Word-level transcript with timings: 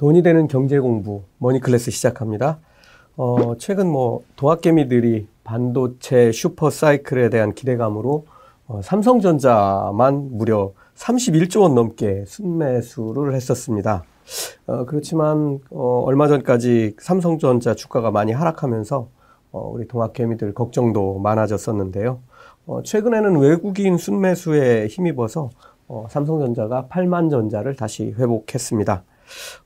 돈이 0.00 0.22
되는 0.22 0.48
경제 0.48 0.80
공부 0.80 1.24
머니클래스 1.36 1.90
시작합니다. 1.90 2.58
어, 3.18 3.52
최근 3.58 3.86
뭐 3.86 4.22
동학개미들이 4.36 5.28
반도체 5.44 6.32
슈퍼 6.32 6.70
사이클에 6.70 7.28
대한 7.28 7.52
기대감으로 7.52 8.24
어, 8.66 8.80
삼성전자만 8.82 10.38
무려 10.38 10.72
31조 10.94 11.60
원 11.60 11.74
넘게 11.74 12.24
순매수를 12.26 13.34
했었습니다. 13.34 14.04
어, 14.66 14.86
그렇지만 14.86 15.58
어, 15.68 16.02
얼마 16.06 16.28
전까지 16.28 16.96
삼성전자 16.98 17.74
주가가 17.74 18.10
많이 18.10 18.32
하락하면서 18.32 19.06
어, 19.52 19.70
우리 19.70 19.86
동학개미들 19.86 20.54
걱정도 20.54 21.18
많아졌었는데요. 21.18 22.20
어, 22.64 22.82
최근에는 22.82 23.36
외국인 23.36 23.98
순매수에 23.98 24.86
힘입어서 24.86 25.50
어, 25.88 26.06
삼성전자가 26.08 26.86
8만 26.90 27.28
전자를 27.28 27.76
다시 27.76 28.14
회복했습니다. 28.16 29.04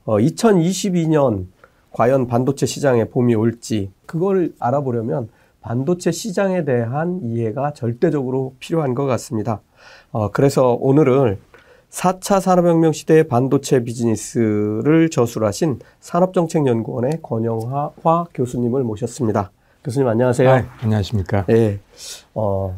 어, 0.05 0.17
2022년 0.17 1.47
과연 1.91 2.27
반도체 2.27 2.65
시장에 2.65 3.05
봄이 3.05 3.35
올지 3.35 3.91
그걸 4.05 4.53
알아보려면 4.59 5.29
반도체 5.61 6.11
시장에 6.11 6.65
대한 6.65 7.21
이해가 7.23 7.73
절대적으로 7.73 8.53
필요한 8.59 8.93
것 8.93 9.05
같습니다. 9.05 9.61
어, 10.11 10.29
그래서 10.29 10.77
오늘은 10.79 11.39
4차 11.89 12.41
산업혁명 12.41 12.91
시대의 12.91 13.27
반도체 13.27 13.83
비즈니스를 13.83 15.09
저술하신 15.09 15.79
산업정책연구원의 16.01 17.19
권영화 17.21 17.91
교수님을 18.33 18.83
모셨습니다. 18.83 19.51
교수님 19.83 20.07
안녕하세요. 20.07 20.49
아, 20.49 20.65
안녕하십니까. 20.81 21.45
네. 21.45 21.79
어, 22.33 22.77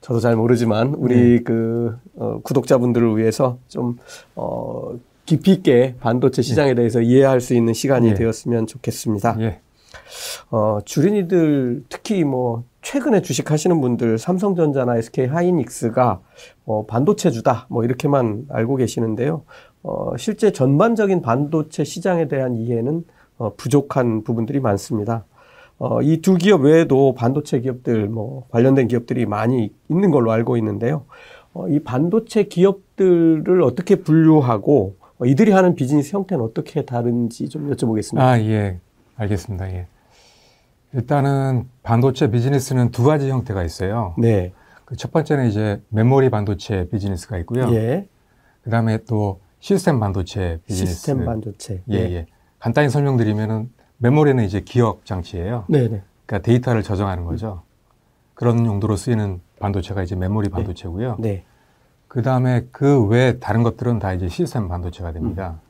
저도 0.00 0.20
잘 0.20 0.36
모르지만 0.36 0.94
우리 0.96 1.38
네. 1.38 1.42
그 1.42 1.98
어, 2.14 2.40
구독자분들을 2.44 3.16
위해서 3.16 3.58
좀 3.68 3.98
어, 4.36 4.92
깊이 5.26 5.52
있게 5.52 5.96
반도체 6.00 6.40
시장에 6.40 6.70
네. 6.70 6.74
대해서 6.76 7.00
이해할 7.00 7.40
수 7.40 7.54
있는 7.54 7.74
시간이 7.74 8.08
네. 8.10 8.14
되었으면 8.14 8.66
좋겠습니다. 8.66 9.36
예. 9.40 9.60
어, 10.50 10.78
주린이들 10.84 11.84
특히 11.88 12.24
뭐 12.24 12.64
최근에 12.82 13.22
주식 13.22 13.50
하시는 13.50 13.80
분들 13.80 14.18
삼성전자나 14.18 14.96
SK 14.98 15.26
하이닉스가 15.26 16.20
어, 16.64 16.86
반도체주다 16.86 17.66
뭐 17.68 17.84
이렇게만 17.84 18.46
알고 18.48 18.76
계시는데요. 18.76 19.42
어, 19.82 20.16
실제 20.16 20.52
전반적인 20.52 21.22
반도체 21.22 21.82
시장에 21.84 22.28
대한 22.28 22.56
이해는 22.56 23.04
어, 23.38 23.54
부족한 23.56 24.22
부분들이 24.22 24.60
많습니다. 24.60 25.24
어, 25.78 26.00
이 26.02 26.20
두 26.22 26.36
기업 26.36 26.62
외에도 26.62 27.14
반도체 27.14 27.60
기업들 27.60 28.08
뭐 28.08 28.46
관련된 28.50 28.88
기업들이 28.88 29.26
많이 29.26 29.72
있는 29.88 30.10
걸로 30.10 30.30
알고 30.30 30.56
있는데요. 30.56 31.04
어, 31.52 31.68
이 31.68 31.80
반도체 31.80 32.44
기업들을 32.44 33.62
어떻게 33.62 33.96
분류하고 33.96 34.96
어, 35.00 35.05
이들이 35.24 35.52
하는 35.52 35.74
비즈니스 35.74 36.14
형태는 36.14 36.44
어떻게 36.44 36.84
다른지 36.84 37.48
좀 37.48 37.70
여쭤보겠습니다. 37.72 38.18
아, 38.18 38.38
예. 38.40 38.78
알겠습니다. 39.16 39.72
예. 39.72 39.86
일단은 40.92 41.68
반도체 41.82 42.30
비즈니스는 42.30 42.90
두 42.90 43.04
가지 43.04 43.30
형태가 43.30 43.64
있어요. 43.64 44.14
네. 44.18 44.52
그 44.84 44.94
첫 44.96 45.10
번째는 45.12 45.48
이제 45.48 45.82
메모리 45.88 46.30
반도체 46.30 46.88
비즈니스가 46.88 47.38
있고요. 47.38 47.68
예. 47.74 48.06
그 48.62 48.70
다음에 48.70 48.98
또 49.08 49.40
시스템 49.58 49.98
반도체 49.98 50.60
비즈니스. 50.66 50.94
시스템 50.94 51.24
반도체. 51.24 51.82
예, 51.90 51.96
예. 51.96 52.12
예. 52.12 52.26
간단히 52.60 52.88
설명드리면은 52.88 53.70
메모리는 53.98 54.42
이제 54.44 54.60
기억 54.60 55.04
장치예요. 55.04 55.64
네네. 55.68 55.88
네. 55.88 56.02
그러니까 56.26 56.46
데이터를 56.46 56.82
저장하는 56.82 57.24
거죠. 57.24 57.62
그런 58.34 58.64
용도로 58.66 58.96
쓰이는 58.96 59.40
반도체가 59.58 60.02
이제 60.02 60.14
메모리 60.14 60.48
네. 60.48 60.52
반도체고요. 60.52 61.16
네. 61.18 61.44
그 62.08 62.22
다음에 62.22 62.66
그 62.72 63.06
외 63.06 63.38
다른 63.38 63.62
것들은 63.62 63.98
다 63.98 64.12
이제 64.12 64.28
시스템 64.28 64.68
반도체가 64.68 65.12
됩니다. 65.12 65.60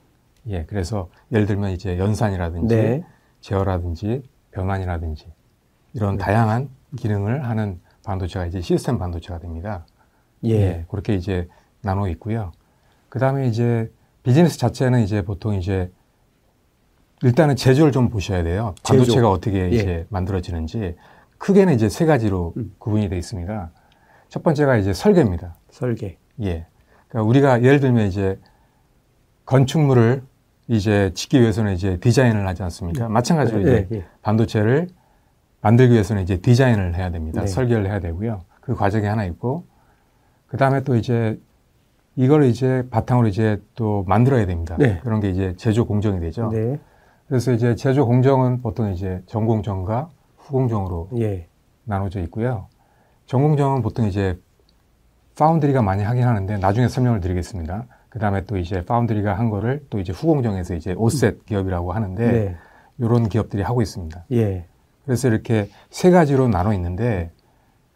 음. 0.46 0.52
예, 0.52 0.64
그래서 0.64 1.08
예를 1.32 1.46
들면 1.46 1.70
이제 1.72 1.98
연산이라든지 1.98 2.74
네. 2.76 3.04
제어라든지 3.40 4.22
변환이라든지 4.52 5.26
이런 5.92 6.16
네. 6.16 6.24
다양한 6.24 6.68
기능을 6.96 7.44
하는 7.44 7.80
반도체가 8.04 8.46
이제 8.46 8.60
시스템 8.60 8.98
반도체가 8.98 9.38
됩니다. 9.40 9.84
예. 10.44 10.50
예 10.50 10.84
그렇게 10.88 11.14
이제 11.14 11.48
나눠 11.82 12.08
있고요. 12.10 12.52
그 13.08 13.18
다음에 13.18 13.48
이제 13.48 13.90
비즈니스 14.22 14.58
자체는 14.58 15.02
이제 15.02 15.22
보통 15.22 15.54
이제 15.54 15.90
일단은 17.22 17.56
제조를 17.56 17.92
좀 17.92 18.08
보셔야 18.08 18.42
돼요. 18.42 18.74
반도체가 18.84 19.14
제조. 19.14 19.30
어떻게 19.30 19.58
예. 19.64 19.68
이제 19.68 20.06
만들어지는지 20.10 20.96
크게는 21.38 21.74
이제 21.74 21.88
세 21.88 22.06
가지로 22.06 22.52
음. 22.56 22.74
구분이 22.78 23.08
되어 23.08 23.18
있습니다. 23.18 23.70
첫 24.28 24.42
번째가 24.42 24.76
이제 24.76 24.92
설계입니다. 24.92 25.56
설계. 25.70 26.18
예. 26.42 26.66
그러니까 27.08 27.28
우리가 27.28 27.62
예를 27.62 27.80
들면 27.80 28.06
이제 28.06 28.38
건축물을 29.44 30.22
이제 30.68 31.12
짓기 31.14 31.40
위해서는 31.40 31.74
이제 31.74 31.98
디자인을 31.98 32.46
하지 32.46 32.62
않습니까? 32.64 33.06
네. 33.06 33.08
마찬가지로 33.08 33.58
네, 33.58 33.62
이제 33.62 33.86
네, 33.88 34.04
반도체를 34.22 34.88
만들기 35.60 35.92
위해서는 35.92 36.22
이제 36.22 36.38
디자인을 36.38 36.96
해야 36.96 37.10
됩니다. 37.10 37.42
네. 37.42 37.46
설계를 37.46 37.86
해야 37.86 38.00
되고요. 38.00 38.42
그 38.60 38.74
과정이 38.74 39.06
하나 39.06 39.24
있고, 39.24 39.64
그 40.48 40.56
다음에 40.56 40.82
또 40.82 40.96
이제 40.96 41.40
이걸 42.16 42.44
이제 42.44 42.84
바탕으로 42.90 43.28
이제 43.28 43.62
또 43.74 44.04
만들어야 44.08 44.46
됩니다. 44.46 44.76
네. 44.78 44.98
그런 45.02 45.20
게 45.20 45.30
이제 45.30 45.54
제조 45.56 45.86
공정이 45.86 46.18
되죠. 46.20 46.50
네. 46.50 46.80
그래서 47.28 47.52
이제 47.52 47.74
제조 47.74 48.06
공정은 48.06 48.62
보통 48.62 48.92
이제 48.92 49.22
전공정과 49.26 50.10
후공정으로 50.36 51.10
예. 51.18 51.48
나눠져 51.84 52.20
있고요. 52.22 52.68
전공정은 53.26 53.82
보통 53.82 54.06
이제 54.06 54.38
파운드리가 55.40 55.82
많이 55.82 56.02
하긴 56.02 56.24
하는데 56.24 56.56
나중에 56.58 56.88
설명을 56.88 57.20
드리겠습니다. 57.20 57.84
그 58.08 58.18
다음에 58.18 58.44
또 58.44 58.56
이제 58.56 58.84
파운드리가 58.84 59.38
한 59.38 59.50
거를 59.50 59.84
또 59.90 60.00
이제 60.00 60.12
후공정에서 60.12 60.74
이제 60.74 60.94
오셋 60.96 61.44
기업이라고 61.44 61.92
하는데 61.92 62.32
네. 62.32 62.56
이런 62.98 63.28
기업들이 63.28 63.62
하고 63.62 63.82
있습니다. 63.82 64.24
예. 64.32 64.64
그래서 65.04 65.28
이렇게 65.28 65.68
세 65.90 66.10
가지로 66.10 66.48
나눠 66.48 66.72
있는데 66.74 67.30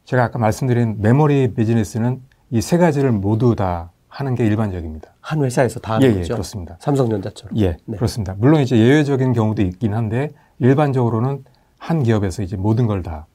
제가 0.05 0.25
아까 0.25 0.39
말씀드린 0.39 0.97
메모리 1.01 1.55
비즈니스는 1.55 2.21
이 2.53 2.61
세 2.61 2.79
가지를 2.79 3.13
모두 3.13 3.55
다 3.55 3.93
하는 4.09 4.35
게 4.35 4.45
일반적입니다. 4.45 5.15
한 5.21 5.43
회사에서 5.45 5.79
다 5.81 5.95
하는 5.95 6.09
예, 6.09 6.11
예 6.11 6.17
거죠? 6.19 6.33
예, 6.33 6.35
그렇습니다. 6.35 6.77
삼성전자처럼. 6.81 7.57
예, 7.59 7.77
네. 7.87 7.97
그렇습니다. 7.97 8.35
물론 8.37 8.61
이제 8.61 8.77
예외적인 8.77 9.33
경우도 9.33 9.63
있긴 9.63 9.95
한데 9.95 10.31
일반적으로는 10.59 11.45
한 11.79 12.03
기업에서 12.03 12.43
이제 12.43 12.57
모든 12.57 12.87
걸 12.87 13.03
다 13.03 13.27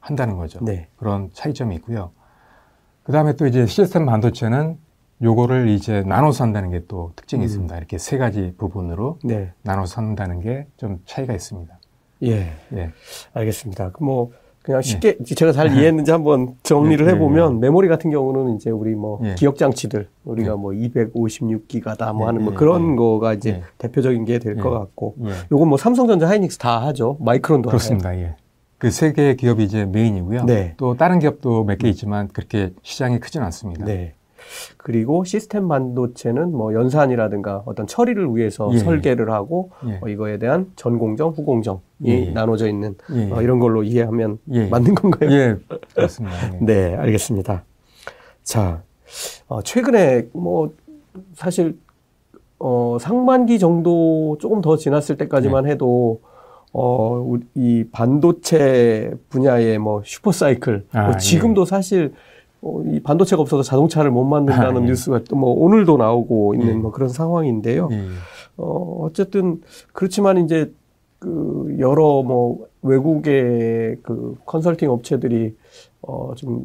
한다는 0.00 0.36
거죠. 0.36 0.58
네. 0.62 0.88
그런 0.96 1.30
차이점이 1.32 1.74
있고요. 1.76 2.10
그 3.04 3.12
다음에 3.12 3.34
또 3.36 3.46
이제 3.46 3.66
시스템 3.66 4.06
반도체는 4.06 4.76
요거를 5.22 5.68
이제 5.68 6.02
나눠서 6.06 6.44
한다는 6.44 6.70
게 6.70 6.82
또 6.88 7.12
특징이 7.16 7.42
음. 7.42 7.46
있습니다. 7.46 7.76
이렇게 7.78 7.98
세 7.98 8.18
가지 8.18 8.52
부분으로 8.58 9.18
네. 9.22 9.52
나눠서 9.62 10.00
한다는 10.02 10.40
게 10.40 10.66
좀 10.76 11.00
차이가 11.06 11.32
있습니다. 11.34 11.78
예. 12.24 12.52
예. 12.74 12.90
알겠습니다. 13.34 13.92
뭐 14.00 14.32
그냥 14.62 14.78
예. 14.80 14.82
쉽게 14.82 15.18
예. 15.20 15.34
제가 15.34 15.52
잘 15.52 15.72
이해했는지 15.76 16.10
한번 16.10 16.54
정리를 16.62 17.04
예, 17.06 17.10
예, 17.10 17.14
해보면 17.14 17.56
예. 17.56 17.60
메모리 17.60 17.88
같은 17.88 18.10
경우는 18.10 18.56
이제 18.56 18.70
우리 18.70 18.94
뭐 18.94 19.20
기억 19.36 19.56
장치들 19.56 20.08
우리가 20.24 20.56
뭐 20.56 20.72
256기가다 20.72 22.14
뭐 22.14 22.26
하는 22.26 22.42
뭐 22.44 22.54
그런 22.54 22.96
거가 22.96 23.34
이제 23.34 23.62
대표적인 23.78 24.24
게 24.24 24.38
될 24.38 24.56
것 24.56 24.70
같고 24.70 25.16
요건 25.52 25.68
뭐 25.68 25.76
삼성전자 25.78 26.28
하이닉스 26.28 26.58
다 26.58 26.80
하죠. 26.86 27.18
마이크론도 27.20 27.68
그렇습니다. 27.68 28.08
하나요? 28.10 28.24
예. 28.24 28.36
그 28.84 28.90
세 28.90 29.14
개의 29.14 29.36
기업이 29.38 29.64
이제 29.64 29.86
메인이고요. 29.86 30.44
네. 30.44 30.74
또 30.76 30.94
다른 30.94 31.18
기업도 31.18 31.64
몇 31.64 31.78
개 31.78 31.88
있지만 31.88 32.28
그렇게 32.28 32.70
시장이 32.82 33.18
크지는 33.18 33.46
않습니다. 33.46 33.86
네. 33.86 34.12
그리고 34.76 35.24
시스템 35.24 35.68
반도체는 35.68 36.52
뭐 36.52 36.74
연산이라든가 36.74 37.62
어떤 37.64 37.86
처리를 37.86 38.36
위해서 38.36 38.68
예. 38.74 38.78
설계를 38.78 39.30
하고 39.30 39.70
예. 39.88 40.00
어, 40.02 40.08
이거에 40.08 40.36
대한 40.38 40.70
전공정, 40.76 41.30
후공정이 41.30 41.80
예. 42.04 42.30
나눠져 42.32 42.68
있는 42.68 42.94
예. 43.14 43.30
어, 43.32 43.40
이런 43.40 43.58
걸로 43.58 43.82
이해하면 43.82 44.38
예. 44.52 44.66
맞는 44.68 44.94
건가요? 44.96 45.30
예, 45.32 45.56
그렇습니다. 45.94 46.36
네, 46.60 46.94
알겠습니다. 46.94 47.64
자, 48.42 48.82
어, 49.48 49.62
최근에 49.62 50.28
뭐 50.34 50.74
사실 51.32 51.78
어, 52.58 52.98
상반기 53.00 53.58
정도 53.58 54.36
조금 54.40 54.60
더 54.60 54.76
지났을 54.76 55.16
때까지만 55.16 55.64
네. 55.64 55.70
해도 55.70 56.20
어, 56.76 57.38
이 57.54 57.84
반도체 57.92 59.12
분야의 59.28 59.78
뭐 59.78 60.02
슈퍼사이클, 60.04 60.86
아, 60.92 61.06
뭐 61.06 61.16
지금도 61.16 61.62
예. 61.62 61.66
사실 61.66 62.12
어, 62.62 62.82
이 62.86 63.00
반도체가 63.00 63.40
없어서 63.40 63.62
자동차를 63.62 64.10
못 64.10 64.24
만든다는 64.24 64.82
아, 64.82 64.84
예. 64.84 64.88
뉴스가 64.88 65.20
또 65.28 65.36
뭐 65.36 65.52
오늘도 65.52 65.96
나오고 65.96 66.54
있는 66.54 66.68
예. 66.68 66.74
뭐 66.74 66.90
그런 66.90 67.08
상황인데요. 67.08 67.88
예. 67.92 68.02
어, 68.56 68.98
어쨌든 69.02 69.62
그렇지만 69.92 70.38
이제 70.44 70.72
그 71.20 71.76
여러 71.78 72.22
뭐 72.22 72.66
외국의 72.82 73.98
그 74.02 74.34
컨설팅 74.44 74.90
업체들이 74.90 75.54
어, 76.02 76.32
좀 76.34 76.64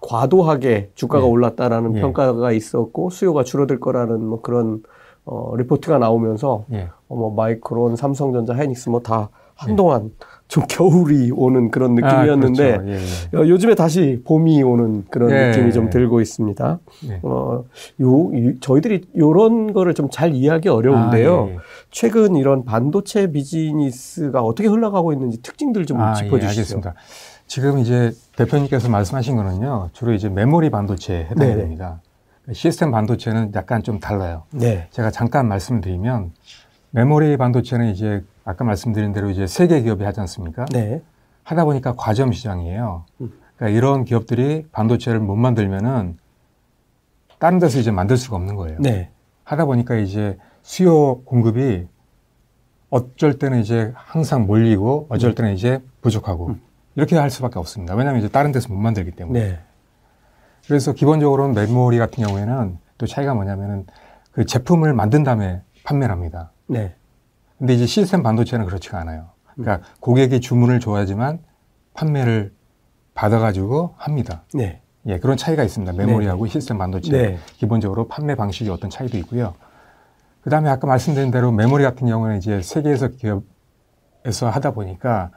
과도하게 0.00 0.90
주가가 0.94 1.26
예. 1.26 1.28
올랐다라는 1.28 1.96
예. 1.96 2.00
평가가 2.00 2.52
있었고 2.52 3.10
수요가 3.10 3.42
줄어들 3.42 3.80
거라는 3.80 4.24
뭐 4.24 4.40
그런 4.42 4.84
어, 5.30 5.54
리포트가 5.56 5.98
나오면서 5.98 6.64
예. 6.72 6.88
어, 7.08 7.14
뭐 7.16 7.34
마이크론, 7.34 7.96
삼성전자, 7.96 8.54
하이닉스 8.56 8.88
뭐 8.88 9.00
다 9.00 9.28
한동안 9.54 10.12
좀 10.46 10.62
겨울이 10.68 11.32
오는 11.32 11.70
그런 11.72 11.96
느낌이었는데 11.96 12.74
아, 12.74 12.78
그렇죠. 12.78 12.92
예, 12.92 12.98
예. 13.34 13.36
어, 13.36 13.48
요즘에 13.48 13.74
다시 13.74 14.22
봄이 14.24 14.62
오는 14.62 15.04
그런 15.10 15.30
예, 15.32 15.48
느낌이 15.50 15.72
좀 15.72 15.90
들고 15.90 16.20
있습니다. 16.20 16.78
예. 17.08 17.20
어, 17.24 17.64
요, 18.00 18.30
저희들이 18.60 19.08
요런 19.18 19.72
거를 19.72 19.94
좀 19.94 20.08
잘 20.10 20.32
이해하기 20.32 20.68
어려운데요. 20.68 21.34
아, 21.34 21.46
예, 21.48 21.54
예. 21.54 21.58
최근 21.90 22.36
이런 22.36 22.64
반도체 22.64 23.32
비즈니스가 23.32 24.42
어떻게 24.42 24.68
흘러가고 24.68 25.12
있는지 25.12 25.42
특징들 25.42 25.86
좀 25.86 26.00
아, 26.00 26.14
짚어주시죠. 26.14 26.48
알겠습니다. 26.48 26.94
지금 27.48 27.78
이제 27.78 28.12
대표님께서 28.36 28.88
말씀하신 28.88 29.36
거는요, 29.36 29.90
주로 29.92 30.12
이제 30.12 30.28
메모리 30.28 30.70
반도체에 30.70 31.24
해당이 31.30 31.50
네 31.50 31.56
됩니다. 31.56 32.00
시스템 32.52 32.90
반도체는 32.90 33.52
약간 33.54 33.82
좀 33.82 34.00
달라요. 34.00 34.44
네. 34.50 34.88
제가 34.90 35.10
잠깐 35.10 35.48
말씀을 35.48 35.80
드리면 35.80 36.32
메모리 36.90 37.36
반도체는 37.36 37.90
이제 37.90 38.24
아까 38.44 38.64
말씀드린 38.64 39.12
대로 39.12 39.30
이제 39.30 39.46
세계 39.46 39.82
기업이 39.82 40.04
하지 40.04 40.20
않습니까? 40.20 40.64
네. 40.72 41.02
하다 41.42 41.64
보니까 41.64 41.94
과점 41.96 42.32
시장이에요. 42.32 43.04
음. 43.20 43.32
그러니까 43.56 43.76
이런 43.76 44.04
기업들이 44.04 44.66
반도체를 44.72 45.20
못 45.20 45.36
만들면은 45.36 46.16
다른 47.38 47.58
데서 47.58 47.78
이제 47.78 47.90
만들 47.90 48.16
수가 48.16 48.36
없는 48.36 48.56
거예요. 48.56 48.78
네. 48.80 49.10
하다 49.44 49.66
보니까 49.66 49.96
이제 49.96 50.38
수요 50.62 51.22
공급이 51.22 51.86
어쩔 52.90 53.38
때는 53.38 53.60
이제 53.60 53.92
항상 53.94 54.46
몰리고 54.46 55.06
어쩔 55.10 55.30
음. 55.30 55.34
때는 55.34 55.52
이제 55.52 55.80
부족하고 56.00 56.48
음. 56.48 56.60
이렇게 56.96 57.16
할 57.16 57.30
수밖에 57.30 57.58
없습니다. 57.58 57.94
왜냐하면 57.94 58.20
이제 58.20 58.28
다른 58.28 58.50
데서 58.52 58.72
못 58.72 58.78
만들기 58.78 59.12
때문에. 59.12 59.40
네. 59.40 59.58
그래서 60.68 60.92
기본적으로는 60.92 61.54
메모리 61.54 61.96
같은 61.98 62.22
경우에는 62.22 62.78
또 62.98 63.06
차이가 63.06 63.32
뭐냐면은 63.32 63.86
그 64.32 64.44
제품을 64.44 64.92
만든 64.92 65.24
다음에 65.24 65.62
판매를 65.82 66.12
합니다. 66.12 66.52
네. 66.66 66.94
근데 67.56 67.74
이제 67.74 67.86
시스템 67.86 68.22
반도체는 68.22 68.66
그렇지가 68.66 68.98
않아요. 69.00 69.30
그러니까 69.54 69.76
음. 69.76 69.94
고객이 70.00 70.40
주문을 70.40 70.78
줘야지만 70.78 71.38
판매를 71.94 72.52
받아가지고 73.14 73.94
합니다. 73.96 74.42
네. 74.52 74.82
예, 75.06 75.18
그런 75.18 75.38
차이가 75.38 75.64
있습니다. 75.64 75.94
메모리하고 75.94 76.44
네. 76.44 76.52
시스템 76.52 76.76
반도체. 76.76 77.10
네. 77.10 77.38
기본적으로 77.56 78.06
판매 78.06 78.34
방식이 78.34 78.68
어떤 78.68 78.90
차이도 78.90 79.16
있고요. 79.18 79.54
그 80.42 80.50
다음에 80.50 80.68
아까 80.68 80.86
말씀드린 80.86 81.30
대로 81.30 81.50
메모리 81.50 81.82
같은 81.82 82.06
경우는 82.06 82.36
이제 82.36 82.60
세계에서 82.60 83.08
기업에서 83.08 84.50
하다 84.50 84.72
보니까 84.72 85.30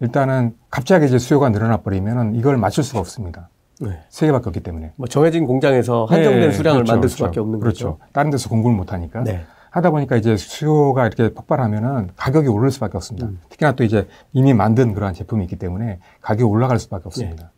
일단은 0.00 0.56
갑자기 0.70 1.06
이제 1.06 1.18
수요가 1.18 1.50
늘어나 1.50 1.78
버리면은 1.78 2.34
이걸 2.34 2.56
맞출 2.56 2.82
수가 2.82 2.98
없습니다. 2.98 3.48
네. 3.82 4.00
세 4.08 4.26
개밖에 4.26 4.48
없기 4.48 4.60
때문에. 4.60 4.92
뭐 4.96 5.06
정해진 5.06 5.46
공장에서 5.46 6.04
한정된 6.04 6.40
네, 6.40 6.52
수량을 6.52 6.80
그렇죠, 6.80 6.92
만들 6.92 7.08
수밖에 7.08 7.30
그렇죠. 7.34 7.40
없는 7.42 7.60
그렇죠. 7.60 7.98
거죠. 7.98 8.10
다른 8.12 8.30
데서 8.30 8.48
공급을 8.48 8.76
못 8.76 8.92
하니까. 8.92 9.22
네. 9.24 9.44
하다 9.70 9.90
보니까 9.90 10.16
이제 10.16 10.36
수요가 10.36 11.06
이렇게 11.06 11.32
폭발하면은 11.32 12.10
가격이 12.16 12.48
오를 12.48 12.70
수밖에 12.70 12.96
없습니다. 12.98 13.28
음. 13.28 13.40
특히나 13.48 13.72
또 13.72 13.84
이제 13.84 14.06
이미 14.32 14.52
만든 14.52 14.92
그러한 14.92 15.14
제품이 15.14 15.44
있기 15.44 15.56
때문에 15.56 15.98
가격이 16.20 16.44
올라갈 16.44 16.78
수밖에 16.78 17.04
없습니다. 17.06 17.44
네. 17.44 17.48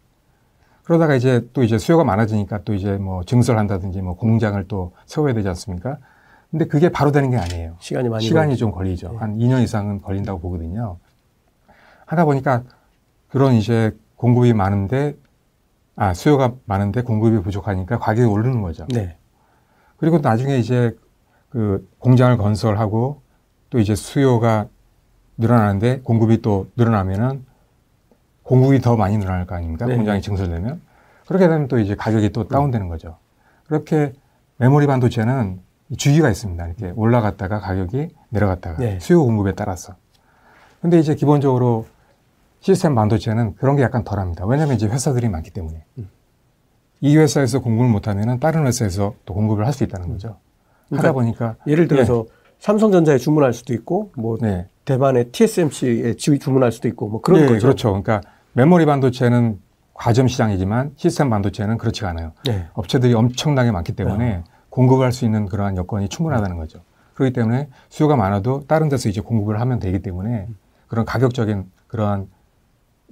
그러다가 0.84 1.16
이제 1.16 1.48
또 1.52 1.64
이제 1.64 1.76
수요가 1.76 2.04
많아지니까 2.04 2.60
또 2.64 2.74
이제 2.74 2.92
뭐 2.98 3.24
증설한다든지 3.24 4.00
뭐 4.00 4.14
공장을 4.14 4.62
또 4.68 4.92
세워야 5.06 5.34
되지 5.34 5.48
않습니까? 5.48 5.98
근데 6.50 6.66
그게 6.66 6.88
바로 6.88 7.10
되는 7.10 7.30
게 7.30 7.36
아니에요. 7.36 7.76
시간이 7.80 8.08
많이 8.08 8.24
시간이 8.24 8.46
걸리죠. 8.50 8.60
좀 8.60 8.70
걸리죠. 8.70 9.08
네. 9.10 9.16
한 9.16 9.36
2년 9.38 9.62
이상은 9.64 10.00
걸린다고 10.00 10.38
보거든요. 10.40 10.98
하다 12.06 12.26
보니까 12.26 12.62
그런 13.28 13.54
이제 13.54 13.96
공급이 14.14 14.52
많은데 14.52 15.16
아 15.96 16.12
수요가 16.12 16.54
많은데 16.64 17.02
공급이 17.02 17.40
부족하니까 17.40 17.98
가격이 17.98 18.26
오르는 18.26 18.62
거죠. 18.62 18.86
네. 18.88 19.16
그리고 19.96 20.18
나중에 20.18 20.58
이제 20.58 20.96
그 21.50 21.88
공장을 21.98 22.36
건설하고 22.36 23.22
또 23.70 23.78
이제 23.78 23.94
수요가 23.94 24.66
늘어나는데 25.36 26.00
공급이 26.00 26.42
또 26.42 26.68
늘어나면은 26.76 27.44
공급이 28.42 28.80
더 28.80 28.96
많이 28.96 29.18
늘어날 29.18 29.46
거 29.46 29.54
아닙니까? 29.54 29.86
네. 29.86 29.96
공장이 29.96 30.20
증설되면 30.20 30.80
그렇게 31.26 31.48
되면 31.48 31.68
또 31.68 31.78
이제 31.78 31.94
가격이 31.94 32.30
또 32.30 32.48
다운되는 32.48 32.88
거죠. 32.88 33.16
그렇게 33.66 34.12
메모리 34.58 34.86
반도체는 34.86 35.60
주기가 35.96 36.28
있습니다. 36.28 36.66
이렇게 36.66 36.92
올라갔다가 36.96 37.60
가격이 37.60 38.08
내려갔다가 38.30 38.78
네. 38.78 38.98
수요 39.00 39.24
공급에 39.24 39.52
따라서. 39.54 39.94
근데 40.80 40.98
이제 40.98 41.14
기본적으로 41.14 41.86
시스템 42.64 42.94
반도체는 42.94 43.56
그런 43.56 43.76
게 43.76 43.82
약간 43.82 44.04
덜합니다. 44.04 44.46
왜냐하면 44.46 44.76
이제 44.76 44.86
회사들이 44.86 45.28
많기 45.28 45.50
때문에. 45.50 45.84
음. 45.98 46.08
이 47.02 47.14
회사에서 47.18 47.60
공급을 47.60 47.90
못하면은 47.90 48.40
다른 48.40 48.66
회사에서 48.66 49.12
또 49.26 49.34
공급을 49.34 49.66
할 49.66 49.74
수 49.74 49.84
있다는 49.84 50.08
거죠. 50.08 50.38
그러니까 50.88 51.08
하다 51.08 51.12
보니까 51.12 51.56
예를 51.66 51.88
들어서 51.88 52.24
네. 52.26 52.34
삼성전자에 52.60 53.18
주문할 53.18 53.52
수도 53.52 53.74
있고 53.74 54.12
뭐 54.16 54.38
네. 54.40 54.66
대만의 54.86 55.26
TSMC에 55.30 56.14
주문할 56.14 56.72
수도 56.72 56.88
있고 56.88 57.08
뭐 57.08 57.20
그런 57.20 57.40
네, 57.40 57.48
거죠. 57.48 57.66
그렇죠. 57.66 57.88
그러니까 57.90 58.22
메모리 58.54 58.86
반도체는 58.86 59.60
과점 59.92 60.26
시장이지만 60.26 60.92
시스템 60.96 61.28
반도체는 61.28 61.76
그렇지가 61.76 62.08
않아요. 62.08 62.32
네. 62.46 62.64
업체들이 62.72 63.12
엄청나게 63.12 63.72
많기 63.72 63.92
때문에 63.92 64.36
아. 64.36 64.44
공급할 64.70 65.12
수 65.12 65.26
있는 65.26 65.44
그러한 65.44 65.76
여건이 65.76 66.08
충분하다는 66.08 66.56
거죠. 66.56 66.80
그렇기 67.12 67.34
때문에 67.34 67.68
수요가 67.90 68.16
많아도 68.16 68.62
다른 68.66 68.88
데서 68.88 69.10
이제 69.10 69.20
공급을 69.20 69.60
하면 69.60 69.80
되기 69.80 70.00
때문에 70.00 70.48
그런 70.88 71.04
가격적인 71.04 71.70
그러한 71.88 72.28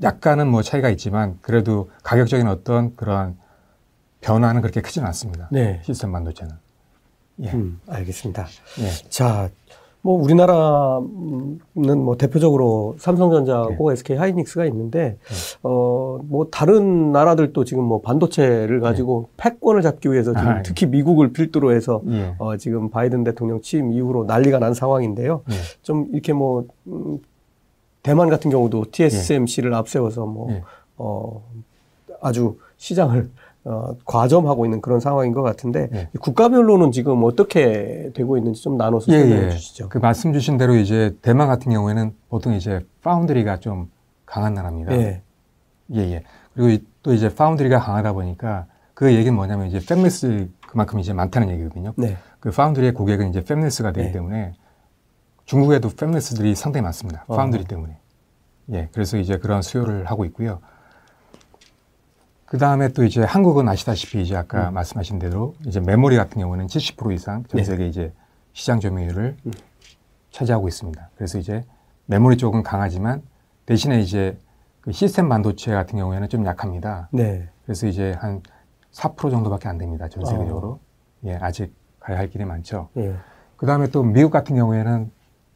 약간은 0.03 0.49
뭐 0.49 0.63
차이가 0.63 0.89
있지만 0.91 1.39
그래도 1.43 1.91
가격적인 2.03 2.47
어떤 2.49 2.97
그러한 2.97 3.37
변화는 4.21 4.63
그렇게 4.63 4.81
크지는 4.81 5.07
않습니다. 5.09 5.49
네. 5.51 5.81
시스템 5.85 6.13
반도체는. 6.13 6.53
예. 7.43 7.51
음, 7.51 7.81
알겠습니다. 7.89 8.47
예. 8.81 9.09
자, 9.09 9.51
뭐 10.05 10.21
우리나라는 10.21 11.59
뭐 11.75 12.17
대표적으로 12.17 12.97
삼성전자하고 12.99 13.91
예. 13.91 13.93
SK 13.93 14.17
하이닉스가 14.17 14.65
있는데 14.67 15.01
예. 15.01 15.59
어뭐 15.63 16.49
다른 16.51 17.13
나라들도 17.13 17.65
지금 17.65 17.85
뭐 17.85 18.01
반도체를 18.01 18.81
가지고 18.81 19.29
예. 19.29 19.33
패권을 19.37 19.83
잡기 19.83 20.11
위해서 20.11 20.33
지금 20.35 20.49
아, 20.49 20.59
예. 20.59 20.63
특히 20.63 20.87
미국을 20.87 21.33
필두로 21.33 21.73
해서 21.73 22.03
예. 22.11 22.35
어 22.39 22.57
지금 22.57 22.91
바이든 22.91 23.23
대통령 23.23 23.61
취임 23.61 23.93
이후로 23.93 24.25
난리가 24.25 24.59
난 24.59 24.75
상황인데요. 24.75 25.43
좀 25.83 26.09
이렇게 26.13 26.33
뭐 26.33 26.67
음, 26.89 27.19
대만 28.03 28.29
같은 28.29 28.51
경우도 28.51 28.87
TSMC를 28.91 29.75
앞세워서 29.75 30.27
뭐 30.27 30.63
어 31.03 31.43
아주 32.21 32.59
시장을 32.77 33.31
어, 33.65 33.97
과점하고 34.05 34.65
있는 34.65 34.81
그런 34.81 34.99
상황인 34.99 35.33
것 35.33 35.43
같은데 35.43 35.89
예. 35.93 36.09
국가별로는 36.21 36.91
지금 36.91 37.23
어떻게 37.23 38.11
되고 38.15 38.37
있는지 38.37 38.63
좀 38.63 38.77
나눠서 38.77 39.13
예, 39.13 39.19
설명해 39.19 39.47
예. 39.47 39.51
주시죠. 39.51 39.89
그 39.89 39.99
말씀 39.99 40.33
주신 40.33 40.57
대로 40.57 40.75
이제 40.75 41.17
대만 41.23 41.47
같은 41.47 41.71
경우에는 41.71 42.13
보통 42.29 42.55
이제 42.55 42.85
foundry가 43.03 43.61
좀 43.61 43.91
강한 44.27 44.55
나라입니다. 44.55 44.93
예. 44.97 45.23
예, 45.95 45.99
예. 45.99 46.25
그리고 46.55 46.83
또 47.03 47.13
이제 47.15 47.33
foundry가 47.33 47.79
강하다 47.79 48.15
보니까 48.15 48.67
그 48.95 49.13
얘기는 49.13 49.35
뭐냐면 49.35 49.69
이제 49.69 49.79
팹리스 49.79 50.49
그만큼 50.67 50.99
이제 50.99 51.13
많다는 51.13 51.51
얘기거든요. 51.51 51.93
네. 51.97 52.17
그 52.41 52.51
foundry의 52.51 52.95
고객은 52.95 53.31
이제 53.31 53.43
fabless가 53.43 53.95
되기 53.95 54.09
네. 54.09 54.13
때문에 54.13 54.55
중국에도 55.45 55.89
fabless들이 55.89 56.55
상당히 56.55 56.83
많습니다. 56.85 57.25
파운드리 57.25 57.63
어. 57.63 57.67
때문에. 57.67 57.99
예. 58.73 58.89
그래서 58.93 59.17
이제 59.17 59.39
그런 59.39 59.63
수요를 59.63 60.07
하고 60.07 60.25
있고요. 60.25 60.61
그 62.47 62.59
다음에 62.59 62.89
또 62.89 63.03
이제 63.05 63.23
한국은 63.23 63.69
아시다시피 63.69 64.23
이제 64.23 64.37
아까 64.37 64.69
음. 64.69 64.75
말씀하신 64.75 65.19
대로 65.19 65.55
이제 65.67 65.81
메모리 65.81 66.17
같은 66.17 66.41
경우는 66.41 66.67
70% 66.67 67.15
이상 67.15 67.45
전 67.45 67.59
네. 67.59 67.65
세계 67.65 67.85
네. 67.85 67.89
이제 67.89 68.13
시장 68.53 68.79
점유율을 68.79 69.37
음. 69.47 69.53
차지하고 70.31 70.69
있습니다. 70.69 71.11
그래서 71.17 71.39
이제 71.39 71.65
메모리 72.07 72.37
쪽은 72.37 72.63
강하지만 72.63 73.23
대신에 73.67 74.01
이제 74.01 74.37
그 74.83 74.93
시스템 74.93 75.29
반도체 75.29 75.73
같은 75.73 75.99
경우에는 75.99 76.29
좀 76.29 76.45
약합니다. 76.45 77.09
네. 77.13 77.49
그래서 77.65 77.87
이제 77.87 78.13
한 78.19 78.43
4% 78.93 79.31
정도밖에 79.31 79.69
안 79.69 79.79
됩니다. 79.79 80.09
전 80.09 80.25
세계적으로. 80.25 80.69
어. 80.69 80.81
예, 81.25 81.37
아직 81.37 81.75
가야 82.01 82.19
할 82.19 82.29
길이 82.29 82.45
많죠. 82.45 82.89
예. 82.97 83.15
그 83.57 83.65
다음에 83.65 83.87
또 83.87 84.03
미국 84.03 84.31
같은 84.31 84.57
경우에는 84.57 85.11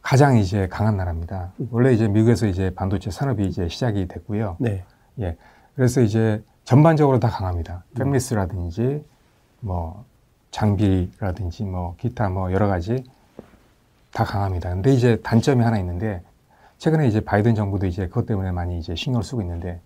가장 0.07 0.37
이제 0.37 0.69
강한 0.69 0.95
나라입니다. 0.95 1.51
음. 1.59 1.67
원래 1.69 1.91
이제 1.91 2.07
미국에서 2.07 2.47
이제 2.47 2.73
반도체 2.73 3.11
산업이 3.11 3.45
이제 3.45 3.67
시작이 3.67 4.07
됐고요. 4.07 4.55
네. 4.57 4.85
예. 5.19 5.35
그래서 5.75 5.99
이제 5.99 6.41
전반적으로 6.63 7.19
다 7.19 7.27
강합니다. 7.27 7.83
팹리스라든지 7.93 9.03
뭐 9.59 10.05
장비라든지 10.51 11.65
뭐 11.65 11.95
기타 11.97 12.29
뭐 12.29 12.53
여러 12.53 12.67
가지 12.69 13.03
다 14.13 14.23
강합니다. 14.23 14.69
근데 14.69 14.93
이제 14.93 15.19
단점이 15.23 15.61
하나 15.61 15.77
있는데 15.79 16.21
최근에 16.77 17.05
이제 17.09 17.19
바이든 17.19 17.55
정부도 17.55 17.85
이제 17.85 18.07
그것 18.07 18.25
때문에 18.25 18.53
많이 18.53 18.79
이제 18.79 18.95
신경을 18.95 19.25
쓰고 19.25 19.41
있는데 19.41 19.81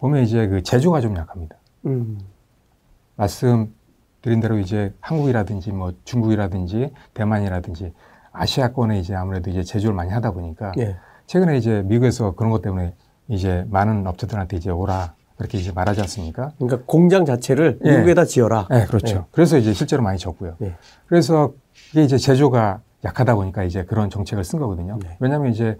보면 0.00 0.24
이제 0.24 0.48
그 0.48 0.64
제조가 0.64 1.00
좀 1.00 1.16
약합니다. 1.16 1.54
음. 1.86 2.18
말씀 3.14 3.72
드린 4.20 4.40
대로 4.40 4.58
이제 4.58 4.92
한국이라든지 4.98 5.70
뭐 5.70 5.92
중국이라든지 6.02 6.92
대만이라든지 7.14 7.92
아시아권에 8.34 8.98
이제 8.98 9.14
아무래도 9.14 9.50
이제 9.50 9.62
제조를 9.62 9.94
많이 9.94 10.10
하다 10.10 10.32
보니까 10.32 10.72
예. 10.78 10.96
최근에 11.26 11.56
이제 11.56 11.82
미국에서 11.86 12.34
그런 12.34 12.50
것 12.50 12.60
때문에 12.60 12.94
이제 13.28 13.64
많은 13.70 14.06
업체들한테 14.06 14.56
이제 14.56 14.70
오라 14.70 15.14
그렇게 15.36 15.58
이제 15.58 15.72
말하지 15.72 16.00
않습니까? 16.02 16.52
그러니까 16.58 16.82
공장 16.86 17.24
자체를 17.24 17.80
예. 17.84 17.92
미국에다 17.92 18.24
지어라. 18.24 18.68
네, 18.70 18.84
그렇죠. 18.86 19.16
예. 19.16 19.22
그래서 19.30 19.56
이제 19.56 19.72
실제로 19.72 20.02
많이 20.02 20.18
졌고요. 20.18 20.56
예. 20.62 20.74
그래서 21.06 21.52
이게 21.92 22.04
이제 22.04 22.18
제조가 22.18 22.80
약하다 23.04 23.34
보니까 23.36 23.64
이제 23.64 23.84
그런 23.84 24.10
정책을 24.10 24.44
쓴 24.44 24.58
거거든요. 24.58 24.98
네. 25.02 25.16
왜냐하면 25.20 25.52
이제 25.52 25.76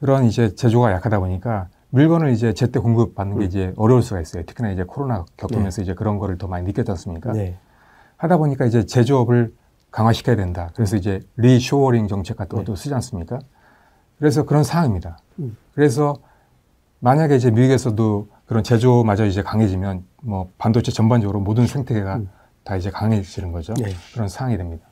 그런 0.00 0.24
이제 0.24 0.54
제조가 0.54 0.92
약하다 0.92 1.20
보니까 1.20 1.68
물건을 1.90 2.32
이제 2.32 2.52
제때 2.54 2.80
공급받는 2.80 3.38
게 3.38 3.44
음. 3.44 3.46
이제 3.46 3.72
어려울 3.76 4.02
수가 4.02 4.20
있어요. 4.20 4.44
특히나 4.44 4.70
이제 4.70 4.84
코로나 4.84 5.24
겪으면서 5.36 5.76
네. 5.76 5.82
이제 5.82 5.94
그런 5.94 6.18
거를 6.18 6.38
더 6.38 6.46
많이 6.46 6.66
느꼈지 6.66 6.90
않습니까? 6.90 7.32
네. 7.32 7.58
하다 8.16 8.38
보니까 8.38 8.64
이제 8.64 8.86
제조업을 8.86 9.52
강화시켜야 9.92 10.34
된다. 10.34 10.70
그래서 10.74 10.96
이제 10.96 11.20
리쇼어링 11.36 12.08
정책 12.08 12.38
같은 12.38 12.58
것도 12.58 12.74
네. 12.74 12.82
쓰지 12.82 12.92
않습니까? 12.94 13.38
그래서 14.18 14.44
그런 14.44 14.64
상황입니다. 14.64 15.18
음. 15.38 15.56
그래서 15.74 16.16
만약에 16.98 17.36
이제 17.36 17.50
미국에서도 17.50 18.28
그런 18.46 18.64
제조마저 18.64 19.26
이제 19.26 19.42
강해지면 19.42 20.04
뭐 20.22 20.50
반도체 20.58 20.90
전반적으로 20.90 21.40
모든 21.40 21.66
생태계가 21.66 22.16
음. 22.16 22.30
다 22.64 22.76
이제 22.76 22.90
강해지는 22.90 23.52
거죠. 23.52 23.74
네. 23.74 23.92
그런 24.14 24.28
상황이 24.28 24.56
됩니다. 24.56 24.86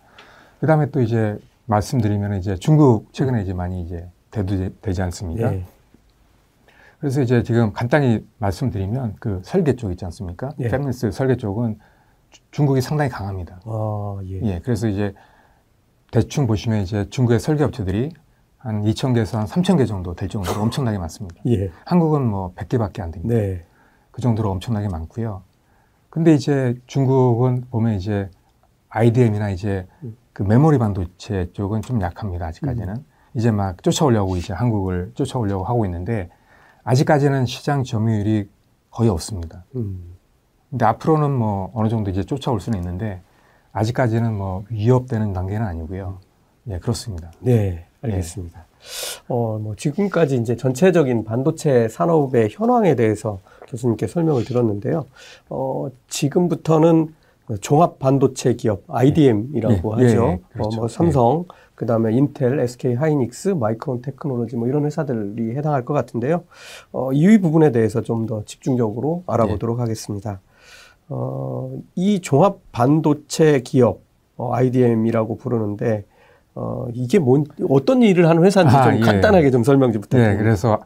그 0.61 0.67
다음에 0.67 0.91
또 0.91 1.01
이제 1.01 1.39
말씀드리면 1.67 2.35
이제 2.35 2.57
중국 2.57 3.13
최근에 3.13 3.43
이제 3.43 3.55
많이 3.55 3.81
이제 3.83 4.07
대두되지 4.31 5.03
않습니까? 5.03 5.51
네. 5.51 5.65
그래서 6.99 7.23
이제 7.23 7.43
지금 7.43 7.73
간단히 7.73 8.27
말씀드리면 8.39 9.17
그 9.21 9.41
설계 9.43 9.75
쪽 9.75 9.91
있지 9.93 10.05
않습니까? 10.05 10.51
예. 10.59 10.69
페미니스 10.69 11.11
설계 11.13 11.37
쪽은 11.37 11.79
중국이 12.51 12.81
상당히 12.81 13.11
강합니다. 13.11 13.61
아, 13.65 14.19
예. 14.25 14.41
예. 14.43 14.61
그래서 14.61 14.89
이제 14.89 15.15
대충 16.11 16.47
보시면 16.47 16.83
이제 16.83 17.09
중국의 17.09 17.41
설계 17.41 17.65
업체들이 17.65 18.13
한 18.59 18.83
2,000개에서 18.83 19.39
한 19.39 19.47
3,000개 19.47 19.87
정도 19.87 20.15
될 20.15 20.29
정도로 20.29 20.61
엄청나게 20.63 20.99
많습니다. 20.99 21.41
예. 21.47 21.71
한국은 21.85 22.27
뭐 22.27 22.53
100개밖에 22.55 23.01
안 23.01 23.11
됩니다. 23.11 23.35
네. 23.35 23.65
그 24.11 24.21
정도로 24.21 24.51
엄청나게 24.51 24.89
많고요. 24.89 25.43
근데 26.11 26.35
이제 26.35 26.75
중국은 26.87 27.67
보면 27.71 27.95
이제 27.95 28.29
IDM이나 28.89 29.51
이제 29.51 29.87
그 30.33 30.43
메모리 30.43 30.79
반도체 30.79 31.51
쪽은 31.53 31.83
좀 31.83 32.01
약합니다. 32.03 32.47
아직까지는. 32.47 32.97
음. 32.97 33.05
이제 33.35 33.51
막 33.53 33.81
쫓아오려고 33.83 34.37
이제 34.37 34.53
한국을 34.53 35.13
쫓아오려고 35.15 35.65
하고 35.65 35.85
있는데 35.85 36.29
아직까지는 36.83 37.47
시장 37.47 37.85
점유율이 37.85 38.51
거의 38.91 39.09
없습니다. 39.09 39.65
음. 39.77 40.17
근데 40.71 40.85
앞으로는 40.85 41.31
뭐 41.33 41.71
어느 41.75 41.89
정도 41.89 42.11
이제 42.11 42.23
쫓아올 42.23 42.61
수는 42.61 42.79
있는데 42.79 43.21
아직까지는 43.73 44.33
뭐 44.35 44.65
위협되는 44.71 45.33
단계는 45.33 45.67
아니고요. 45.67 46.19
예, 46.69 46.79
그렇습니다. 46.79 47.33
네, 47.41 47.87
알겠습니다. 48.03 48.61
예. 48.61 48.65
어, 49.29 49.59
뭐 49.61 49.75
지금까지 49.77 50.37
이제 50.37 50.57
전체적인 50.57 51.25
반도체 51.25 51.89
산업의 51.89 52.49
현황에 52.51 52.95
대해서 52.95 53.41
교수님께 53.69 54.07
설명을 54.07 54.45
들었는데요. 54.45 55.07
어, 55.51 55.89
지금부터는 56.09 57.15
종합 57.61 57.99
반도체 57.99 58.55
기업 58.55 58.83
IDM이라고 58.89 60.01
예, 60.01 60.05
하죠. 60.05 60.27
예, 60.27 60.31
예, 60.33 60.41
그렇죠. 60.53 60.69
어, 60.69 60.77
뭐 60.77 60.89
삼성, 60.89 61.45
예. 61.49 61.55
그 61.75 61.85
다음에 61.87 62.13
인텔, 62.15 62.61
SK 62.61 62.95
하이닉스, 62.95 63.49
마이크론 63.51 64.03
테크놀로지 64.03 64.57
뭐 64.57 64.69
이런 64.69 64.85
회사들이 64.85 65.57
해당할 65.57 65.85
것 65.85 65.93
같은데요. 65.95 66.45
어, 66.93 67.13
이 67.13 67.39
부분에 67.39 67.73
대해서 67.73 68.03
좀 68.03 68.27
더 68.27 68.45
집중적으로 68.45 69.25
알아보도록 69.27 69.77
네. 69.79 69.83
하겠습니다. 69.83 70.41
어, 71.11 71.71
이 71.97 72.21
종합 72.21 72.59
반도체 72.73 73.61
기업 73.61 74.01
어, 74.37 74.55
IDM이라고 74.55 75.37
부르는데 75.37 76.05
어, 76.55 76.87
이게 76.95 77.19
뭔 77.19 77.45
어떤 77.69 78.03
일을 78.03 78.29
하는 78.29 78.45
회사인지 78.45 78.75
아, 78.75 78.85
좀 78.85 78.95
예. 78.97 79.01
간단하게 79.01 79.51
좀 79.51 79.63
설명 79.65 79.93
좀 79.93 80.01
부탁드립니다. 80.03 80.33
네, 80.33 80.43
그래서 80.43 80.79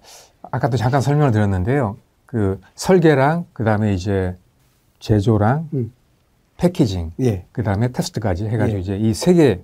아까도 0.51 0.77
잠깐 0.77 1.01
설명을 1.01 1.31
드렸는데요. 1.31 1.97
그 2.27 2.59
설계랑 2.75 3.45
그 3.53 3.65
다음에 3.65 3.93
이제 3.95 4.35
제조랑 4.99 5.69
음. 5.75 5.93
패키징, 6.57 7.13
예. 7.21 7.45
그 7.53 7.63
다음에 7.63 7.89
테스트까지 7.93 8.47
해가지고 8.47 8.79
예. 8.79 8.81
이제 8.81 8.97
이 8.97 9.11
세 9.11 9.35
개 9.35 9.61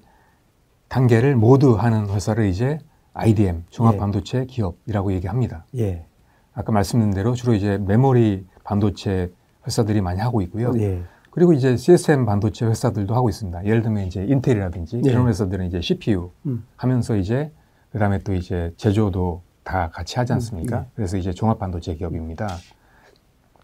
단계를 0.89 1.37
모두 1.37 1.75
하는 1.75 2.09
회사를 2.11 2.47
이제 2.47 2.79
IDM 3.15 3.65
종합 3.71 3.95
예. 3.95 3.99
반도체 3.99 4.45
기업이라고 4.45 5.13
얘기합니다. 5.15 5.65
예. 5.79 6.05
아까 6.53 6.73
말씀드린 6.73 7.15
대로 7.15 7.35
주로 7.35 7.55
이제 7.55 7.79
메모리 7.79 8.45
반도체 8.65 9.31
회사들이 9.67 10.01
많이 10.01 10.21
하고 10.21 10.43
있고요. 10.43 10.73
예. 10.77 11.03
그리고 11.31 11.53
이제 11.53 11.77
CSM 11.77 12.27
반도체 12.27 12.67
회사들도 12.67 13.15
하고 13.15 13.29
있습니다. 13.29 13.65
예를 13.65 13.83
들면 13.83 14.07
이제 14.07 14.25
인텔이라든지 14.25 15.03
예. 15.07 15.11
이런 15.11 15.29
회사들은 15.29 15.67
이제 15.67 15.81
CPU 15.81 16.31
음. 16.47 16.67
하면서 16.77 17.17
이제 17.17 17.53
그다음에 17.93 18.19
또 18.19 18.35
이제 18.35 18.73
제조도 18.77 19.43
다 19.63 19.91
같이 19.91 20.19
하지 20.19 20.33
않습니까? 20.33 20.79
음. 20.79 20.83
예. 20.83 20.91
그래서 20.95 21.17
이제 21.17 21.33
종합 21.33 21.59
반도체 21.59 21.95
기업입니다. 21.95 22.49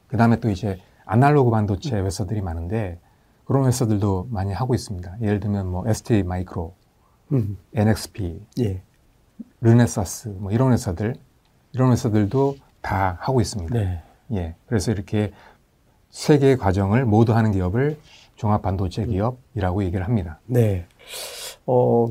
그다음에 0.09 0.39
또 0.39 0.51
이제 0.51 0.81
아날로그 1.05 1.51
반도체 1.51 1.97
회사들이 1.97 2.41
많은데 2.41 3.01
그런 3.45 3.67
회사들도 3.67 4.29
많이 4.31 4.53
하고 4.53 4.75
있습니다. 4.75 5.19
예를 5.23 5.41
들면 5.41 5.69
뭐 5.69 5.89
ST 5.89 6.25
마이크로, 6.25 6.75
음. 7.33 7.57
NXP, 7.75 8.41
예. 8.61 8.83
르네사스 9.61 10.37
뭐 10.39 10.53
이런 10.53 10.73
회사들 10.73 11.15
이런 11.73 11.93
회사들도 11.93 12.57
다 12.81 13.19
하고 13.21 13.41
있습니다. 13.41 13.75
네. 13.75 14.03
예. 14.33 14.55
그래서 14.67 14.91
이렇게 14.93 15.33
세 16.17 16.39
개의 16.39 16.57
과정을 16.57 17.05
모두 17.05 17.35
하는 17.35 17.53
기업을 17.53 17.99
종합 18.37 18.63
반도체 18.63 19.03
음. 19.03 19.11
기업이라고 19.11 19.85
얘기를 19.85 20.07
합니다. 20.07 20.41
네. 20.47 20.87
어, 21.67 22.09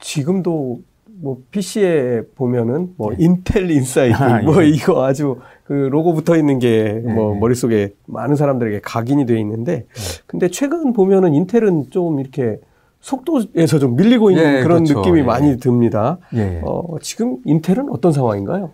지금도 0.00 0.80
뭐 1.06 1.38
PC에 1.52 2.22
보면은 2.34 2.94
뭐 2.96 3.10
네. 3.10 3.18
Intel 3.20 3.70
Inside 3.70 4.14
아, 4.16 4.42
뭐 4.42 4.64
예. 4.64 4.68
이거 4.68 5.04
아주 5.04 5.38
그 5.62 5.72
로고 5.72 6.12
붙어 6.12 6.36
있는 6.36 6.58
게 6.58 6.83
뭐 6.83 7.34
네. 7.34 7.38
머릿속에 7.38 7.94
많은 8.06 8.34
사람들에게 8.34 8.80
각인이 8.80 9.26
돼 9.26 9.38
있는데 9.38 9.86
네. 9.86 10.22
근데 10.26 10.48
최근 10.48 10.92
보면은 10.92 11.34
인텔은 11.34 11.90
좀 11.90 12.18
이렇게 12.18 12.58
속도에서 12.98 13.78
좀 13.78 13.94
밀리고 13.94 14.32
있는 14.32 14.58
예, 14.58 14.62
그런 14.64 14.82
그렇죠. 14.82 14.98
느낌이 14.98 15.20
예. 15.20 15.22
많이 15.22 15.56
듭니다. 15.58 16.18
예. 16.34 16.60
어, 16.64 16.96
지금 17.00 17.38
인텔은 17.44 17.90
어떤 17.90 18.10
상황인가요? 18.10 18.72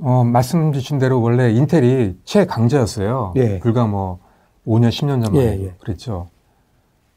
어, 0.00 0.24
말씀 0.24 0.72
주신 0.72 0.98
대로 0.98 1.20
원래 1.20 1.50
인텔이 1.50 2.18
최강자였어요. 2.24 3.32
예. 3.36 3.58
불과 3.58 3.86
뭐 3.86 4.20
5년, 4.66 4.90
10년 4.90 5.24
전만 5.24 5.36
예, 5.36 5.64
예. 5.64 5.74
그랬죠. 5.80 6.28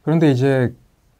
그런데 0.04 0.32
이제 0.32 0.74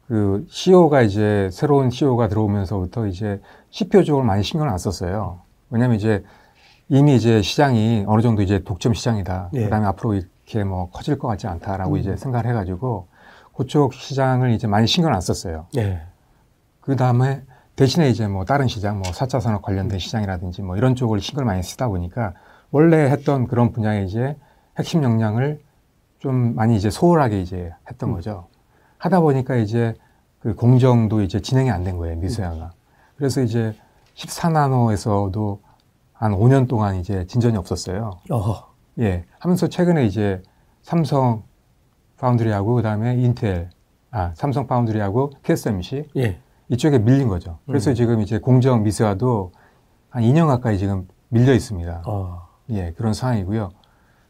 그 0.08 0.44
CEO가 0.50 1.02
이제 1.02 1.48
새로운 1.52 1.90
CEO가 1.90 2.28
들어오면서부터 2.28 3.06
이제 3.06 3.40
CPU 3.70 4.04
쪽을 4.04 4.24
많이 4.24 4.42
신경을 4.42 4.70
안 4.70 4.78
썼어요. 4.78 5.40
왜냐면 5.70 5.96
이제 5.96 6.24
이미 6.88 7.14
이제 7.14 7.42
시장이 7.42 8.04
어느 8.06 8.22
정도 8.22 8.42
이제 8.42 8.62
독점 8.64 8.94
시장이다. 8.94 9.50
예. 9.54 9.64
그다음에 9.64 9.86
앞으로 9.86 10.14
이렇게 10.14 10.64
뭐 10.64 10.90
커질 10.90 11.18
것 11.18 11.28
같지 11.28 11.46
않다라고 11.46 11.94
음. 11.94 11.98
이제 11.98 12.16
생각을 12.16 12.46
해가지고 12.50 13.06
그쪽 13.56 13.94
시장을 13.94 14.50
이제 14.50 14.66
많이 14.66 14.86
신경 14.86 15.14
안 15.14 15.20
썼어요. 15.20 15.66
예. 15.76 16.02
그 16.80 16.96
다음에 16.96 17.42
대신에 17.76 18.08
이제 18.10 18.26
뭐 18.28 18.44
다른 18.44 18.68
시장, 18.68 19.00
뭐 19.00 19.12
4차 19.12 19.40
산업 19.40 19.62
관련된 19.62 19.98
시장이라든지 19.98 20.62
뭐 20.62 20.76
이런 20.76 20.94
쪽을 20.94 21.20
신경을 21.20 21.46
많이 21.46 21.62
쓰다 21.62 21.88
보니까 21.88 22.34
원래 22.70 23.10
했던 23.10 23.46
그런 23.46 23.72
분야에 23.72 24.04
이제 24.04 24.36
핵심 24.78 25.02
역량을 25.02 25.60
좀 26.18 26.54
많이 26.54 26.76
이제 26.76 26.90
소홀하게 26.90 27.40
이제 27.40 27.72
했던 27.90 28.10
음. 28.10 28.14
거죠. 28.14 28.46
하다 28.98 29.20
보니까 29.20 29.56
이제 29.56 29.94
그 30.40 30.54
공정도 30.54 31.22
이제 31.22 31.40
진행이 31.40 31.70
안 31.70 31.82
된 31.84 31.96
거예요, 31.96 32.16
미소야가. 32.16 32.64
음. 32.64 32.70
그래서 33.16 33.40
이제 33.42 33.74
14나노에서도 34.14 35.58
한 36.12 36.32
5년 36.32 36.68
동안 36.68 36.96
이제 36.96 37.26
진전이 37.26 37.56
없었어요. 37.56 38.20
어허. 38.30 38.72
예. 39.00 39.24
하면서 39.38 39.66
최근에 39.68 40.04
이제 40.06 40.42
삼성 40.82 41.42
foundry하고 42.18 42.74
그다음에 42.74 43.14
인텔, 43.16 43.70
아 44.10 44.32
삼성 44.34 44.66
foundry하고 44.66 45.30
TSMC 45.42 46.10
예. 46.16 46.38
이쪽에 46.72 46.98
밀린 46.98 47.28
거죠. 47.28 47.58
그래서 47.66 47.90
음. 47.90 47.94
지금 47.94 48.20
이제 48.22 48.38
공정 48.38 48.82
미세화도 48.82 49.52
한 50.08 50.22
2년 50.22 50.46
가까이 50.46 50.78
지금 50.78 51.06
밀려 51.28 51.52
있습니다. 51.52 52.02
어. 52.06 52.48
예, 52.70 52.92
그런 52.96 53.12
상황이고요. 53.12 53.70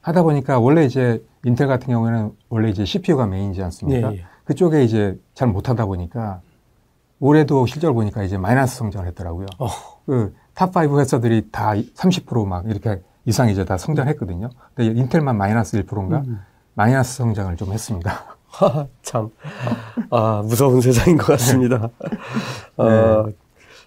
하다 0.01 0.25
보니까 0.25 0.59
원래 0.59 0.85
이제 0.85 1.25
인텔 1.45 1.69
같은 1.69 1.87
경우에는 1.87 2.33
원래 2.49 2.69
이제 2.69 2.85
CPU가 2.85 3.27
메인이지 3.27 3.63
않습니까? 3.63 4.13
예, 4.13 4.17
예. 4.17 4.25
그쪽에 4.45 4.83
이제 4.83 5.17
잘 5.35 5.47
못하다 5.49 5.87
보니까 5.87 6.41
올해도 7.21 7.67
실적을 7.67 7.95
보니까 7.95 8.25
이제 8.25 8.37
마이너스 8.37 8.77
성장을 8.77 9.07
했더라고요. 9.07 9.47
어. 9.61 9.69
그탑 10.07 10.77
5 10.77 10.99
회사들이 10.99 11.51
다 11.53 11.75
30%막 11.75 12.67
이렇게 12.69 13.01
이상 13.25 13.51
이제 13.51 13.65
다 13.65 13.79
성장했거든요. 13.79 14.51
근데 14.75 15.01
인텔만 15.01 15.37
마이너스 15.37 15.81
1%인가? 15.81 16.23
음. 16.27 16.41
마이너스 16.75 17.19
성장을 17.19 17.57
좀 17.57 17.73
했습니다. 17.73 18.37
참, 19.03 19.31
아, 20.11 20.43
무서운 20.45 20.81
세상인 20.83 21.17
것 21.17 21.27
같습니다. 21.27 21.91
네. 22.79 22.85
어, 22.85 23.29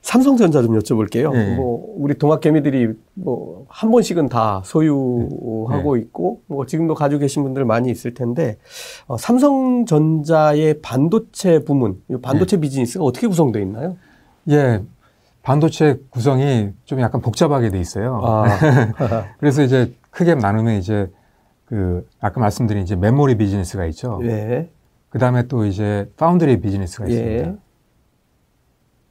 삼성전자 0.02 0.62
좀 0.62 0.78
여쭤볼게요. 0.78 1.32
네. 1.32 1.56
뭐, 1.56 1.96
우리 1.98 2.16
동학개미들이 2.16 2.94
뭐, 3.16 3.66
한 3.68 3.92
번씩은 3.92 4.30
다 4.30 4.62
소유하고 4.64 5.96
네. 5.96 6.02
있고, 6.02 6.42
뭐, 6.48 6.66
지금도 6.66 6.94
가지고 6.94 7.20
계신 7.20 7.44
분들 7.44 7.66
많이 7.66 7.90
있을 7.90 8.14
텐데, 8.14 8.58
어, 9.08 9.18
삼성전자의 9.18 10.82
반도체 10.82 11.64
부문, 11.64 12.02
반도체 12.22 12.58
네. 12.58 12.62
비즈니스가 12.62 13.04
어떻게 13.04 13.28
구성되어 13.28 13.62
있나요? 13.62 13.98
예. 14.50 14.82
반도체 15.42 16.00
구성이 16.10 16.72
좀 16.86 17.00
약간 17.02 17.22
복잡하게 17.22 17.70
돼 17.70 17.80
있어요. 17.80 18.20
아. 18.24 18.46
그래서 19.40 19.62
이제 19.62 19.94
크게 20.10 20.34
나누면 20.34 20.78
이제 20.80 21.08
그 21.66 22.08
아까 22.20 22.40
말씀드린 22.40 22.84
이제 22.84 22.96
메모리 22.96 23.38
비즈니스가 23.38 23.86
있죠. 23.88 24.20
예. 24.24 24.70
그 25.10 25.20
다음에 25.20 25.48
또 25.48 25.66
이제 25.66 26.12
파운드리 26.18 26.62
비즈니스가 26.62 27.10
예. 27.10 27.12
있습니다. 27.12 27.62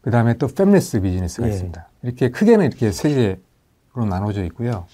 그 0.03 0.11
다음에 0.11 0.35
또 0.35 0.47
팹리스 0.47 1.03
비즈니스가 1.03 1.47
예. 1.47 1.51
있습니다. 1.51 1.89
이렇게 2.03 2.31
크게는 2.31 2.67
이렇게 2.67 2.93
세 2.93 3.15
개로 3.15 4.07
나눠져 4.07 4.45
있고요. 4.45 4.87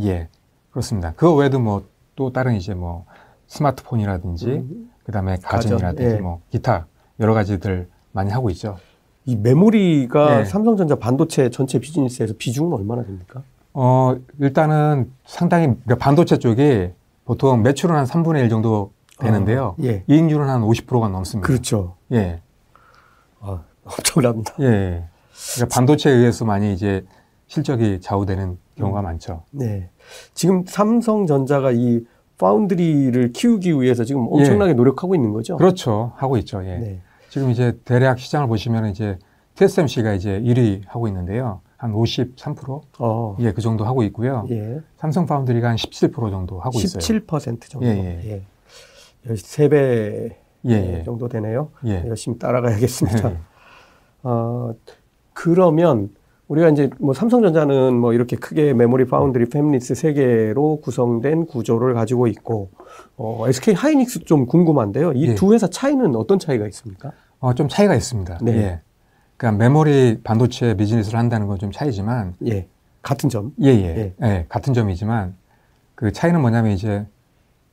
예, 0.00 0.28
그렇습니다. 0.70 1.12
그 1.16 1.34
외에도 1.34 1.58
뭐 1.60 1.94
또 2.16 2.32
다른 2.32 2.54
이제 2.54 2.74
뭐 2.74 3.04
스마트폰이라든지 3.46 4.46
음. 4.46 4.90
그 5.04 5.12
다음에 5.12 5.36
가전이라든지 5.42 6.16
예. 6.16 6.20
뭐 6.20 6.40
기타 6.50 6.86
여러 7.20 7.34
가지들 7.34 7.88
많이 8.12 8.30
하고 8.30 8.50
있죠. 8.50 8.78
이 9.26 9.36
메모리가 9.36 10.40
예. 10.40 10.44
삼성전자 10.44 10.96
반도체 10.96 11.50
전체 11.50 11.78
비즈니스에서 11.78 12.34
비중은 12.38 12.72
얼마나 12.72 13.04
됩니까? 13.04 13.42
어, 13.74 14.16
일단은 14.38 15.12
상당히 15.26 15.66
그러니까 15.66 15.96
반도체 15.96 16.38
쪽이 16.38 16.90
보통 17.24 17.62
매출은 17.62 17.94
한 17.94 18.04
3분의 18.04 18.42
1 18.44 18.48
정도 18.48 18.92
되는데요. 19.18 19.76
어, 19.78 19.82
예. 19.82 20.04
이익률은 20.06 20.48
한 20.48 20.62
50%가 20.62 21.08
넘습니다. 21.08 21.46
그렇죠. 21.46 21.96
예. 22.12 22.40
아, 23.40 23.62
엄청납니다. 23.84 24.54
예. 24.60 25.04
그러니까 25.54 25.74
반도체에 25.74 26.12
의해서 26.12 26.44
많이 26.44 26.72
이제 26.72 27.04
실적이 27.48 28.00
좌우되는 28.00 28.58
경우가 28.76 29.00
음. 29.00 29.04
많죠. 29.04 29.42
네. 29.50 29.90
지금 30.34 30.64
삼성전자가 30.66 31.72
이 31.72 32.04
foundry를 32.38 33.32
키우기 33.32 33.80
위해서 33.80 34.04
지금 34.04 34.26
엄청나게 34.30 34.70
예. 34.70 34.74
노력하고 34.74 35.14
있는 35.14 35.32
거죠? 35.32 35.56
그렇죠. 35.56 36.12
하고 36.16 36.36
있죠. 36.38 36.64
예. 36.64 36.78
네. 36.78 37.00
지금 37.28 37.50
이제 37.50 37.76
대략 37.84 38.20
시장을 38.20 38.46
보시면 38.46 38.86
이제 38.86 39.18
TSMC가 39.56 40.14
이제 40.14 40.40
1위 40.40 40.82
하고 40.86 41.08
있는데요. 41.08 41.60
한 41.76 41.92
53%? 41.92 42.82
어. 42.98 43.36
예, 43.40 43.52
그 43.52 43.60
정도 43.60 43.84
하고 43.84 44.02
있고요. 44.04 44.46
예. 44.50 44.80
삼성 44.96 45.26
foundry가 45.26 45.68
한 45.68 45.76
17% 45.76 46.30
정도 46.30 46.60
하고 46.60 46.78
17% 46.78 46.84
있어요. 46.84 47.20
17% 47.26 47.60
정도. 47.68 47.86
예, 47.86 47.90
예. 48.24 48.44
예. 49.26 49.32
3배 49.32 50.34
예, 50.66 50.98
예. 50.98 51.02
정도 51.04 51.28
되네요. 51.28 51.70
예. 51.86 52.04
열심히 52.06 52.38
따라가야겠습니다. 52.38 53.30
예. 53.32 53.38
어, 54.22 54.74
그러면 55.32 56.10
우리가 56.48 56.68
이제 56.68 56.90
뭐 56.98 57.14
삼성전자는 57.14 57.94
뭐 57.94 58.12
이렇게 58.12 58.36
크게 58.36 58.74
메모리 58.74 59.06
foundry 59.06 59.46
fabless 59.46 59.94
세 59.94 60.12
개로 60.12 60.80
구성된 60.82 61.46
구조를 61.46 61.94
가지고 61.94 62.26
있고 62.26 62.70
어, 63.16 63.46
SK 63.48 63.74
하이닉스 63.74 64.20
좀 64.20 64.46
궁금한데요. 64.46 65.12
이두 65.12 65.54
회사 65.54 65.66
차이는 65.66 66.14
어떤 66.16 66.38
차이가 66.38 66.66
있습니까? 66.68 67.12
어, 67.40 67.54
좀 67.54 67.68
차이가 67.68 67.94
있습니다. 67.94 68.38
네. 68.42 68.52
예. 68.56 68.80
그러니까 69.36 69.58
메모리 69.64 70.20
반도체 70.22 70.74
비즈니스를 70.76 71.18
한다는 71.18 71.46
건 71.46 71.58
좀 71.58 71.70
차이지만 71.72 72.34
예. 72.46 72.68
같은 73.02 73.28
점. 73.28 73.52
예, 73.62 73.68
예. 73.68 73.84
예. 73.96 74.14
예. 74.26 74.46
같은 74.48 74.74
점이지만 74.74 75.36
그 75.94 76.12
차이는 76.12 76.40
뭐냐면 76.40 76.72
이제 76.72 77.06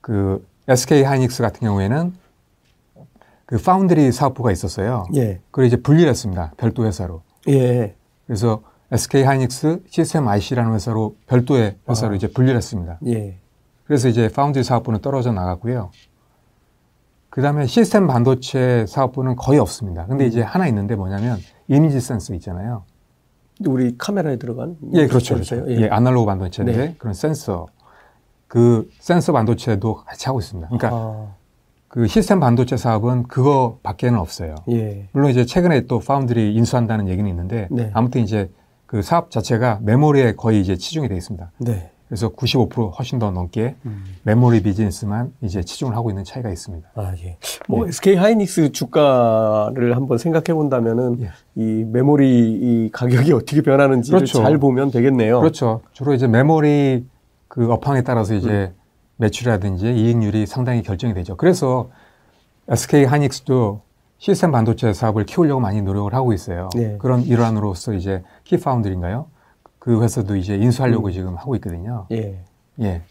그 0.02 0.46
SK 0.68 1.04
하이닉스 1.04 1.42
같은 1.42 1.60
경우에는 1.62 2.14
그 3.46 3.58
파운드리 3.58 4.12
사업부가 4.12 4.52
있었어요. 4.52 5.06
예. 5.16 5.40
그걸 5.52 5.66
이제 5.66 5.76
분리를 5.78 6.10
했습니다. 6.10 6.54
별도 6.58 6.86
회사로. 6.86 7.22
예. 7.50 7.96
그래서 8.26 8.62
SK 8.92 9.24
하이닉스 9.24 9.84
시스템 9.90 10.28
IC라는 10.28 10.74
회사로 10.74 11.16
별도의 11.28 11.78
회사로 11.90 12.14
아. 12.14 12.16
이제 12.16 12.28
분리를 12.28 12.56
했습니다. 12.58 13.00
예. 13.08 13.38
그래서 13.86 14.08
이제 14.08 14.30
파운드리 14.30 14.64
사업부는 14.64 15.02
떨어져 15.02 15.32
나갔고요. 15.32 15.92
그 17.32 17.42
다음에 17.42 17.66
시스템 17.66 18.08
반도체 18.08 18.86
사업부는 18.88 19.38
거의 19.38 19.58
없습니다. 19.58 20.06
근데 20.06 20.26
음. 20.26 20.28
이제 20.28 20.42
하나 20.42 20.68
있는데 20.68 20.96
뭐냐면 20.96 21.40
이미지 21.70 22.02
센서 22.02 22.36
있잖아요. 22.36 22.84
우리 23.66 23.96
카메라에 23.98 24.36
들어간? 24.36 24.76
예, 24.94 25.08
그렇죠. 25.08 25.36
그렇죠. 25.36 25.64
예. 25.70 25.84
예, 25.84 25.88
아날로그 25.88 26.26
반도체인데 26.26 26.78
네. 26.78 26.96
그런 26.98 27.14
센서. 27.14 27.68
그 28.48 28.90
센서 29.00 29.32
반도체도 29.32 30.04
같이 30.04 30.26
하고 30.26 30.40
있습니다. 30.40 30.68
그러니까 30.68 30.90
아. 30.92 31.28
그 31.88 32.06
시스템 32.08 32.42
반도체 32.42 32.76
사업은 32.76 33.24
그거 33.24 33.80
밖에는 33.82 34.20
없어요. 34.20 34.56
예. 34.70 35.08
물론 35.14 35.32
이제 35.32 35.46
최근에 35.46 35.88
또 35.88 36.00
파운드리 36.00 36.54
인수한다는 36.56 37.08
얘기는 37.08 37.30
있는데 37.30 37.70
네. 37.72 37.92
아무튼 37.94 38.22
이제 38.22 38.52
그 38.86 39.02
사업 39.02 39.32
자체가 39.32 39.80
메모리에 39.84 40.34
거의 40.36 40.60
이제 40.60 40.76
치중이 40.76 41.08
되어 41.08 41.16
있습니다. 41.16 41.50
네. 41.60 41.92
그래서 42.12 42.28
95% 42.28 42.92
훨씬 43.00 43.20
더 43.20 43.32
넘게 43.32 43.76
음. 43.86 44.04
메모리 44.24 44.64
비즈니스만 44.64 45.32
이제 45.40 45.64
치중을 45.64 45.96
하고 45.96 46.10
있는 46.10 46.26
차이가 46.26 46.50
있습니다. 46.50 46.90
아, 46.96 47.14
예. 47.24 47.38
뭐 47.70 47.86
예. 47.86 47.88
SK 47.88 48.16
하이닉스 48.18 48.74
주가를 48.74 49.96
한번 49.96 50.18
생각해 50.18 50.54
본다면은 50.54 51.22
예. 51.22 51.30
이 51.56 51.86
메모리 51.86 52.28
이 52.28 52.90
가격이 52.92 53.32
어떻게 53.32 53.62
변하는지를 53.62 54.20
그렇죠. 54.20 54.40
잘 54.40 54.58
보면 54.58 54.92
되겠네요. 54.92 55.40
그렇죠. 55.40 55.80
주로 55.94 56.14
이제 56.14 56.28
메모리 56.28 57.06
그 57.48 57.72
업황에 57.72 58.02
따라서 58.04 58.36
이제 58.36 58.50
음. 58.50 58.76
매출이라든지 59.16 59.94
이익률이 59.94 60.48
상당히 60.48 60.84
결정이 60.84 61.14
되죠. 61.14 61.38
그래서 61.38 61.92
SK 62.68 63.06
하이닉스도 63.06 63.84
시스템 64.18 64.52
반도체 64.52 64.92
사업을 64.92 65.26
키우려고 65.26 65.62
많이 65.62 65.82
노력을 65.82 66.14
하고 66.14 66.34
있어요. 66.34 66.68
네. 66.76 66.98
그런 67.00 67.22
일환으로서 67.22 67.94
이제 67.94 68.22
키파운드인가요? 68.44 69.28
그 69.82 70.00
회사도 70.04 70.36
이제 70.36 70.56
인수하려고 70.56 71.08
음. 71.08 71.12
지금 71.12 71.36
하고 71.36 71.56
있거든요. 71.56 72.06
예. 72.12 72.38
예. 72.82 73.02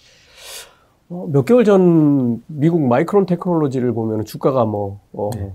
어, 1.09 1.27
몇 1.29 1.45
개월 1.45 1.65
전 1.65 2.45
미국 2.47 2.81
마이크론 2.81 3.27
테크놀로지를 3.27 3.93
보면 3.93 4.25
주가가 4.25 4.65
뭐, 4.67 5.01
어, 5.13 5.31
네. 5.35 5.53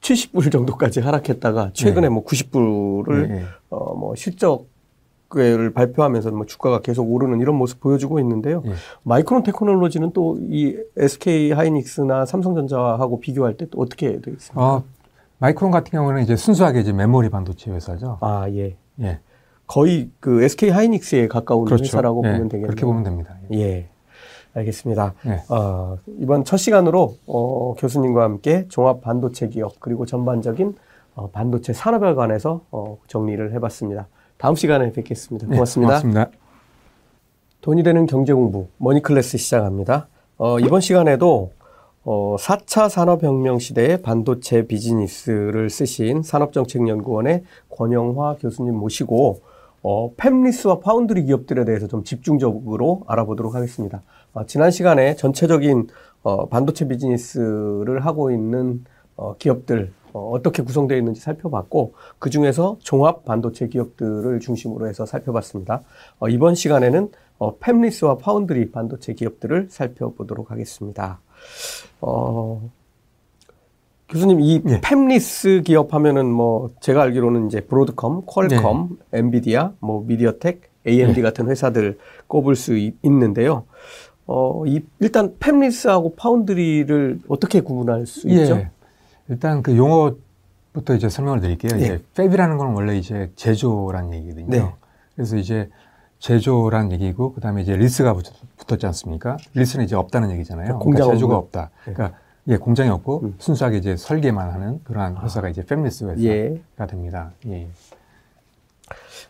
70불 0.00 0.52
정도까지 0.52 1.00
하락했다가 1.00 1.70
최근에 1.72 2.02
네. 2.02 2.08
뭐 2.08 2.24
90불을 2.24 3.28
네. 3.28 3.42
어, 3.70 3.94
뭐 3.96 4.14
실적을 4.14 5.72
발표하면서 5.74 6.30
뭐 6.30 6.46
주가가 6.46 6.82
계속 6.82 7.10
오르는 7.12 7.40
이런 7.40 7.56
모습 7.56 7.80
보여주고 7.80 8.20
있는데요. 8.20 8.62
네. 8.64 8.74
마이크론 9.02 9.42
테크놀로지는 9.42 10.12
또 10.12 10.36
이 10.38 10.76
SK 10.96 11.50
하이닉스나 11.50 12.26
삼성전자하고 12.26 13.18
비교할 13.18 13.56
때 13.56 13.66
또 13.66 13.80
어떻게 13.80 14.20
되겠습니까? 14.20 14.62
어, 14.64 14.84
마이크론 15.38 15.72
같은 15.72 15.90
경우는 15.90 16.22
이제 16.22 16.36
순수하게 16.36 16.78
이제 16.82 16.92
메모리 16.92 17.28
반도체 17.30 17.72
회사죠. 17.72 18.18
아, 18.20 18.48
예. 18.50 18.76
예. 19.00 19.18
거의 19.66 20.10
그 20.20 20.42
SK 20.42 20.70
하이닉스에 20.70 21.28
가까운 21.28 21.64
그렇죠. 21.64 21.84
회사라고 21.84 22.22
네, 22.22 22.32
보면 22.32 22.48
되겠네요. 22.48 22.66
그렇게 22.66 22.84
보면 22.84 23.02
됩니다. 23.02 23.36
예. 23.52 23.58
예. 23.58 23.88
알겠습니다. 24.54 25.14
네. 25.24 25.42
어, 25.48 25.98
이번 26.20 26.44
첫 26.44 26.58
시간으로 26.58 27.16
어, 27.26 27.74
교수님과 27.76 28.22
함께 28.22 28.66
종합 28.68 29.00
반도체 29.00 29.48
기업 29.48 29.80
그리고 29.80 30.06
전반적인 30.06 30.74
어, 31.16 31.30
반도체 31.30 31.72
산업에 31.72 32.14
관해서 32.14 32.60
어, 32.70 32.98
정리를 33.08 33.52
해봤습니다. 33.52 34.06
다음 34.36 34.54
시간에 34.54 34.92
뵙겠습니다. 34.92 35.46
네, 35.48 35.56
고맙습니다. 35.56 35.98
네, 35.98 36.02
고맙습니다. 36.02 36.38
돈이 37.62 37.82
되는 37.82 38.06
경제 38.06 38.32
공부 38.32 38.68
머니클래스 38.78 39.38
시작합니다. 39.38 40.08
어, 40.36 40.58
이번 40.60 40.80
시간에도 40.80 41.50
어, 42.04 42.36
4차 42.38 42.90
산업혁명 42.90 43.58
시대의 43.58 44.02
반도체 44.02 44.66
비즈니스를 44.66 45.70
쓰신 45.70 46.22
산업정책연구원의 46.22 47.44
권영화 47.70 48.36
교수님 48.38 48.74
모시고 48.74 49.40
어, 49.84 50.14
팹리스와 50.16 50.80
파운드리 50.80 51.24
기업들에 51.24 51.66
대해서 51.66 51.86
좀 51.86 52.04
집중적으로 52.04 53.02
알아보도록 53.06 53.54
하겠습니다. 53.54 54.02
어, 54.32 54.46
지난 54.46 54.70
시간에 54.70 55.14
전체적인 55.14 55.88
어, 56.22 56.48
반도체 56.48 56.88
비즈니스를 56.88 58.04
하고 58.04 58.30
있는 58.30 58.82
어, 59.14 59.36
기업들 59.36 59.92
어, 60.14 60.30
어떻게 60.30 60.62
구성되어 60.62 60.96
있는지 60.96 61.20
살펴봤고 61.20 61.92
그 62.18 62.30
중에서 62.30 62.78
종합 62.80 63.26
반도체 63.26 63.68
기업들을 63.68 64.40
중심으로 64.40 64.88
해서 64.88 65.04
살펴봤습니다. 65.04 65.82
어, 66.18 66.28
이번 66.30 66.54
시간에는 66.54 67.10
어, 67.38 67.58
팹리스와 67.58 68.18
파운드리 68.18 68.70
반도체 68.70 69.12
기업들을 69.12 69.66
살펴보도록 69.68 70.50
하겠습니다. 70.50 71.20
어, 72.00 72.70
교수님 74.14 74.40
이 74.40 74.62
예. 74.68 74.80
팹리스 74.80 75.64
기업 75.64 75.92
하면은 75.92 76.30
뭐 76.30 76.70
제가 76.78 77.02
알기로는 77.02 77.48
이제 77.48 77.60
브로드컴, 77.60 78.22
퀄컴, 78.26 78.98
네. 79.10 79.18
엔비디아, 79.18 79.72
뭐 79.80 80.04
미디어텍, 80.06 80.60
AMD 80.86 81.14
네. 81.14 81.22
같은 81.22 81.48
회사들 81.48 81.98
꼽을 82.28 82.54
수 82.54 82.76
있는데요. 83.02 83.64
어, 84.26 84.64
이 84.66 84.82
일단 85.00 85.34
fabless하고 85.40 86.14
foundry를 86.14 87.22
어떻게 87.26 87.60
구분할 87.60 88.06
수 88.06 88.28
예. 88.30 88.42
있죠? 88.42 88.64
일단 89.28 89.64
그 89.64 89.76
용어부터 89.76 90.94
이제 90.94 91.08
설명을 91.08 91.40
드릴게요. 91.40 91.76
네. 91.76 91.84
이제 91.84 92.02
fab이라는 92.14 92.56
건 92.56 92.72
원래 92.72 92.96
이제 92.96 93.32
제조란 93.34 94.14
얘기거든요. 94.14 94.46
네. 94.48 94.72
그래서 95.16 95.36
이제 95.36 95.68
제조란 96.20 96.92
얘기고 96.92 97.32
그다음에 97.32 97.62
이제 97.62 97.76
less가 97.76 98.14
붙었지 98.58 98.86
않습니까? 98.86 99.38
less는 99.54 99.84
이제 99.84 99.96
없다는 99.96 100.30
얘기잖아요. 100.30 100.78
그러니까 100.78 101.12
제조가 101.12 101.36
없다. 101.36 101.70
네. 101.86 101.92
그러니까 101.92 102.18
예, 102.48 102.56
공장이 102.56 102.90
없고 102.90 103.20
음. 103.22 103.34
순수하게 103.38 103.78
이제 103.78 103.96
설계만 103.96 104.50
하는 104.50 104.80
그러한 104.84 105.16
아. 105.16 105.22
회사가 105.22 105.48
이제 105.48 105.62
팹리스 105.62 106.08
회사가 106.08 106.22
예. 106.22 106.60
됩니다. 106.88 107.32
예. 107.46 107.68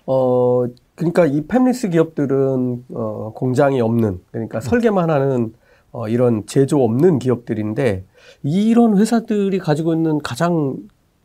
어, 0.07 0.65
그러니까 0.97 1.25
이 1.27 1.43
팹리스 1.47 1.93
기업들은 1.93 2.85
어, 2.93 3.33
공장이 3.35 3.81
없는 3.81 4.21
그러니까 4.31 4.59
음. 4.59 4.61
설계만 4.61 5.11
하는 5.11 5.55
어, 5.93 6.09
이런 6.09 6.45
제조 6.47 6.83
없는 6.83 7.21
기업들인데 7.21 8.05
이런 8.43 8.99
회사들이 8.99 9.59
가지고 9.61 9.95
있는 9.95 10.19
가장 10.19 10.77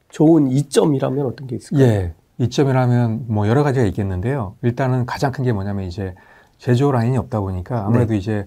좋은 0.10 0.48
이점이라면 0.52 1.26
어떤 1.26 1.48
게 1.48 1.56
있을까요? 1.56 1.84
예. 1.86 2.14
이점이라면 2.38 3.26
뭐 3.28 3.48
여러 3.48 3.64
가지가 3.64 3.86
있겠는데요. 3.88 4.56
일단은 4.62 5.06
가장 5.06 5.32
큰 5.32 5.44
게 5.44 5.52
뭐냐면 5.52 5.86
이제 5.86 6.14
제조 6.58 6.92
라인이 6.92 7.18
없다 7.18 7.40
보니까 7.42 7.86
아무래도 7.86 8.14
네. 8.14 8.18
이제 8.20 8.46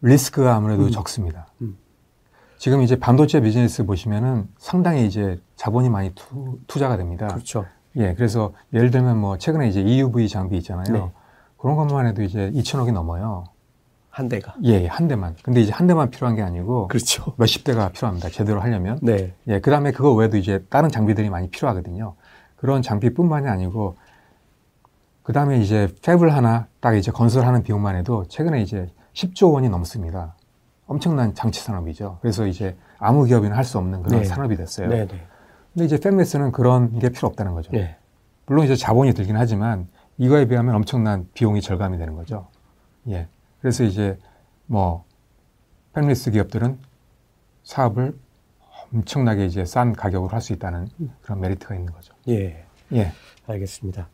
리스크가 0.00 0.54
아무래도 0.56 0.84
음. 0.84 0.90
적습니다. 0.90 1.46
음. 1.60 1.76
지금 2.58 2.82
이제 2.82 2.96
반도체 2.96 3.40
비즈니스 3.40 3.86
보시면은 3.86 4.48
상당히 4.58 5.06
이제 5.06 5.40
자본이 5.56 5.88
많이 5.88 6.12
투, 6.14 6.78
자가 6.78 6.96
됩니다. 6.96 7.28
그렇죠. 7.28 7.64
예, 7.96 8.14
그래서 8.14 8.52
예를 8.72 8.90
들면 8.90 9.16
뭐 9.16 9.38
최근에 9.38 9.68
이제 9.68 9.80
EUV 9.80 10.28
장비 10.28 10.56
있잖아요. 10.58 10.92
네. 10.92 11.12
그런 11.56 11.76
것만 11.76 12.06
해도 12.06 12.22
이제 12.22 12.50
2천억이 12.54 12.92
넘어요. 12.92 13.44
한 14.10 14.28
대가. 14.28 14.54
예, 14.64 14.86
한 14.86 15.06
대만. 15.06 15.36
근데 15.42 15.60
이제 15.60 15.70
한 15.72 15.86
대만 15.86 16.10
필요한 16.10 16.34
게 16.34 16.42
아니고 16.42 16.88
그렇죠. 16.88 17.34
몇십 17.38 17.62
대가 17.62 17.90
필요합니다. 17.90 18.28
제대로 18.30 18.60
하려면. 18.60 18.98
네. 19.02 19.32
예, 19.46 19.60
그다음에 19.60 19.92
그거 19.92 20.12
외에도 20.14 20.36
이제 20.36 20.64
다른 20.68 20.90
장비들이 20.90 21.30
많이 21.30 21.48
필요하거든요. 21.48 22.16
그런 22.56 22.82
장비뿐만이 22.82 23.46
아니고 23.46 23.96
그다음에 25.22 25.60
이제 25.60 25.86
팹을 26.02 26.30
하나 26.30 26.66
딱 26.80 26.94
이제 26.96 27.12
건설하는 27.12 27.62
비용만 27.62 27.94
해도 27.94 28.24
최근에 28.28 28.62
이제 28.62 28.88
10조 29.12 29.52
원이 29.52 29.68
넘습니다. 29.68 30.34
엄청난 30.88 31.34
장치 31.34 31.60
산업이죠. 31.60 32.18
그래서 32.20 32.46
이제 32.46 32.76
아무 32.98 33.24
기업이나 33.24 33.56
할 33.56 33.64
수 33.64 33.78
없는 33.78 34.02
그런 34.02 34.22
네. 34.22 34.24
산업이 34.26 34.56
됐어요. 34.56 34.88
네, 34.88 35.06
네. 35.06 35.26
근데 35.72 35.84
이제 35.84 35.96
팹레스는 35.98 36.50
그런 36.50 36.98
게 36.98 37.10
필요 37.10 37.28
없다는 37.28 37.52
거죠. 37.54 37.70
네. 37.72 37.96
물론 38.46 38.64
이제 38.64 38.74
자본이 38.74 39.12
들긴 39.12 39.36
하지만 39.36 39.86
이거에 40.16 40.46
비하면 40.46 40.74
엄청난 40.74 41.28
비용이 41.34 41.60
절감이 41.60 41.98
되는 41.98 42.14
거죠. 42.16 42.48
예. 43.08 43.28
그래서 43.60 43.84
이제 43.84 44.18
뭐 44.66 45.04
팹리스 45.92 46.32
기업들은 46.32 46.78
사업을 47.62 48.16
엄청나게 48.94 49.44
이제 49.44 49.64
싼 49.66 49.92
가격으로 49.92 50.30
할 50.32 50.40
수 50.40 50.54
있다는 50.54 50.88
그런 51.20 51.40
메리트가 51.40 51.74
있는 51.74 51.92
거죠. 51.92 52.14
예. 52.28 52.64
예. 52.94 53.12
알겠습니다. 53.46 54.08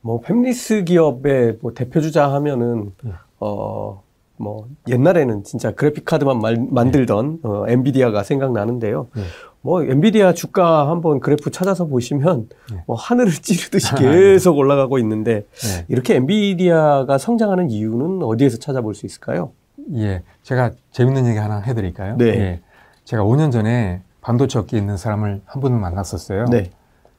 뭐 0.00 0.20
팹리스 0.22 0.84
기업의 0.86 1.58
뭐 1.60 1.74
대표주자 1.74 2.32
하면은 2.34 2.94
예. 3.04 3.12
어 3.40 4.02
뭐 4.40 4.66
옛날에는 4.88 5.44
진짜 5.44 5.70
그래픽 5.72 6.06
카드만 6.06 6.40
말, 6.40 6.56
만들던 6.70 7.40
어, 7.42 7.64
엔비디아가 7.68 8.22
생각나는데요. 8.22 9.08
네. 9.14 9.22
뭐 9.60 9.84
엔비디아 9.84 10.32
주가 10.32 10.88
한번 10.88 11.20
그래프 11.20 11.50
찾아서 11.50 11.84
보시면 11.84 12.48
네. 12.72 12.82
뭐 12.86 12.96
하늘을 12.96 13.32
찌르듯이 13.42 13.94
계속 13.96 14.56
올라가고 14.56 14.98
있는데 14.98 15.46
네. 15.50 15.84
이렇게 15.88 16.16
엔비디아가 16.16 17.18
성장하는 17.18 17.70
이유는 17.70 18.22
어디에서 18.22 18.56
찾아볼 18.56 18.94
수 18.94 19.04
있을까요? 19.04 19.52
예, 19.96 20.22
제가 20.42 20.72
재밌는 20.92 21.26
얘기 21.26 21.38
하나 21.38 21.60
해드릴까요? 21.60 22.16
네. 22.16 22.26
예, 22.26 22.60
제가 23.04 23.22
5년 23.22 23.52
전에 23.52 24.00
반도체 24.22 24.58
업계에 24.58 24.80
있는 24.80 24.96
사람을 24.96 25.42
한 25.44 25.60
분을 25.60 25.78
만났었어요. 25.78 26.46
네. 26.46 26.70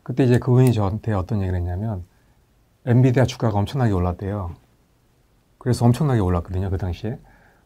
그때 0.02 0.24
이제 0.24 0.40
그분이 0.40 0.74
저한테 0.74 1.14
어떤 1.14 1.42
얘기를 1.42 1.60
했냐면 1.60 2.04
엔비디아 2.88 3.26
주가가 3.26 3.60
엄청나게 3.60 3.94
올랐대요. 3.94 4.56
그래서 5.62 5.86
엄청나게 5.86 6.20
올랐거든요, 6.20 6.72
그 6.72 6.80
당시에. 6.80 7.20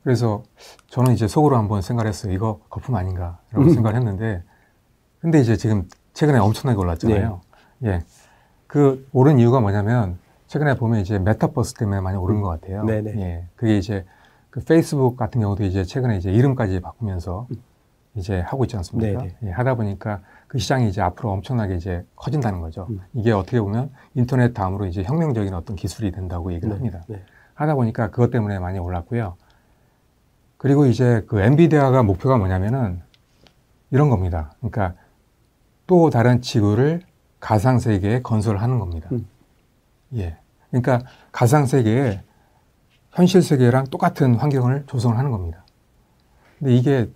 그래서 0.03 0.43
저는 0.88 1.13
이제 1.13 1.29
속으로 1.29 1.55
한번 1.55 1.81
생각을 1.81 2.10
했어요. 2.10 2.34
이거 2.34 2.60
거품 2.69 2.93
아닌가 2.95 3.39
라고 3.51 3.67
음. 3.67 3.69
생각을 3.69 3.95
했는데, 3.95 4.43
근데 5.21 5.39
이제 5.39 5.55
지금 5.55 5.88
최근에 6.13 6.38
엄청나게 6.39 6.77
올랐잖아요. 6.77 7.39
네. 7.77 7.89
예. 7.89 8.03
그 8.67 9.08
오른 9.13 9.39
이유가 9.39 9.62
뭐냐면, 9.62 10.17
최근에 10.47 10.75
보면 10.75 10.99
이제 10.99 11.19
메타버스 11.19 11.75
때문에 11.75 12.01
많이 12.01 12.17
오른 12.17 12.41
것 12.41 12.49
같아요. 12.49 12.84
네네. 12.84 13.21
예. 13.21 13.47
그게 13.55 13.77
이제 13.77 14.05
그 14.49 14.62
페이스북 14.62 15.15
같은 15.15 15.39
경우도 15.39 15.63
이제 15.63 15.86
최근에 15.86 16.17
이제 16.17 16.29
이름까지 16.34 16.81
바꾸면서 16.81 17.47
이제 18.15 18.41
하고 18.41 18.65
있지 18.65 18.75
않습니까? 18.75 19.25
예, 19.43 19.51
하다 19.51 19.75
보니까 19.75 20.19
그 20.47 20.60
시장이 20.60 20.89
이제 20.89 21.01
앞으로 21.01 21.31
엄청나게 21.31 21.75
이제 21.75 22.05
커진다는 22.17 22.60
거죠. 22.60 22.88
음. 22.89 22.99
이게 23.13 23.31
어떻게 23.31 23.62
보면 23.62 23.91
인터넷 24.15 24.53
다음으로 24.53 24.86
이제 24.86 25.01
혁명적인 25.03 25.53
어떤 25.53 25.77
기술이 25.77 26.12
된다고 26.12 26.51
얘기를 26.51 26.69
네. 26.69 26.75
합니다. 26.75 27.05
네. 27.08 27.23
하다 27.55 27.75
보니까 27.75 28.11
그것 28.11 28.29
때문에 28.29 28.59
많이 28.59 28.79
올랐고요. 28.79 29.35
그리고 30.57 30.85
이제 30.85 31.23
그 31.27 31.41
엔비디아가 31.41 32.03
목표가 32.03 32.37
뭐냐면은 32.37 33.01
이런 33.91 34.09
겁니다. 34.09 34.53
그러니까 34.59 34.93
또 35.87 36.09
다른 36.09 36.41
지구를 36.41 37.01
가상 37.39 37.79
세계에 37.79 38.21
건설하는 38.21 38.79
겁니다. 38.79 39.09
음. 39.11 39.27
예. 40.15 40.37
그러니까 40.69 41.01
가상 41.31 41.65
세계에 41.65 42.21
현실 43.11 43.41
세계랑 43.41 43.85
똑같은 43.85 44.35
환경을 44.35 44.85
조성을 44.87 45.17
하는 45.17 45.31
겁니다. 45.31 45.63
근데 46.59 46.75
이게 46.75 47.09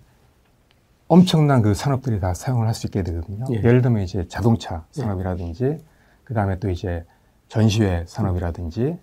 엄청난 1.08 1.60
그 1.60 1.74
산업들이 1.74 2.20
다 2.20 2.32
사용을 2.34 2.66
할 2.66 2.74
수 2.74 2.86
있게 2.86 3.02
되거든요. 3.02 3.44
예. 3.50 3.60
를 3.60 3.82
들면 3.82 4.02
이제 4.02 4.26
자동차 4.28 4.86
산업이라든지, 4.92 5.64
예. 5.64 5.78
그 6.24 6.34
다음에 6.34 6.58
또 6.60 6.70
이제 6.70 7.04
전시회 7.48 8.04
산업이라든지, 8.06 8.96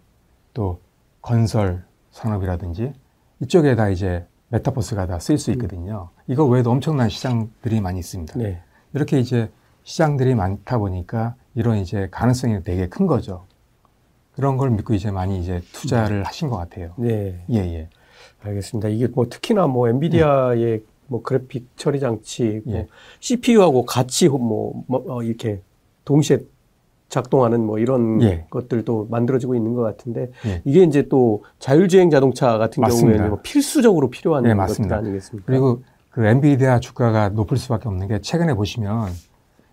또 0.54 0.80
건설 1.22 1.84
산업이라든지 2.12 2.94
이쪽에 3.42 3.76
다 3.76 3.90
이제 3.90 4.26
메타버스가 4.50 5.08
다 5.08 5.20
쓰일 5.20 5.38
수 5.38 5.52
있거든요. 5.52 6.10
이거 6.28 6.46
외에도 6.46 6.72
엄청난 6.72 7.10
시장들이 7.10 7.82
많이 7.82 8.00
있습니다. 8.00 8.38
네. 8.38 8.62
이렇게 8.94 9.20
이제 9.20 9.50
시장들이 9.84 10.36
많다 10.36 10.78
보니까 10.78 11.36
이런 11.56 11.78
이제 11.78 12.08
가능성이 12.12 12.64
되게 12.64 12.88
큰 12.88 13.08
거죠. 13.08 13.46
그런 14.34 14.58
걸 14.58 14.70
믿고 14.70 14.94
이제 14.94 15.12
많이 15.12 15.40
이제 15.40 15.62
투자를 15.74 16.24
하신 16.24 16.50
것 16.50 16.58
같아요. 16.58 16.94
네. 16.98 17.44
예, 17.52 17.58
예. 17.58 17.90
알겠습니다. 18.42 18.90
이게 18.90 19.08
뭐 19.08 19.28
특히나 19.30 19.68
뭐 19.68 19.90
엔비디아의 19.90 20.80
네. 20.80 20.80
뭐 21.08 21.24
그래픽 21.24 21.70
처리 21.76 22.00
장치, 22.00 22.62
뭐 22.66 22.76
예. 22.76 22.88
CPU하고 23.20 23.86
같이 23.86 24.30
뭐, 24.30 24.84
뭐 24.88 25.04
어, 25.08 25.24
이렇게 25.24 25.62
동시에 26.06 26.40
작동하는 27.10 27.66
뭐 27.66 27.80
이런 27.80 28.22
예. 28.22 28.46
것들도 28.50 29.08
만들어지고 29.10 29.56
있는 29.56 29.74
것 29.74 29.82
같은데 29.82 30.32
예. 30.46 30.62
이게 30.66 30.84
이제 30.84 31.08
또 31.08 31.44
자율주행 31.60 32.10
자동차 32.10 32.58
같은 32.58 32.84
경우에는 32.84 33.30
뭐 33.30 33.40
필수적으로 33.42 34.10
필요한 34.10 34.44
네, 34.44 34.54
것들 34.54 34.94
아니겠습니까? 34.94 35.46
그리고 35.46 35.84
그 36.10 36.26
엔비디아 36.26 36.80
주가가 36.80 37.30
높을 37.30 37.58
수밖에 37.58 37.88
없는 37.88 38.08
게 38.08 38.20
최근에 38.20 38.56
보시면 38.56 39.10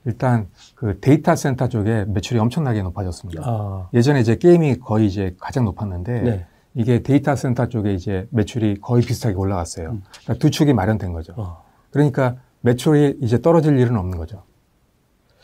일단 0.05 0.47
그 0.75 1.01
데이터 1.01 1.35
센터 1.35 1.69
쪽에 1.69 2.05
매출이 2.07 2.39
엄청나게 2.39 2.83
높아졌습니다. 2.83 3.43
아. 3.45 3.89
예전에 3.95 4.21
이제 4.21 4.37
게임이 4.37 4.79
거의 4.79 5.07
이제 5.07 5.35
가장 5.41 5.65
높았는데 5.65 6.21
네. 6.21 6.47
이게 6.75 7.03
데이터 7.03 7.35
센터 7.35 7.69
쪽에 7.69 7.95
이제 7.95 8.29
매출이 8.31 8.81
거의 8.81 9.03
비슷하게 9.03 9.37
올라갔어요. 9.37 9.91
음. 9.91 10.03
그러니까 10.23 10.35
두 10.35 10.51
축이 10.51 10.73
마련된 10.73 11.13
거죠. 11.13 11.33
어. 11.37 11.65
그러니까 11.91 12.37
매출이 12.61 13.19
이제 13.23 13.41
떨어질 13.41 13.79
일은 13.79 13.97
없는 13.97 14.19
거죠. 14.19 14.43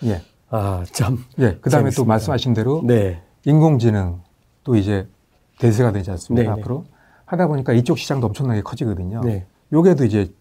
예. 0.04 0.20
아, 0.50 0.84
참. 0.92 1.24
예. 1.38 1.58
그 1.60 1.70
다음에 1.70 1.90
또 1.90 2.04
말씀하신 2.04 2.54
대로. 2.54 2.82
네. 2.84 3.22
인공지능 3.44 4.20
또 4.64 4.76
이제 4.76 5.08
대세가 5.58 5.92
되지 5.92 6.10
않습니까? 6.10 6.50
네네. 6.50 6.60
앞으로. 6.60 6.84
하다 7.24 7.46
보니까 7.46 7.72
이쪽 7.72 7.96
시장도 7.98 8.26
엄청나게 8.26 8.62
커지거든요. 8.62 9.20
네. 9.22 9.46
요게도 9.72 10.04
이제 10.04 10.32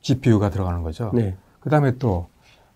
GPU가 0.00 0.50
들어가는 0.50 0.82
거죠. 0.82 1.12
네. 1.14 1.36
그 1.60 1.70
다음에 1.70 1.96
또 1.98 2.26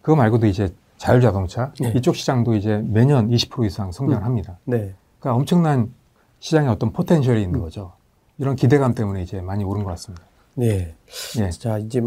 그거 0.01 0.17
말고도 0.17 0.47
이제 0.47 0.73
자율자동차 0.97 1.73
네. 1.81 1.93
이쪽 1.97 2.15
시장도 2.15 2.55
이제 2.55 2.81
매년 2.87 3.29
20% 3.29 3.67
이상 3.67 3.91
성장을 3.91 4.23
음. 4.23 4.25
합니다. 4.25 4.59
네. 4.65 4.95
그러니까 5.19 5.35
엄청난 5.35 5.93
시장에 6.39 6.69
어떤 6.69 6.93
포텐셜이 6.93 7.43
있는 7.43 7.59
음. 7.59 7.65
거죠. 7.65 7.93
이런 8.39 8.55
기대감 8.55 8.95
때문에 8.95 9.23
이제 9.23 9.41
많이 9.41 9.65
오른 9.65 9.83
것 9.83 9.91
같습니다. 9.91 10.25
네. 10.55 10.95
네. 11.37 11.51
자, 11.51 11.79
이제 11.79 12.01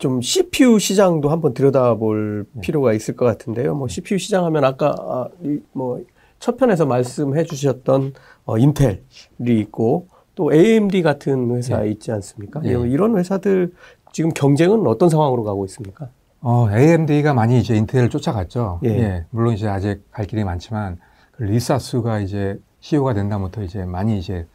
좀 0.00 0.22
CPU 0.22 0.78
시장도 0.78 1.28
한번 1.28 1.52
들여다볼 1.52 2.46
네. 2.52 2.60
필요가 2.62 2.94
있을 2.94 3.14
것 3.16 3.26
같은데요. 3.26 3.74
뭐 3.74 3.86
CPU 3.86 4.16
시장 4.18 4.46
하면 4.46 4.64
아까 4.64 4.94
아, 4.98 5.28
뭐첫 5.72 6.56
편에서 6.58 6.86
말씀해 6.86 7.44
주셨던 7.44 8.14
어, 8.46 8.56
인텔이 8.58 8.96
있고 9.44 10.08
또 10.34 10.54
AMD 10.54 11.02
같은 11.02 11.54
회사 11.54 11.80
네. 11.80 11.90
있지 11.90 12.10
않습니까? 12.12 12.60
네. 12.60 12.70
이런 12.70 13.18
회사들 13.18 13.74
지금 14.10 14.30
경쟁은 14.30 14.86
어떤 14.86 15.10
상황으로 15.10 15.44
가고 15.44 15.66
있습니까? 15.66 16.08
어, 16.40 16.66
AMD가 16.72 17.34
많이 17.34 17.60
이제 17.60 17.76
인텔을 17.76 18.08
쫓아갔죠. 18.08 18.80
예. 18.84 18.88
예. 18.88 19.26
물론 19.28 19.52
이제 19.52 19.68
아직 19.68 20.10
갈 20.10 20.24
길이 20.24 20.44
많지만 20.44 20.96
그 21.32 21.42
리사스가 21.42 22.20
이제 22.20 22.58
CEO가 22.80 23.12
된다부터 23.12 23.62
이제 23.62 23.84
많이 23.84 24.18
이제 24.18 24.46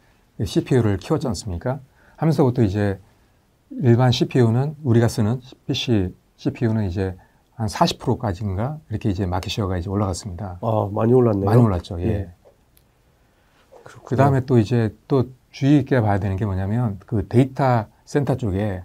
CPU를 0.44 0.96
키웠지 0.96 1.28
않습니까? 1.28 1.78
하면서부터 2.16 2.62
이제 2.62 2.98
일반 3.70 4.10
CPU는 4.12 4.76
우리가 4.82 5.08
쓰는 5.08 5.40
PC 5.66 6.14
CPU는 6.36 6.88
이제 6.88 7.16
한 7.54 7.66
40%까지인가 7.68 8.78
이렇게 8.90 9.10
이제 9.10 9.26
마켓시어가 9.26 9.78
이제 9.78 9.88
올라갔습니다. 9.88 10.58
아 10.60 10.88
많이 10.92 11.12
올랐네요. 11.12 11.44
많이 11.44 11.60
올랐죠. 11.60 12.00
예. 12.00 12.06
예. 12.06 12.30
그 14.04 14.16
다음에 14.16 14.40
또 14.40 14.58
이제 14.58 14.94
또 15.08 15.30
주의 15.50 15.78
있게 15.78 16.00
봐야 16.00 16.18
되는 16.18 16.36
게 16.36 16.44
뭐냐면 16.44 16.98
그 17.06 17.26
데이터 17.28 17.86
센터 18.04 18.36
쪽에 18.36 18.82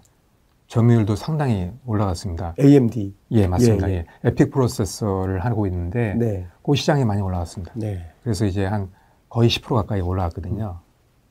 점유율도 0.68 1.16
상당히 1.16 1.70
올라갔습니다. 1.84 2.54
AMD. 2.58 3.14
예, 3.32 3.46
맞습니다. 3.46 3.90
예, 3.90 3.92
예. 3.92 3.96
예. 3.98 4.06
EPYC 4.24 4.50
프로세서를 4.50 5.44
하고 5.44 5.66
있는데 5.66 6.14
네. 6.14 6.46
그 6.64 6.74
시장이 6.74 7.04
많이 7.04 7.20
올라갔습니다. 7.20 7.74
네. 7.76 8.10
그래서 8.22 8.46
이제 8.46 8.64
한 8.64 8.88
거의 9.28 9.50
10% 9.50 9.74
가까이 9.74 10.00
올라갔거든요. 10.00 10.78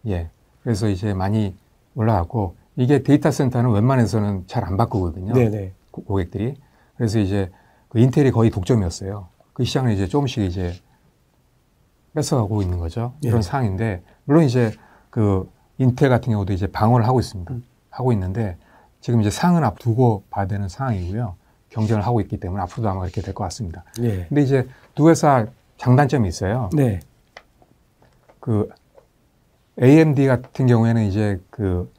예. 0.08 0.30
그래서 0.62 0.88
이제 0.88 1.16
많이 1.16 1.56
올라갔고 1.96 2.56
이게 2.76 3.04
데이터 3.04 3.32
센터는 3.32 3.72
웬만해서는 3.72 4.46
잘 4.48 4.64
안 4.66 4.78
바꾸거든요. 4.78 5.34
네네. 5.34 5.74
고객들이. 5.92 6.56
그래서 6.96 7.20
이제 7.20 7.52
그 7.90 8.00
인텔이 8.00 8.32
거의 8.32 8.50
독점이었어요. 8.50 9.28
그 9.54 9.64
시장을 9.66 9.92
이제 9.92 10.08
조금씩 10.08 10.44
이제 10.44 10.74
뺏어가고 12.14 12.62
있는 12.62 12.80
거죠. 12.80 13.14
이런 13.22 13.40
예. 13.40 13.42
상황인데, 13.42 14.04
물론 14.26 14.44
이제 14.44 14.72
그 15.10 15.50
인텔 15.78 16.10
같은 16.10 16.32
경우도 16.32 16.54
이제 16.54 16.68
방어를 16.68 17.06
하고 17.08 17.20
있습니다. 17.20 17.54
음. 17.54 17.64
하고 17.90 18.12
있는데, 18.14 18.58
지금 19.02 19.22
이제 19.22 19.30
상은 19.30 19.64
앞두고 19.64 20.24
봐야 20.30 20.46
되는 20.48 20.70
상황이고요. 20.70 21.36
경쟁을 21.70 22.06
하고 22.06 22.22
있기 22.22 22.38
때문에 22.40 22.62
앞으로도 22.64 22.90
아마 22.90 23.04
이렇게 23.06 23.22
될 23.22 23.34
것 23.34 23.44
같습니다. 23.46 23.84
예. 24.02 24.26
근데 24.28 24.42
이제 24.42 24.68
두 24.94 25.10
회사 25.10 25.48
장단점이 25.78 26.28
있어요. 26.28 26.70
네. 26.74 27.00
그 28.40 28.70
AMD 29.82 30.28
같은 30.28 30.68
경우에는 30.68 31.04
이제 31.06 31.42
그 31.50 31.92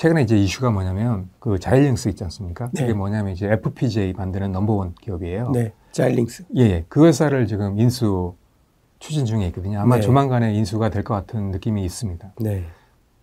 최근에 0.00 0.22
이제 0.22 0.34
이슈가 0.34 0.70
뭐냐면 0.70 1.28
그 1.38 1.58
자일링스 1.58 2.08
있지 2.08 2.24
않습니까? 2.24 2.70
네. 2.72 2.80
그게 2.80 2.94
뭐냐면 2.94 3.34
이제 3.34 3.46
FPGA 3.52 4.14
만드는 4.14 4.50
넘버원 4.50 4.94
기업이에요. 4.94 5.50
네. 5.50 5.74
자일링스. 5.92 6.46
예, 6.56 6.62
예. 6.62 6.84
그 6.88 7.04
회사를 7.04 7.46
지금 7.46 7.78
인수 7.78 8.34
추진 8.98 9.26
중에 9.26 9.46
있거든요. 9.48 9.78
아마 9.78 9.96
네. 9.96 10.00
조만간에 10.00 10.54
인수가 10.54 10.88
될 10.88 11.04
것 11.04 11.12
같은 11.12 11.50
느낌이 11.50 11.84
있습니다. 11.84 12.32
네. 12.40 12.64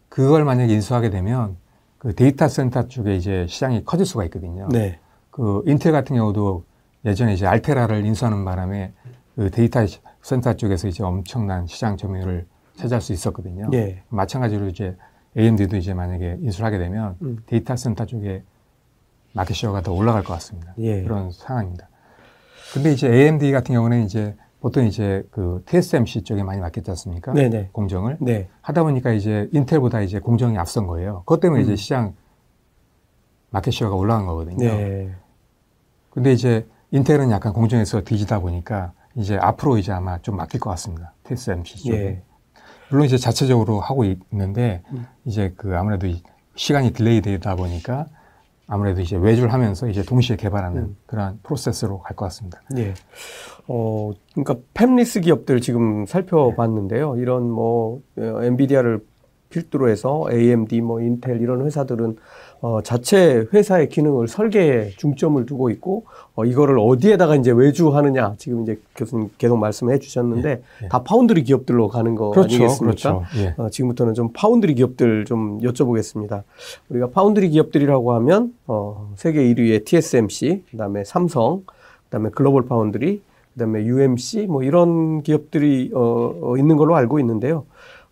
그걸 0.07 0.45
만약에 0.45 0.71
인수하게 0.71 1.09
되면 1.09 1.57
그 1.97 2.13
데이터 2.13 2.47
센터 2.47 2.87
쪽에 2.87 3.15
이제 3.15 3.47
시장이 3.49 3.83
커질 3.83 4.05
수가 4.05 4.23
있거든요. 4.25 4.67
네. 4.71 4.99
그 5.31 5.63
인텔 5.65 5.91
같은 5.91 6.15
경우도 6.15 6.63
예전에 7.05 7.33
이제 7.33 7.47
알테라를 7.47 8.05
인수하는 8.05 8.45
바람에 8.45 8.93
그 9.35 9.49
데이터 9.49 9.79
센터 10.21 10.53
쪽에서 10.53 10.87
이제 10.87 11.03
엄청난 11.03 11.65
시장 11.65 11.97
점유율을 11.97 12.45
차지할 12.75 13.01
수 13.01 13.13
있었거든요. 13.13 13.67
네. 13.71 14.03
마찬가지로 14.09 14.67
이제 14.67 14.95
AMD도 15.37 15.77
이제 15.77 15.93
만약에 15.93 16.37
인수를 16.41 16.65
하게 16.65 16.77
되면 16.77 17.15
음. 17.21 17.37
데이터 17.45 17.75
센터 17.75 18.05
쪽에 18.05 18.43
마켓 19.33 19.53
시어가 19.53 19.81
더 19.81 19.93
올라갈 19.93 20.23
것 20.23 20.33
같습니다. 20.33 20.73
예. 20.79 21.03
그런 21.03 21.31
상황입니다. 21.31 21.89
근데 22.73 22.91
이제 22.91 23.07
AMD 23.07 23.51
같은 23.51 23.75
경우는 23.75 24.03
이제 24.03 24.35
보통 24.59 24.85
이제 24.85 25.23
그 25.31 25.63
TSMC 25.67 26.23
쪽에 26.23 26.43
많이 26.43 26.59
맡겼지 26.59 26.89
않습니까? 26.91 27.33
네네. 27.33 27.69
공정을. 27.71 28.17
네. 28.19 28.49
하다 28.61 28.83
보니까 28.83 29.13
이제 29.13 29.47
인텔보다 29.53 30.01
이제 30.01 30.19
공정이 30.19 30.57
앞선 30.57 30.87
거예요. 30.87 31.19
그것 31.19 31.39
때문에 31.39 31.61
음. 31.61 31.63
이제 31.63 31.75
시장 31.75 32.15
마켓 33.51 33.71
시어가 33.71 33.95
올라간 33.95 34.25
거거든요. 34.25 34.57
네. 34.57 35.13
근데 36.09 36.33
이제 36.33 36.67
인텔은 36.91 37.29
약간 37.31 37.53
공정에서 37.53 38.01
뒤지다 38.01 38.39
보니까 38.39 38.93
이제 39.15 39.37
앞으로 39.37 39.77
이제 39.77 39.91
아마 39.91 40.17
좀 40.19 40.35
맡길 40.35 40.59
것 40.59 40.69
같습니다. 40.71 41.13
TSMC 41.23 41.83
쪽에. 41.83 41.97
예. 41.97 42.21
물론 42.89 43.05
이제 43.05 43.17
자체적으로 43.17 43.79
하고 43.79 44.03
있는데 44.05 44.81
음. 44.91 45.05
이제 45.25 45.53
그 45.57 45.77
아무래도 45.77 46.07
시간이 46.55 46.93
delay 46.93 47.21
되다 47.21 47.55
보니까 47.55 48.05
아무래도 48.67 49.01
이제 49.01 49.15
외주를 49.15 49.53
하면서 49.53 49.87
이제 49.87 50.03
동시에 50.03 50.35
개발하는 50.35 50.81
음. 50.81 50.97
그러한 51.05 51.39
프로세스로 51.43 51.99
갈 51.99 52.15
것 52.15 52.25
같습니다. 52.25 52.61
예. 52.77 52.93
어, 53.67 54.11
그러니까 54.33 54.55
팹리스 54.73 55.23
기업들 55.23 55.61
지금 55.61 56.05
살펴봤는데요. 56.05 57.15
네. 57.15 57.21
이런 57.21 57.49
뭐 57.49 58.01
엔비디아를 58.17 59.05
필두로 59.49 59.89
해서 59.89 60.25
AMD, 60.29 60.81
뭐 60.81 61.01
인텔 61.01 61.41
이런 61.41 61.65
회사들은 61.65 62.17
어, 62.61 62.81
자체 62.81 63.45
회사의 63.53 63.89
기능을 63.89 64.27
설계에 64.27 64.89
중점을 64.97 65.45
두고 65.45 65.69
있고 65.69 66.05
어, 66.35 66.45
이거를 66.45 66.79
어디에다가 66.79 67.35
이제 67.35 67.51
외주하느냐 67.51 68.35
지금 68.37 68.63
이제 68.63 68.79
교수님 68.95 69.29
계속 69.37 69.57
말씀해 69.57 69.99
주셨는데 69.99 70.49
예, 70.49 70.85
예. 70.85 70.87
다 70.87 71.03
파운드리 71.03 71.43
기업들로 71.43 71.87
가는 71.87 72.15
거 72.15 72.31
그렇죠, 72.31 72.55
아니겠습니까? 72.55 73.19
그렇죠. 73.19 73.23
예. 73.37 73.53
어, 73.57 73.69
지금부터는 73.69 74.13
좀 74.15 74.31
파운드리 74.33 74.73
기업들 74.75 75.25
좀 75.25 75.59
여쭤보겠습니다. 75.61 76.43
우리가 76.89 77.09
파운드리 77.09 77.49
기업들이라고 77.49 78.13
하면 78.13 78.53
어, 78.65 79.13
세계 79.15 79.43
1위의 79.53 79.85
TSMC, 79.85 80.63
그다음에 80.71 81.03
삼성, 81.03 81.63
그다음에 82.05 82.29
글로벌 82.31 82.65
파운드리, 82.65 83.21
그다음에 83.53 83.83
UMC 83.85 84.47
뭐 84.47 84.63
이런 84.63 85.21
기업들이 85.21 85.91
어, 85.93 86.33
어 86.41 86.57
있는 86.57 86.77
걸로 86.77 86.95
알고 86.95 87.19
있는데요. 87.19 87.65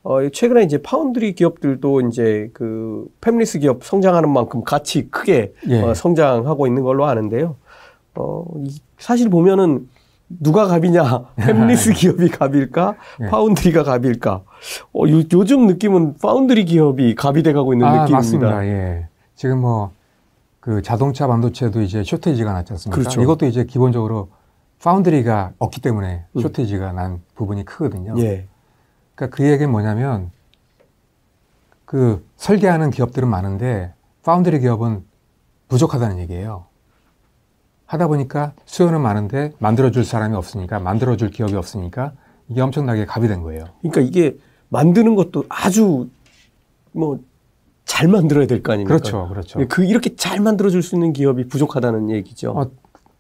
어, 0.06 0.30
최근에 0.30 0.63
이제 0.63 0.82
파운드리 0.82 1.34
기업들도 1.34 2.02
이제 2.02 2.50
그 2.54 3.08
팹리스 3.22 3.60
기업 3.60 3.84
성장하는 3.84 4.30
만큼 4.30 4.63
같이 4.63 5.10
크게 5.10 5.54
예. 5.68 5.82
어, 5.82 5.94
성장하고 5.94 6.68
있는 6.68 6.84
걸로 6.84 7.06
아는데요. 7.06 7.56
어, 8.15 8.46
이, 8.63 8.80
사실 8.98 9.30
보면은 9.30 9.89
누가 10.30 10.68
갑이냐? 10.68 11.26
팹리스 11.38 11.96
기업이 11.96 12.30
갑일까? 12.30 12.96
예. 13.22 13.26
foundry가 13.28 13.84
갑일까? 13.84 14.44
어, 14.94 15.10
요, 15.10 15.24
요즘 15.34 15.68
느낌은 15.68 16.18
파운드리 16.22 16.65
기업이 16.65 17.15
갑이 17.15 17.44
돼가고 17.44 17.74
있는 17.74 17.86
아, 17.86 17.91
느낌입니다. 18.04 18.15
맞습니다. 18.15 18.65
예. 18.68 19.08
지금 19.36 19.60
뭐 19.60 19.91
그 20.65 20.82
자동차 20.82 21.28
반도체도 21.28 21.84
이제 21.84 22.04
shortage가 22.04 22.51
났지 22.52 22.74
않습니까? 22.74 23.00
그렇죠. 23.00 23.22
이것도 23.22 23.46
이제 23.46 23.65
기본적으로 23.65 24.30
foundry가 24.82 25.51
없기 25.60 25.80
때문에 25.80 26.26
음. 26.36 26.41
shortage가 26.41 26.91
난 26.91 27.22
부분이 27.36 27.65
크거든요. 27.65 28.15
예. 28.18 28.48
그러니까 29.15 29.36
그 29.36 29.49
얘기는 29.49 29.69
뭐냐면 29.71 30.32
그 31.86 32.25
설계하는 32.38 32.91
기업들은 32.91 33.28
많은데 33.28 33.93
파운드리 34.23 34.60
기업은 34.60 35.04
부족하다는 35.67 36.19
얘기예요. 36.19 36.65
하다 37.86 38.08
보니까 38.08 38.54
수요는 38.65 39.01
많은데 39.01 39.54
만들어줄 39.60 40.04
사람이 40.06 40.36
없으니까 40.36 40.80
만들어줄 40.80 41.30
기업이 41.30 41.56
없으니까 41.56 42.13
이게 42.49 42.62
엄청나게 42.62 43.06
갑이 43.06 43.28
된 43.28 43.41
거예요. 43.41 43.65
그러니까 43.82 44.01
이게 44.01 44.38
만드는 44.69 45.15
것도 45.15 45.45
아주 45.49 46.10
뭐 46.91 47.19
잘 47.86 48.08
만들어야 48.08 48.47
될 48.47 48.62
거 48.62 48.73
아닙니까? 48.73 48.97
그렇죠, 48.97 49.28
그렇죠. 49.30 49.60
그 49.69 49.86
이렇게 49.86 50.15
잘 50.15 50.39
만들어줄 50.39 50.82
수 50.82 50.95
있는 50.95 51.13
기업이 51.13 51.47
부족하다는 51.47 52.10
얘기죠. 52.10 52.51
어, 52.51 52.71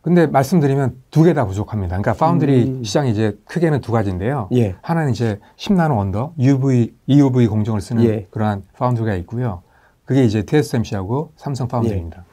근데 0.05 0.27
말씀드리면 0.27 1.01
두 1.09 1.23
개 1.23 1.33
다 1.33 1.47
부족합니다. 1.47 1.97
그러니까 1.97 2.13
파운드리 2.13 2.63
음. 2.65 2.83
시장이 2.83 3.09
이제 3.09 3.35
크게는 3.45 3.81
두 3.81 3.91
가지인데요. 3.91 4.49
예. 4.53 4.75
하나는 4.83 5.09
이제 5.11 5.39
10나노 5.57 5.97
under 5.97 6.35
UV, 6.37 6.93
EUV 7.07 7.47
공정을 7.47 7.81
쓰는 7.81 8.03
예. 8.03 8.27
그러한 8.29 8.61
foundry가 8.73 9.15
있고요. 9.15 9.63
그게 10.05 10.23
이제 10.23 10.43
TSMC하고 10.43 11.31
삼성 11.37 11.67
foundry입니다. 11.67 12.17
예. 12.19 12.23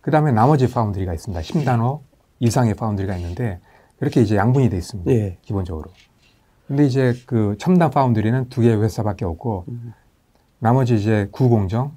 그 0.00 0.10
다음에 0.10 0.32
나머지 0.32 0.68
foundry가 0.68 1.14
있습니다. 1.14 1.40
10나노 1.40 2.00
이상의 2.40 2.74
파운드리가 2.74 3.14
있는데 3.18 3.60
이렇게 4.00 4.22
이제 4.22 4.34
양분이 4.34 4.68
돼 4.68 4.76
있습니다. 4.76 5.08
예. 5.12 5.38
기본적으로. 5.42 5.88
근데 6.66 6.84
이제 6.84 7.14
그 7.26 7.54
첨단 7.60 7.92
파운드리는 7.92 8.48
두 8.48 8.60
개의 8.60 8.82
회사밖에 8.82 9.24
없고 9.24 9.66
음. 9.68 9.92
나머지 10.58 10.96
이제 10.96 11.28
구공정 11.30 11.92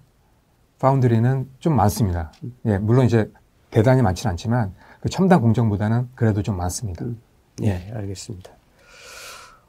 파운드리는 0.78 1.50
좀 1.58 1.76
많습니다. 1.76 2.32
음. 2.44 2.54
예, 2.68 2.78
물론 2.78 3.08
이제 3.08 3.32
대단히 3.72 4.04
많지는 4.04 4.30
않지만 4.34 4.74
그 5.04 5.10
첨단 5.10 5.42
공정보다는 5.42 6.08
그래도 6.16 6.42
좀 6.42 6.56
많습니다. 6.56 7.04
음. 7.04 7.20
예, 7.62 7.92
알겠습니다. 7.94 8.52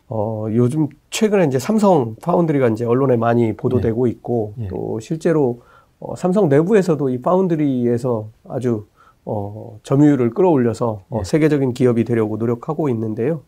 어, 0.07 0.47
요즘 0.53 0.87
최근에 1.11 1.47
이제 1.47 1.59
삼성 1.59 2.15
파운드리가 2.23 2.69
이제 2.69 2.85
언론에 2.85 3.17
많이 3.17 3.57
보도되고 3.57 4.07
예. 4.07 4.13
있고 4.13 4.55
예. 4.61 4.69
또 4.69 5.01
실제로 5.01 5.63
어, 5.99 6.15
삼성 6.15 6.49
내부에서도 6.49 7.09
이 7.09 7.21
파운드리에서 7.21 8.29
아주 8.49 8.87
어, 9.25 9.81
점유율을 9.83 10.31
끌어올려서 10.31 11.03
어, 11.11 11.19
예. 11.19 11.25
세계적인 11.25 11.73
기업이 11.73 12.05
되려고 12.05 12.37
노력하고 12.37 12.89
있는데요. 12.91 13.43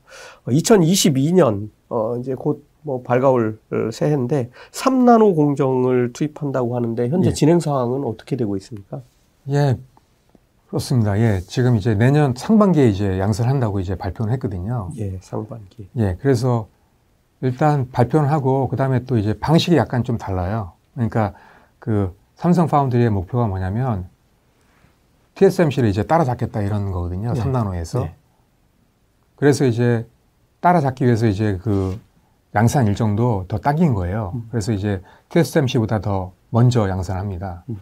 어, 0.44 0.50
2022년 0.50 1.68
어, 1.88 2.16
이제 2.16 2.34
곧뭐 2.34 3.02
발가올 3.04 3.60
새해인데 3.92 4.50
3나노 4.72 5.36
공정을 5.36 6.12
투입한다고 6.12 6.74
하는데 6.74 7.08
현재 7.10 7.28
예. 7.28 7.32
진행 7.32 7.60
상황은 7.60 8.02
어떻게 8.02 8.34
되고 8.34 8.56
있습니까? 8.56 9.02
예, 9.50 9.78
그렇습니다. 10.76 11.18
예. 11.18 11.40
지금 11.40 11.76
이제 11.76 11.94
내년 11.94 12.34
상반기에 12.36 12.88
이제 12.88 13.18
양산을 13.18 13.50
한다고 13.50 13.80
이제 13.80 13.94
발표를 13.94 14.30
했거든요. 14.34 14.90
예, 14.98 15.18
상반기. 15.22 15.88
예. 15.96 16.18
그래서 16.20 16.68
일단 17.40 17.90
발표를 17.90 18.30
하고 18.30 18.68
그다음에 18.68 19.04
또 19.04 19.16
이제 19.16 19.38
방식이 19.38 19.76
약간 19.76 20.04
좀 20.04 20.18
달라요. 20.18 20.72
그러니까 20.92 21.32
그 21.78 22.14
삼성 22.34 22.66
파운드리의 22.66 23.08
목표가 23.08 23.46
뭐냐면 23.46 24.06
TSMC를 25.36 25.88
이제 25.88 26.02
따라잡겠다 26.02 26.60
이런 26.60 26.92
거거든요. 26.92 27.32
네. 27.32 27.40
3나노에서. 27.40 28.00
네. 28.00 28.14
그래서 29.36 29.64
이제 29.64 30.06
따라잡기 30.60 31.04
위해서 31.04 31.26
이제 31.26 31.58
그 31.62 31.98
양산 32.54 32.86
일정도 32.86 33.46
더 33.48 33.58
당긴 33.58 33.94
거예요. 33.94 34.32
음. 34.34 34.48
그래서 34.50 34.72
이제 34.72 35.02
TSMC보다 35.30 36.00
더 36.00 36.32
먼저 36.50 36.86
양산합니다. 36.88 37.64
음. 37.70 37.80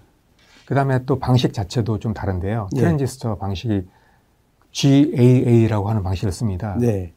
그 0.66 0.74
다음에 0.74 1.04
또 1.04 1.18
방식 1.18 1.52
자체도 1.52 1.98
좀 1.98 2.14
다른데요. 2.14 2.68
네. 2.72 2.80
트랜지스터 2.80 3.36
방식이 3.36 3.86
GAA라고 4.72 5.88
하는 5.88 6.02
방식을 6.02 6.32
씁니다. 6.32 6.76
네. 6.78 7.12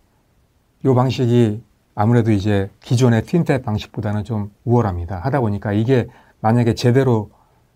이 0.86 0.88
방식이 0.94 1.64
아무래도 1.96 2.32
이제 2.32 2.70
기존의 2.82 3.24
틴텟 3.24 3.64
방식보다는 3.64 4.24
좀 4.24 4.52
우월합니다. 4.66 5.20
하다 5.20 5.40
보니까 5.40 5.74
이게 5.74 6.08
만약에 6.42 6.76
제대로 6.76 7.32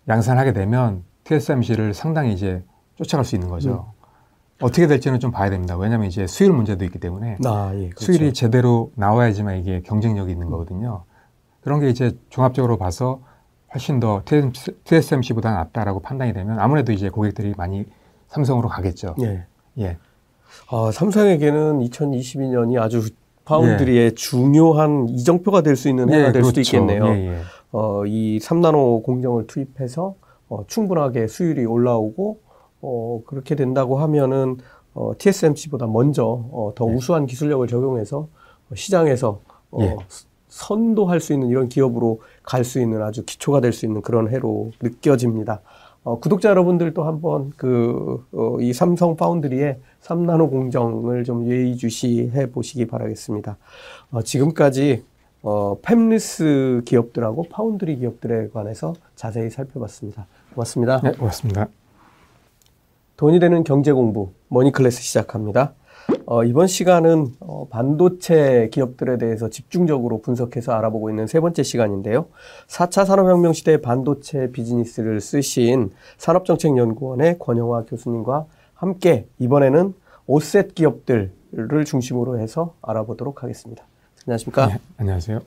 양산하게 0.07 0.53
되면 0.53 1.03
TSMC를 1.23 1.93
상당히 1.93 2.33
이제 2.33 2.63
쫓아갈 2.95 3.25
수 3.25 3.35
있는 3.35 3.49
거죠. 3.49 3.93
음. 3.97 4.01
어떻게 4.61 4.85
될지는 4.85 5.19
좀 5.19 5.31
봐야 5.31 5.49
됩니다. 5.49 5.75
왜냐하면 5.75 6.07
이제 6.07 6.27
수율 6.27 6.53
문제도 6.53 6.85
있기 6.85 6.99
때문에 6.99 7.37
아, 7.45 7.71
예, 7.73 7.89
그렇죠. 7.89 8.05
수율이 8.05 8.33
제대로 8.33 8.91
나와야지만 8.95 9.57
이게 9.57 9.81
경쟁력이 9.81 10.31
있는 10.31 10.49
거거든요. 10.51 11.03
그런 11.61 11.79
게 11.79 11.89
이제 11.89 12.15
종합적으로 12.29 12.77
봐서 12.77 13.21
훨씬 13.73 13.99
더 13.99 14.21
TSMC보다 14.83 15.51
낫다라고 15.53 16.01
판단이 16.01 16.33
되면 16.33 16.59
아무래도 16.59 16.91
이제 16.91 17.09
고객들이 17.09 17.53
많이 17.57 17.85
삼성으로 18.27 18.67
가겠죠. 18.69 19.15
예. 19.21 19.45
예. 19.79 19.97
아, 20.69 20.91
삼성에게는 20.91 21.79
2022년이 21.79 22.79
아주 22.81 23.09
파운드리의 23.45 24.05
예. 24.05 24.11
중요한 24.11 25.07
이정표가 25.09 25.61
될 25.61 25.75
수 25.75 25.89
있는 25.89 26.09
해가 26.09 26.19
예, 26.19 26.23
될 26.31 26.41
그렇죠. 26.41 26.47
수도 26.49 26.61
있겠네요. 26.61 27.07
예, 27.07 27.27
예. 27.27 27.37
어, 27.71 28.05
이 28.05 28.39
3나노 28.41 29.03
공정을 29.03 29.47
투입해서 29.47 30.15
어, 30.49 30.63
충분하게 30.67 31.27
수율이 31.27 31.65
올라오고 31.65 32.39
어, 32.81 33.21
그렇게 33.25 33.55
된다고 33.55 33.99
하면은 33.99 34.57
어, 34.93 35.13
TSMC보다 35.17 35.87
먼저 35.87 36.25
어, 36.25 36.73
더 36.75 36.85
네. 36.85 36.93
우수한 36.93 37.25
기술력을 37.25 37.65
적용해서 37.67 38.27
시장에서 38.75 39.39
어, 39.71 39.79
예. 39.81 39.95
선도할 40.51 41.19
수 41.21 41.33
있는 41.33 41.47
이런 41.47 41.69
기업으로 41.69 42.21
갈 42.43 42.63
수 42.63 42.79
있는 42.79 43.01
아주 43.01 43.23
기초가 43.25 43.61
될 43.61 43.71
수 43.73 43.85
있는 43.85 44.01
그런 44.01 44.29
해로 44.29 44.71
느껴집니다. 44.81 45.61
어, 46.03 46.19
구독자 46.19 46.49
여러분들도 46.49 47.03
한번 47.03 47.51
그, 47.57 48.25
어, 48.33 48.57
이 48.59 48.73
삼성 48.73 49.15
foundry의 49.15 49.79
3나노 50.01 50.49
공정을 50.49 51.23
좀 51.23 51.47
예의주시해 51.47 52.51
보시기 52.51 52.87
바라겠습니다. 52.87 53.57
어, 54.11 54.21
지금까지 54.21 55.03
어, 55.43 55.77
팹리스 55.81 56.83
기업들하고 56.85 57.43
파운드리 57.49 57.97
기업들에 57.97 58.49
관해서 58.49 58.93
자세히 59.15 59.49
살펴봤습니다. 59.49 60.27
고맙습니다. 60.53 61.01
네, 61.01 61.11
고맙습니다. 61.13 61.67
돈이 63.17 63.39
되는 63.39 63.63
경제 63.63 63.91
공부 63.91 64.31
머니클래스 64.49 65.01
시작합니다. 65.01 65.73
어, 66.33 66.45
이번 66.45 66.67
시간은 66.67 67.35
어, 67.41 67.67
반도체 67.69 68.69
기업들에 68.71 69.17
대해서 69.17 69.49
집중적으로 69.49 70.21
분석해서 70.21 70.71
알아보고 70.71 71.09
있는 71.09 71.27
세 71.27 71.41
번째 71.41 71.61
시간인데요. 71.61 72.27
4차 72.67 73.05
산업혁명 73.05 73.51
시대 73.51 73.81
반도체 73.81 74.49
비즈니스를 74.53 75.19
쓰신 75.19 75.91
산업정책연구원의 76.19 77.37
권영화 77.37 77.83
교수님과 77.83 78.45
함께 78.73 79.27
이번에는 79.39 79.93
오셋 80.25 80.73
기업들을 80.73 81.33
중심으로 81.85 82.39
해서 82.39 82.75
알아보도록 82.81 83.43
하겠습니다. 83.43 83.83
안녕하십니까? 84.25 84.67
네, 84.67 84.77
안녕하세요. 84.99 85.41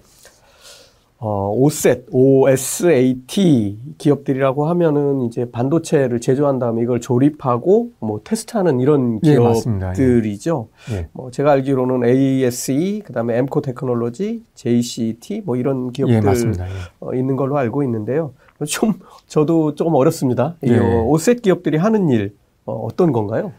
어, 1.26 1.50
OSAT, 1.56 2.04
OSAT 2.10 3.78
기업들이라고 3.96 4.66
하면은 4.66 5.22
이제 5.22 5.50
반도체를 5.50 6.20
제조한 6.20 6.58
다음에 6.58 6.82
이걸 6.82 7.00
조립하고 7.00 7.92
뭐 7.98 8.20
테스트하는 8.22 8.78
이런 8.78 9.20
예, 9.24 9.30
기업들이죠. 9.32 10.68
예, 10.90 10.94
예. 10.96 11.08
뭐 11.12 11.30
제가 11.30 11.52
알기로는 11.52 12.06
ASE, 12.06 13.00
그다음에 13.06 13.38
엠코 13.38 13.62
테크놀로지, 13.62 14.42
JCT 14.54 15.44
뭐 15.46 15.56
이런 15.56 15.92
기업들 15.92 16.14
예, 16.14 16.64
어, 17.00 17.14
있는 17.14 17.36
걸로 17.36 17.56
알고 17.56 17.82
있는데요. 17.84 18.34
좀 18.68 18.92
저도 19.26 19.76
조금 19.76 19.94
어렵습니다. 19.94 20.56
이 20.62 20.72
OSAT 20.72 21.40
기업들이 21.40 21.78
하는 21.78 22.10
일 22.10 22.36
어, 22.66 22.74
어떤 22.74 23.12
건가요? 23.12 23.54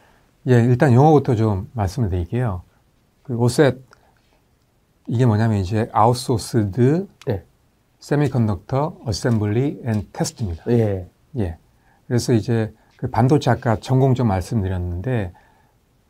예, 0.48 0.54
일단 0.64 0.94
용어부터 0.94 1.34
좀 1.34 1.68
말씀을 1.74 2.10
드릴게요. 2.10 2.62
그 3.24 3.36
OSAT 3.36 3.80
이게 5.08 5.26
뭐냐면 5.26 5.58
이제 5.58 5.90
Outsourced 5.92 7.08
네. 7.26 7.44
Semiconductor 8.06 8.98
Assembly 9.04 9.82
and 9.84 10.08
Test입니다. 10.14 10.66
예. 10.70 11.10
예. 11.38 11.58
그래서 12.08 12.34
이제 12.34 12.72
그 12.98 13.10
반도체 13.10 13.50
아까 13.50 13.78
전공정 13.78 14.28
말씀드렸는데 14.28 15.32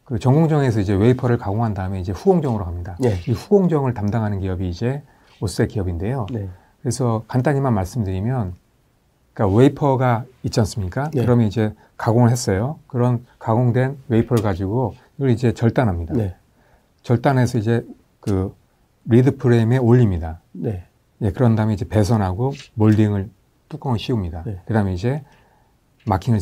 그 0.03 0.19
전공정에서 0.19 0.81
이제 0.81 0.93
웨이퍼를 0.93 1.37
가공한 1.37 1.73
다음에 1.73 2.01
이제 2.01 2.11
후공정으로 2.11 2.65
갑니다. 2.65 2.97
네. 2.99 3.15
이 3.29 3.31
후공정을 3.31 3.93
담당하는 3.93 4.41
기업이 4.41 4.67
이제 4.67 5.03
OSAT 5.39 5.67
기업인데요. 5.67 6.27
네. 6.33 6.49
그래서 6.81 7.23
간단히만 7.29 7.73
말씀드리면 7.73 8.55
그러니까 9.33 9.57
웨이퍼가 9.57 10.25
있지 10.43 10.59
않습니까? 10.59 11.09
네. 11.13 11.21
그러면 11.21 11.47
이제 11.47 11.73
가공을 11.95 12.29
했어요. 12.29 12.77
그런 12.87 13.25
가공된 13.39 13.97
웨이퍼를 14.09 14.43
가지고 14.43 14.95
이걸 15.15 15.29
이제 15.29 15.53
절단합니다. 15.53 16.13
네. 16.15 16.35
절단해서 17.03 17.57
이제 17.57 17.87
그 18.19 18.53
lead 19.05 19.37
frame에 19.37 19.77
올립니다. 19.77 20.41
네. 20.51 20.83
예, 21.21 21.31
그런 21.31 21.55
다음에 21.55 21.73
이제 21.73 21.87
배선하고 21.87 22.53
몰딩을 22.73 23.29
뚜껑을 23.69 23.99
씌웁니다. 23.99 24.43
네. 24.43 24.61
그 24.65 24.73
다음에 24.73 24.93
이제 24.93 25.23
마킹을, 26.05 26.39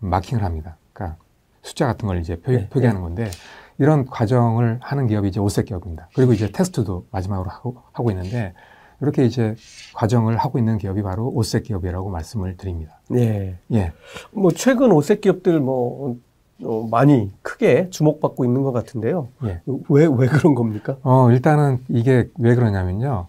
마킹을 0.00 0.44
합니다. 0.44 0.76
그러니까 0.92 1.18
숫자 1.62 1.86
같은 1.86 2.06
걸 2.06 2.18
이제 2.18 2.36
표, 2.36 2.52
네. 2.52 2.68
표기하는 2.68 3.00
네. 3.00 3.06
건데 3.06 3.30
이런 3.78 4.04
과정을 4.06 4.78
하는 4.80 5.06
기업이 5.06 5.28
이제 5.28 5.40
오색 5.40 5.66
기업입니다. 5.66 6.08
그리고 6.14 6.32
이제 6.32 6.50
테스트도 6.52 7.06
마지막으로 7.10 7.50
하고, 7.50 7.82
하고 7.92 8.10
있는데 8.10 8.54
이렇게 9.00 9.24
이제 9.24 9.56
과정을 9.94 10.36
하고 10.36 10.58
있는 10.58 10.78
기업이 10.78 11.02
바로 11.02 11.28
오색 11.28 11.64
기업이라고 11.64 12.10
말씀을 12.10 12.56
드립니다. 12.56 13.00
네. 13.08 13.58
예. 13.72 13.92
뭐 14.30 14.52
최근 14.52 14.92
오색 14.92 15.22
기업들 15.22 15.58
뭐 15.58 16.16
어, 16.62 16.86
많이 16.88 17.32
크게 17.42 17.90
주목받고 17.90 18.44
있는 18.44 18.62
것 18.62 18.70
같은데요. 18.70 19.28
예. 19.44 19.60
왜, 19.88 20.06
왜 20.06 20.28
그런 20.28 20.54
겁니까? 20.54 20.96
어, 21.02 21.30
일단은 21.32 21.80
이게 21.88 22.30
왜 22.38 22.54
그러냐면요. 22.54 23.26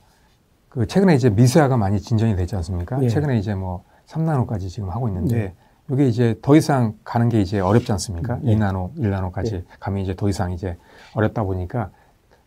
그 0.74 0.88
최근에 0.88 1.14
이제 1.14 1.30
미세화가 1.30 1.78
많이 1.78 2.00
진전이 2.02 2.36
되지 2.36 2.56
않습니까? 2.56 3.02
예. 3.04 3.08
최근에 3.08 3.38
이제 3.38 3.54
뭐 3.54 3.84
3나노까지 4.08 4.70
지금 4.70 4.90
하고 4.90 5.08
있는데 5.08 5.38
예. 5.38 5.54
이게 5.92 6.08
이제 6.08 6.36
더 6.42 6.56
이상 6.56 6.98
가는 7.04 7.30
게 7.30 7.42
이제 7.42 7.60
어렵지 7.60 7.92
않습니까? 7.92 8.40
예. 8.44 8.56
2나노, 8.56 8.96
1나노까지 8.98 9.54
예. 9.54 9.64
가면 9.80 10.02
이제 10.02 10.16
더 10.16 10.28
이상 10.30 10.52
이제 10.52 10.76
어렵다 11.14 11.44
보니까 11.44 11.92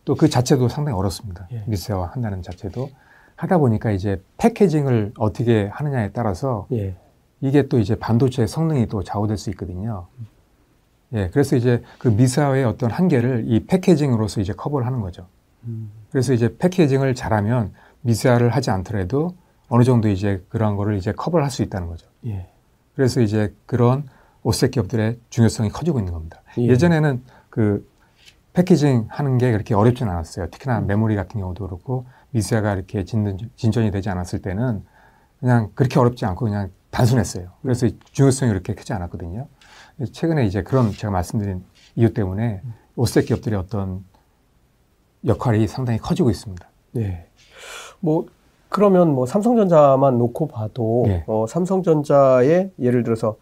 또 0.03 0.15
그 0.15 0.27
자체도 0.29 0.67
상당히 0.67 0.97
어렵습니다. 0.97 1.47
예. 1.53 1.63
미세화 1.67 2.07
한다는 2.07 2.41
자체도 2.41 2.89
하다 3.37 3.59
보니까 3.59 3.91
이제 3.91 4.21
패키징을 4.37 5.13
어떻게 5.17 5.67
하느냐에 5.71 6.11
따라서 6.11 6.67
예. 6.73 6.95
이게 7.39 7.69
또 7.69 7.79
이제 7.79 7.95
반도체 7.95 8.45
성능이 8.45 8.87
또 8.87 9.03
좌우될 9.03 9.37
수 9.37 9.49
있거든요. 9.51 10.07
예, 11.13 11.29
그래서 11.29 11.55
이제 11.55 11.81
그 11.97 12.09
미사의 12.09 12.65
어떤 12.65 12.91
한계를 12.91 13.45
이 13.47 13.65
패키징으로서 13.65 14.41
이제 14.41 14.51
커버를 14.51 14.85
하는 14.85 14.99
거죠. 14.99 15.27
음. 15.63 15.89
그래서 16.09 16.33
이제 16.33 16.57
패키징을 16.57 17.15
잘하면 17.15 17.71
미사를 18.07 18.49
하지 18.49 18.71
않더라도 18.71 19.35
어느 19.67 19.83
정도 19.83 20.07
이제 20.07 20.41
그런 20.47 20.77
거를 20.77 20.95
이제 20.95 21.11
커버를 21.11 21.43
할 21.43 21.51
수 21.51 21.61
있다는 21.61 21.87
거죠. 21.87 22.07
예. 22.25 22.47
그래서 22.95 23.19
이제 23.19 23.53
그런 23.65 24.07
오색 24.43 24.71
기업들의 24.71 25.19
중요성이 25.29 25.69
커지고 25.69 25.99
있는 25.99 26.13
겁니다. 26.13 26.41
예. 26.57 26.67
예전에는 26.67 27.21
그 27.49 27.85
패키징 28.53 29.07
하는 29.09 29.37
게 29.37 29.51
그렇게 29.51 29.75
어렵진 29.75 30.07
않았어요. 30.07 30.49
특히나 30.49 30.79
음. 30.79 30.87
메모리 30.87 31.15
같은 31.17 31.39
경우도 31.41 31.67
그렇고 31.67 32.05
미세가 32.31 32.73
이렇게 32.75 33.03
진전 33.03 33.85
이 33.85 33.91
되지 33.91 34.09
않았을 34.09 34.41
때는 34.41 34.85
그냥 35.39 35.69
그렇게 35.75 35.99
어렵지 35.99 36.25
않고 36.25 36.45
그냥 36.45 36.71
단순했어요. 36.89 37.49
그래서 37.61 37.89
중요성이 38.11 38.51
그렇게 38.51 38.73
크지 38.73 38.93
않았거든요. 38.93 39.47
최근에 40.13 40.45
이제 40.45 40.63
그런 40.63 40.91
제가 40.91 41.11
말씀드린 41.11 41.63
이유 41.95 42.13
때문에 42.13 42.61
오색 42.95 43.25
기업들의 43.25 43.59
어떤 43.59 44.05
역할이 45.25 45.67
상당히 45.67 45.99
커지고 45.99 46.31
있습니다. 46.31 46.65
네. 46.93 47.26
뭐 47.99 48.25
그러면 48.69 49.13
뭐 49.13 49.25
삼성전자만 49.25 50.17
놓고 50.17 50.47
봐도 50.47 51.03
네. 51.07 51.23
어, 51.27 51.45
삼성전자의 51.47 52.71
예를 52.79 53.03
들어서 53.03 53.37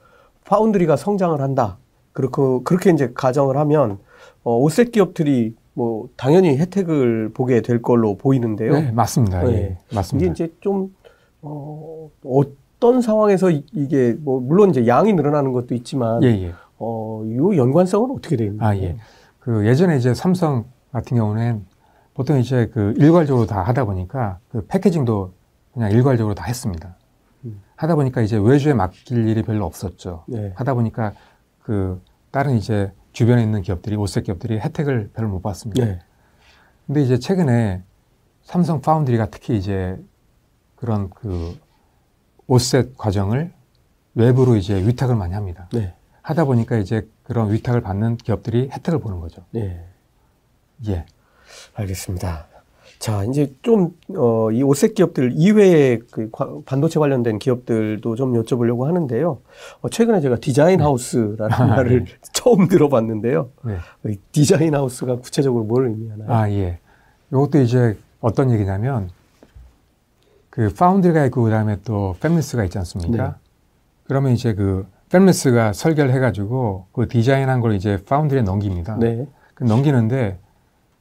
파운드리가 0.45 0.95
성장을 0.95 1.39
한다. 1.41 1.77
그렇게 2.13 2.41
그렇게 2.63 2.91
이제 2.91 3.11
가정을 3.13 3.57
하면 3.57 3.97
어, 4.43 4.57
오색 4.57 4.91
기업들이 4.91 5.55
뭐 5.73 6.07
당연히 6.15 6.57
혜택을 6.57 7.31
보게 7.33 7.61
될 7.61 7.81
걸로 7.81 8.15
보이는데요. 8.15 8.73
네, 8.73 8.91
맞습니다. 8.91 9.43
네. 9.43 9.53
예, 9.53 9.77
맞습니다. 9.93 10.25
이게 10.25 10.31
이제 10.31 10.53
좀 10.61 10.95
어, 11.41 12.09
어떤 12.23 13.01
상황에서 13.01 13.49
이게 13.49 14.15
뭐 14.19 14.39
물론 14.39 14.69
이제 14.69 14.87
양이 14.87 15.11
늘어나는 15.13 15.51
것도 15.51 15.75
있지만 15.75 16.23
예, 16.23 16.27
예. 16.27 16.53
어, 16.77 17.23
이 17.25 17.57
연관성은 17.57 18.11
어떻게 18.11 18.37
되어 18.37 18.47
있나요? 18.47 18.69
아, 18.69 18.75
예. 18.77 18.95
그 19.39 19.67
예전에 19.67 19.97
이제 19.97 20.13
삼성 20.13 20.65
같은 20.91 21.17
경우는 21.17 21.65
보통 22.15 22.39
이제 22.39 22.67
그 22.73 22.93
일괄적으로 22.97 23.45
다 23.45 23.61
하다 23.61 23.85
보니까 23.85 24.39
그 24.49 24.65
패키징도 24.65 25.33
그냥 25.73 25.91
일괄적으로 25.91 26.33
다 26.33 26.45
했습니다. 26.45 26.95
음. 27.43 27.61
하다 27.75 27.95
보니까 27.95 28.21
이제 28.21 28.37
외주에 28.37 28.73
맡길 28.73 29.27
일이 29.27 29.43
별로 29.43 29.65
없었죠. 29.65 30.23
네. 30.27 30.53
하다 30.55 30.73
보니까 30.73 31.13
그 31.61 32.01
다른 32.31 32.55
이제 32.55 32.91
주변에 33.11 33.43
있는 33.43 33.61
기업들이 33.61 33.97
오색 33.97 34.23
기업들이 34.23 34.59
혜택을 34.59 35.11
별로 35.13 35.29
못 35.29 35.41
받습니다. 35.41 35.85
네. 35.85 35.99
근데 36.87 37.01
이제 37.01 37.19
최근에 37.19 37.83
삼성 38.43 38.79
파운드리가 38.79 39.27
특히 39.29 39.57
이제 39.57 40.01
그런 40.75 41.09
그 41.09 41.57
오셋 42.47 42.97
과정을 42.97 43.51
외부로 44.13 44.55
이제 44.55 44.75
위탁을 44.87 45.15
많이 45.15 45.33
합니다. 45.33 45.67
네. 45.73 45.93
하다 46.21 46.45
보니까 46.45 46.77
이제 46.77 47.09
그런 47.23 47.51
위탁을 47.51 47.81
받는 47.81 48.17
기업들이 48.17 48.69
혜택을 48.71 48.99
보는 48.99 49.19
거죠. 49.19 49.43
네. 49.51 49.85
예. 50.87 51.05
알겠습니다. 51.75 52.47
자, 52.99 53.23
이제 53.25 53.53
좀, 53.61 53.91
어, 54.15 54.49
이 54.51 54.63
오색 54.63 54.95
기업들 54.95 55.33
이외의 55.35 55.99
그 56.11 56.31
반도체 56.65 56.99
관련된 56.99 57.39
기업들도 57.39 58.15
좀 58.15 58.33
여쭤보려고 58.41 58.85
하는데요. 58.85 59.39
어, 59.81 59.89
최근에 59.89 60.21
제가 60.21 60.37
디자인 60.37 60.77
네. 60.77 60.83
하우스라는 60.83 61.53
아, 61.53 61.65
말을 61.67 62.05
네. 62.05 62.11
처음 62.33 62.67
들어봤는데요. 62.67 63.49
네. 63.63 64.17
디자인 64.31 64.73
하우스가 64.75 65.17
구체적으로 65.17 65.65
뭘 65.65 65.87
의미하나요? 65.87 66.31
아, 66.31 66.49
예. 66.49 66.79
이것도 67.31 67.61
이제 67.61 67.97
어떤 68.21 68.49
얘기냐면 68.51 69.09
그 70.49 70.73
파운드리가 70.73 71.25
있고 71.25 71.43
그 71.43 71.49
다음에 71.49 71.77
또 71.83 72.15
팹리스가 72.21 72.63
있지 72.65 72.77
않습니까? 72.77 73.27
네. 73.27 73.33
그러면 74.05 74.31
이제 74.31 74.53
그 74.53 74.87
fabless가 75.09 75.73
설계를 75.73 76.13
해가지고 76.13 76.87
그 76.93 77.07
디자인한 77.07 77.59
걸 77.59 77.73
이제 77.73 78.01
foundry에 78.05 78.43
넘깁니다. 78.43 78.97
네. 78.97 79.27
그 79.53 79.63
넘기는데 79.65 80.39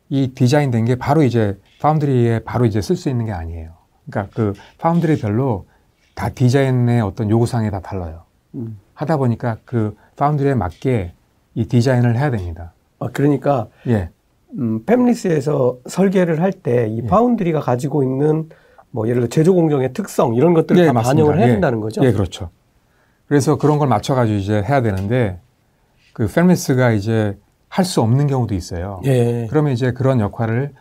이 0.09 0.29
디자인된 0.35 0.85
게 0.85 0.97
바로 0.97 1.23
이제 1.23 1.59
foundry에 1.81 2.41
바로 2.41 2.67
이제 2.67 2.81
쓸 2.81 2.97
수 2.97 3.09
있는 3.09 3.25
게 3.27 3.33
아니에요. 3.33 3.71
그러니까 4.09 4.35
그 4.35 4.53
foundry별로 4.79 5.67
다 6.15 6.29
디자인의 6.29 7.01
어떤 7.01 7.31
요구사항이 7.31 7.71
다 7.71 7.81
달라요. 7.81 8.23
음. 8.55 8.79
하다 8.95 9.17
보니까 9.17 9.59
그 9.65 9.97
foundry에 10.17 10.55
맞게 10.55 11.13
이 11.55 11.67
디자인을 11.67 12.17
해야 12.17 12.31
됩니다. 12.31 12.73
아, 13.01 13.09
그러니까 13.13 13.69
예. 13.89 14.11
음, 14.57 14.85
fabless에서 14.85 15.79
설계를 15.87 16.41
할 16.41 16.53
때이 16.53 16.99
예. 16.99 17.07
foundry가 17.07 17.61
가지고 17.61 18.03
있는 18.03 18.49
뭐 18.91 19.09
예를 19.09 19.23
들어 19.23 19.29
제조 19.29 19.55
공정의 19.55 19.93
특성 19.93 20.35
이런 20.35 20.55
것들을 20.55 20.81
예, 20.81 20.87
다 20.87 20.93
맞습니다. 20.93 21.25
반영을 21.25 21.39
해야 21.39 21.49
예. 21.49 21.53
된다는 21.53 21.81
거죠. 21.81 22.05
예, 22.05 22.13
그렇죠. 22.13 22.51
그래서 23.27 23.57
그런 23.57 23.79
걸 23.79 23.89
맞춰 23.89 24.15
가지고 24.15 24.39
이제 24.39 24.63
해야 24.63 24.83
되는데 24.83 25.41
그 26.13 26.27
팸리스가 26.27 26.97
이제 26.97 27.37
할 27.75 27.85
수 27.85 28.01
없는 28.03 28.29
경우도 28.29 28.55
있어요. 28.55 29.01
예. 29.05 29.49
그러면 29.51 29.73
이제 29.73 29.91
그런 29.91 30.21
역할을 30.21 30.75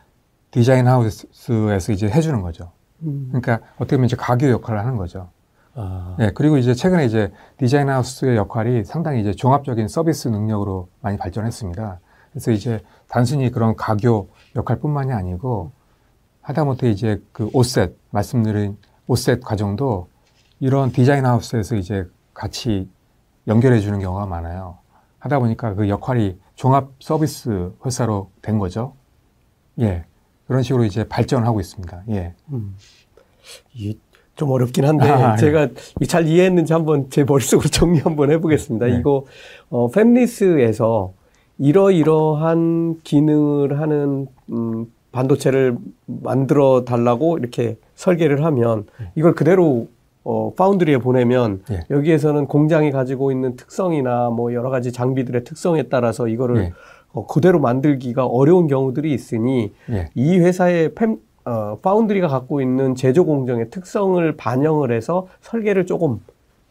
디자인 0.51 0.87
하우스에서 0.87 1.91
이제 1.91 2.07
해주는 2.07 2.39
거죠. 2.43 2.71
음. 3.01 3.29
그러니까 3.29 3.65
어떻게 3.77 3.95
보면 3.95 4.05
이제 4.05 4.15
가교 4.15 4.47
역할을 4.51 4.79
하는 4.79 4.95
거죠. 4.95 5.31
아. 5.73 6.15
예, 6.19 6.29
그리고 6.35 6.57
이제 6.59 6.75
최근에 6.75 7.05
이제 7.05 7.31
디자인 7.57 7.89
하우스의 7.89 8.37
역할이 8.37 8.85
상당히 8.85 9.21
이제 9.21 9.33
종합적인 9.33 9.87
서비스 9.87 10.27
능력으로 10.27 10.87
많이 11.01 11.17
발전했습니다. 11.17 11.99
그래서 12.31 12.51
이제 12.51 12.79
단순히 13.07 13.49
그런 13.49 13.75
가교 13.75 14.29
역할뿐만이 14.55 15.13
아니고 15.13 15.71
하다못해 16.41 16.91
이제 16.91 17.19
그 17.31 17.49
옷셋 17.53 17.95
말씀드린 18.11 18.77
옷셋 19.07 19.41
과정도 19.43 20.09
이런 20.59 20.91
디자인 20.91 21.25
하우스에서 21.25 21.75
이제 21.75 22.07
같이 22.35 22.87
연결해 23.47 23.79
주는 23.79 23.97
경우가 23.99 24.27
많아요. 24.27 24.77
하다 25.17 25.39
보니까 25.39 25.73
그 25.73 25.89
역할이 25.89 26.37
종합 26.55 26.91
서비스 26.99 27.71
회사로 27.85 28.29
된 28.41 28.59
거죠. 28.59 28.93
예. 29.79 30.05
그런 30.47 30.61
식으로 30.61 30.85
이제 30.85 31.03
발전하고 31.03 31.59
있습니다. 31.59 32.03
예. 32.11 32.33
음. 32.51 32.75
좀 34.35 34.49
어렵긴 34.49 34.85
한데 34.85 35.07
아, 35.09 35.33
예. 35.33 35.37
제가 35.37 35.69
예. 36.01 36.05
잘 36.05 36.27
이해했는지 36.27 36.73
한번 36.73 37.09
제 37.09 37.23
머릿속으로 37.23 37.69
정리 37.71 37.99
한번 37.99 38.31
해보겠습니다. 38.31 38.87
네. 38.87 38.97
이거 38.99 39.25
어, 39.69 39.89
팹리스에서 39.89 41.11
이러이러한 41.59 43.01
기능을 43.03 43.79
하는 43.79 44.27
음, 44.51 44.91
반도체를 45.11 45.77
만들어 46.05 46.83
달라고 46.83 47.37
이렇게 47.37 47.77
설계를 47.95 48.43
하면 48.43 48.87
네. 48.99 49.11
이걸 49.15 49.35
그대로 49.35 49.87
어, 50.23 50.53
파운드리에 50.55 50.99
보내면 50.99 51.63
네. 51.67 51.81
여기에서는 51.89 52.47
공장이 52.47 52.91
가지고 52.91 53.31
있는 53.31 53.55
특성이나 53.55 54.29
뭐 54.29 54.53
여러 54.53 54.69
가지 54.69 54.91
장비들의 54.91 55.43
특성에 55.43 55.83
따라서 55.83 56.27
이거를 56.27 56.55
네. 56.55 56.73
어, 57.11 57.27
그대로 57.27 57.59
만들기가 57.59 58.25
어려운 58.25 58.67
경우들이 58.67 59.13
있으니 59.13 59.73
네. 59.87 60.09
이 60.15 60.37
회사의 60.37 60.89
팸, 60.89 61.19
어, 61.45 61.77
파운드리가 61.81 62.27
갖고 62.27 62.61
있는 62.61 62.95
제조 62.95 63.25
공정의 63.25 63.69
특성을 63.69 64.35
반영을 64.37 64.91
해서 64.91 65.27
설계를 65.41 65.85
조금 65.85 66.21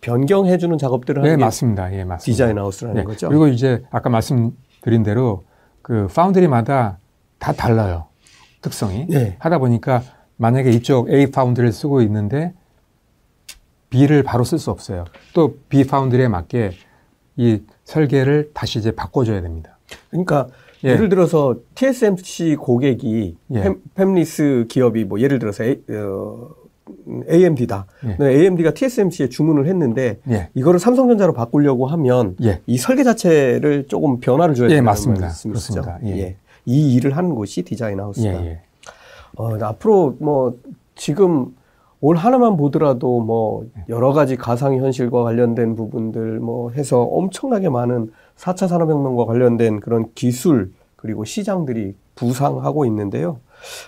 변경해주는 0.00 0.78
작업들을 0.78 1.22
하는 1.22 1.36
네, 1.36 1.44
맞습니다. 1.44 1.92
예, 1.92 2.04
맞습니다. 2.04 2.18
design 2.18 2.58
house라는 2.58 2.96
네. 2.96 3.04
거죠. 3.04 3.28
그리고 3.28 3.46
이제 3.48 3.82
아까 3.90 4.08
말씀드린 4.10 5.02
대로 5.04 5.44
그 5.82 6.08
foundry마다 6.08 6.98
다 7.38 7.52
달라요. 7.52 8.06
특성이. 8.62 9.06
네. 9.08 9.36
하다 9.38 9.58
보니까 9.58 10.02
만약에 10.38 10.70
이쪽 10.70 11.10
A 11.10 11.30
파운드를 11.30 11.70
쓰고 11.70 12.00
있는데 12.02 12.54
B를 13.92 14.22
바로 14.22 14.42
쓸 14.42 14.58
수 14.58 14.70
없어요. 14.70 15.04
또 15.34 15.56
B 15.68 15.84
파운드리에 15.84 16.28
맞게 16.28 16.72
이 17.36 17.60
설계를 17.84 18.50
다시 18.54 18.78
이제 18.78 18.90
바꿔줘야 18.90 19.42
됩니다. 19.42 19.78
그러니까 20.10 20.48
예. 20.84 20.96
를 20.96 21.08
들어서 21.08 21.54
TSMC 21.74 22.56
고객이 22.56 23.36
예. 23.54 23.62
팸 23.94 24.14
리스 24.14 24.64
기업이 24.68 25.04
뭐 25.04 25.20
예를 25.20 25.38
들어서 25.38 25.62
A, 25.62 25.76
어, 25.90 26.48
AMD다. 27.30 27.86
예. 28.04 28.16
네, 28.18 28.28
AMD가 28.40 28.72
TSMC에 28.72 29.28
주문을 29.28 29.66
했는데 29.66 30.18
예. 30.30 30.48
이거를 30.54 30.80
삼성전자로 30.80 31.34
바꾸려고 31.34 31.86
하면 31.86 32.36
예. 32.42 32.62
이 32.66 32.78
설계 32.78 33.04
자체를 33.04 33.86
조금 33.88 34.18
변화를 34.18 34.54
줘야 34.54 34.68
되는 34.68 34.84
맞습니다. 34.84 35.30
그렇습니다. 35.42 35.98
예. 36.04 36.18
예. 36.18 36.36
이 36.64 36.94
일을 36.94 37.16
하는 37.16 37.34
곳이 37.34 37.62
디자인 37.62 38.00
하우스다. 38.00 38.28
예, 38.28 38.46
예. 38.46 38.60
어, 39.36 39.56
앞으로 39.62 40.16
뭐 40.18 40.58
지금 40.94 41.54
올 42.02 42.16
하나만 42.16 42.56
보더라도 42.56 43.20
뭐 43.20 43.64
여러 43.88 44.12
가지 44.12 44.36
가상 44.36 44.74
현실과 44.74 45.22
관련된 45.22 45.76
부분들 45.76 46.40
뭐 46.40 46.72
해서 46.72 47.00
엄청나게 47.00 47.68
많은 47.68 48.12
4차 48.36 48.66
산업혁명과 48.66 49.24
관련된 49.24 49.78
그런 49.78 50.12
기술 50.16 50.72
그리고 50.96 51.24
시장들이 51.24 51.94
부상하고 52.16 52.86
있는데요. 52.86 53.38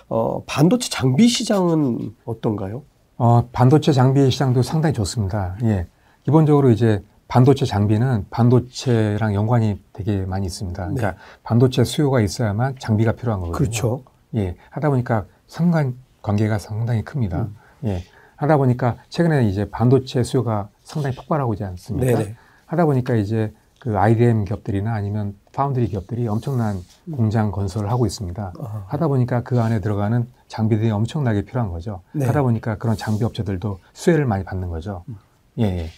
어, 0.07 0.41
반도체 0.45 0.89
장비 0.89 1.27
시장은 1.27 2.15
어떤가요? 2.23 2.83
어, 3.17 3.49
반도체 3.51 3.91
장비 3.91 4.31
시장도 4.31 4.61
상당히 4.61 4.93
좋습니다. 4.93 5.57
예. 5.63 5.85
기본적으로 6.23 6.69
이제 6.69 7.03
반도체 7.27 7.65
장비는 7.65 8.27
반도체랑 8.29 9.33
연관이 9.33 9.81
되게 9.91 10.25
많이 10.25 10.45
있습니다. 10.45 10.81
그러니까 10.81 11.11
네. 11.11 11.17
반도체 11.43 11.83
수요가 11.83 12.21
있어야만 12.21 12.75
장비가 12.79 13.11
필요한 13.11 13.41
거거든요. 13.41 13.57
그렇죠. 13.57 14.03
예. 14.35 14.55
하다 14.69 14.89
보니까 14.89 15.25
상관 15.47 15.95
관계가 16.21 16.59
상당히 16.59 17.03
큽니다. 17.03 17.41
음. 17.41 17.55
예. 17.83 18.03
하다 18.35 18.57
보니까 18.57 18.97
최근에 19.09 19.47
이제 19.47 19.69
반도체 19.69 20.23
수요가 20.23 20.69
상당히 20.83 21.15
폭발하고 21.15 21.53
있지 21.53 21.63
않습니까? 21.63 22.17
네네. 22.17 22.35
하다 22.65 22.85
보니까 22.85 23.15
이제 23.15 23.53
그 23.79 23.97
IDM 23.97 24.45
기업들이나 24.45 24.93
아니면 24.93 25.35
파운드리 25.53 25.87
기업들이 25.87 26.27
엄청난 26.27 26.81
음. 27.05 27.15
공장 27.15 27.51
건설을 27.51 27.91
하고 27.91 28.05
있습니다. 28.05 28.53
아. 28.59 28.85
하다 28.87 29.07
보니까 29.07 29.43
그 29.43 29.61
안에 29.61 29.79
들어가는 29.79 30.27
장비들이 30.47 30.89
엄청나게 30.89 31.43
필요한 31.43 31.69
거죠. 31.69 32.01
네. 32.11 32.25
하다 32.25 32.41
보니까 32.41 32.77
그런 32.77 32.97
장비 32.97 33.23
업체들도 33.23 33.79
수혜를 33.93 34.25
많이 34.25 34.43
받는 34.43 34.69
거죠. 34.69 35.03
음. 35.07 35.17
예, 35.59 35.63
예. 35.63 35.89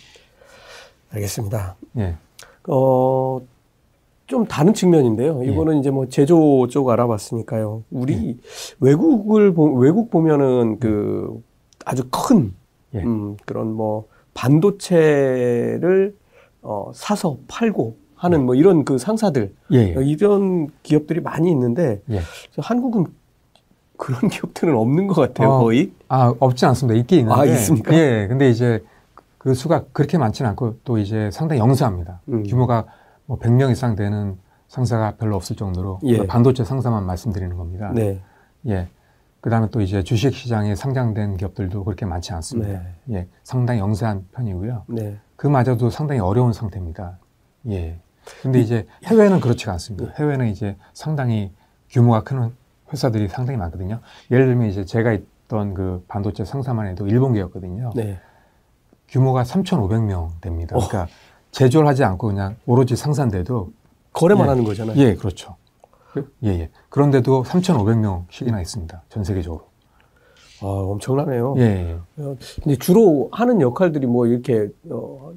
알겠습니다. 1.11 1.75
예. 1.97 2.15
어, 2.67 3.39
좀 4.25 4.45
다른 4.45 4.73
측면인데요. 4.73 5.41
예. 5.45 5.49
이거는 5.49 5.75
예. 5.75 5.79
이제 5.79 5.89
뭐 5.89 6.07
제조 6.09 6.67
쪽 6.69 6.89
알아봤으니까요. 6.89 7.83
우리 7.89 8.29
예. 8.29 8.35
외국을 8.81 9.53
보, 9.53 9.73
외국 9.75 10.11
보면은 10.11 10.79
그 10.79 11.41
아주 11.87 12.03
큰 12.11 12.53
예. 12.93 12.99
음, 12.99 13.37
그런 13.45 13.71
뭐 13.71 14.07
반도체를 14.33 16.15
어, 16.61 16.91
사서 16.93 17.37
팔고 17.47 17.95
하는 18.15 18.45
뭐 18.45 18.55
이런 18.55 18.83
그 18.83 18.97
상사들 18.97 19.53
예, 19.71 19.95
예. 19.95 20.03
이런 20.03 20.67
기업들이 20.83 21.21
많이 21.21 21.49
있는데 21.49 22.01
예. 22.09 22.19
한국은 22.57 23.05
그런 23.95 24.27
기업들은 24.29 24.75
없는 24.75 25.07
것 25.07 25.15
같아요 25.15 25.49
어, 25.49 25.59
거의 25.59 25.91
아 26.09 26.33
없지 26.39 26.65
않습니다 26.65 26.99
있긴 26.99 27.19
있는데 27.19 27.39
아 27.39 27.45
있습니까 27.45 27.93
예 27.93 28.27
근데 28.27 28.49
이제 28.49 28.83
그 29.37 29.53
수가 29.53 29.85
그렇게 29.93 30.17
많지는 30.17 30.49
않고 30.51 30.79
또 30.83 30.97
이제 30.97 31.29
상당히 31.31 31.61
영세합니다 31.61 32.19
음. 32.27 32.43
규모가 32.43 32.85
뭐 33.25 33.39
100명 33.39 33.71
이상 33.71 33.95
되는 33.95 34.37
상사가 34.67 35.15
별로 35.17 35.37
없을 35.37 35.55
정도로 35.55 35.99
예. 36.03 36.27
반도체 36.27 36.65
상사만 36.65 37.05
말씀드리는 37.05 37.55
겁니다 37.55 37.91
네. 37.95 38.19
예 38.67 38.89
그다음에 39.41 39.69
또 39.71 39.81
이제 39.81 40.03
주식 40.03 40.33
시장에 40.33 40.75
상장된 40.75 41.37
기업들도 41.37 41.83
그렇게 41.83 42.05
많지 42.05 42.33
않습니다 42.33 42.71
네. 42.71 42.95
예 43.11 43.27
상당히 43.43 43.79
영세한 43.79 44.27
편이고요 44.33 44.83
네. 44.87 45.19
그마저도 45.37 45.89
상당히 45.89 46.19
어려운 46.19 46.51
상태입니다. 46.51 47.19
예. 47.69 47.99
근데 48.41 48.59
이제 48.59 48.85
해외는 49.05 49.39
그렇지가 49.39 49.71
않습니다. 49.73 50.11
해외는 50.19 50.47
이제 50.47 50.75
상당히 50.93 51.53
규모가 51.89 52.23
큰 52.23 52.51
회사들이 52.91 53.29
상당히 53.29 53.57
많거든요. 53.57 54.01
예를 54.31 54.47
들면 54.47 54.67
이제 54.67 54.83
제가 54.83 55.13
있던 55.13 55.73
그 55.73 56.03
반도체 56.07 56.43
상사만 56.43 56.87
해도 56.87 57.07
일본계였거든요. 57.07 57.93
네. 57.95 58.19
규모가 59.07 59.43
3,500명 59.43 60.41
됩니다. 60.41 60.75
어. 60.75 60.85
그러니까 60.85 61.07
제조를 61.51 61.87
하지 61.87 62.03
않고 62.03 62.27
그냥 62.27 62.57
오로지 62.65 62.95
상사인데도 62.95 63.71
거래만 64.11 64.47
예. 64.47 64.49
하는 64.49 64.63
거잖아요. 64.63 64.97
예, 64.97 65.15
그렇죠. 65.15 65.55
예, 66.43 66.49
예. 66.49 66.69
그런데도 66.89 67.43
3,500명씩이나 67.43 68.61
있습니다. 68.61 69.03
전 69.09 69.23
세계적으로. 69.23 69.65
아, 70.61 70.65
엄청나네요. 70.65 71.55
예. 71.57 71.97
어, 72.17 72.35
근데 72.63 72.77
주로 72.77 73.29
하는 73.31 73.61
역할들이 73.61 74.07
뭐 74.07 74.25
이렇게 74.25 74.69
어, 74.89 75.33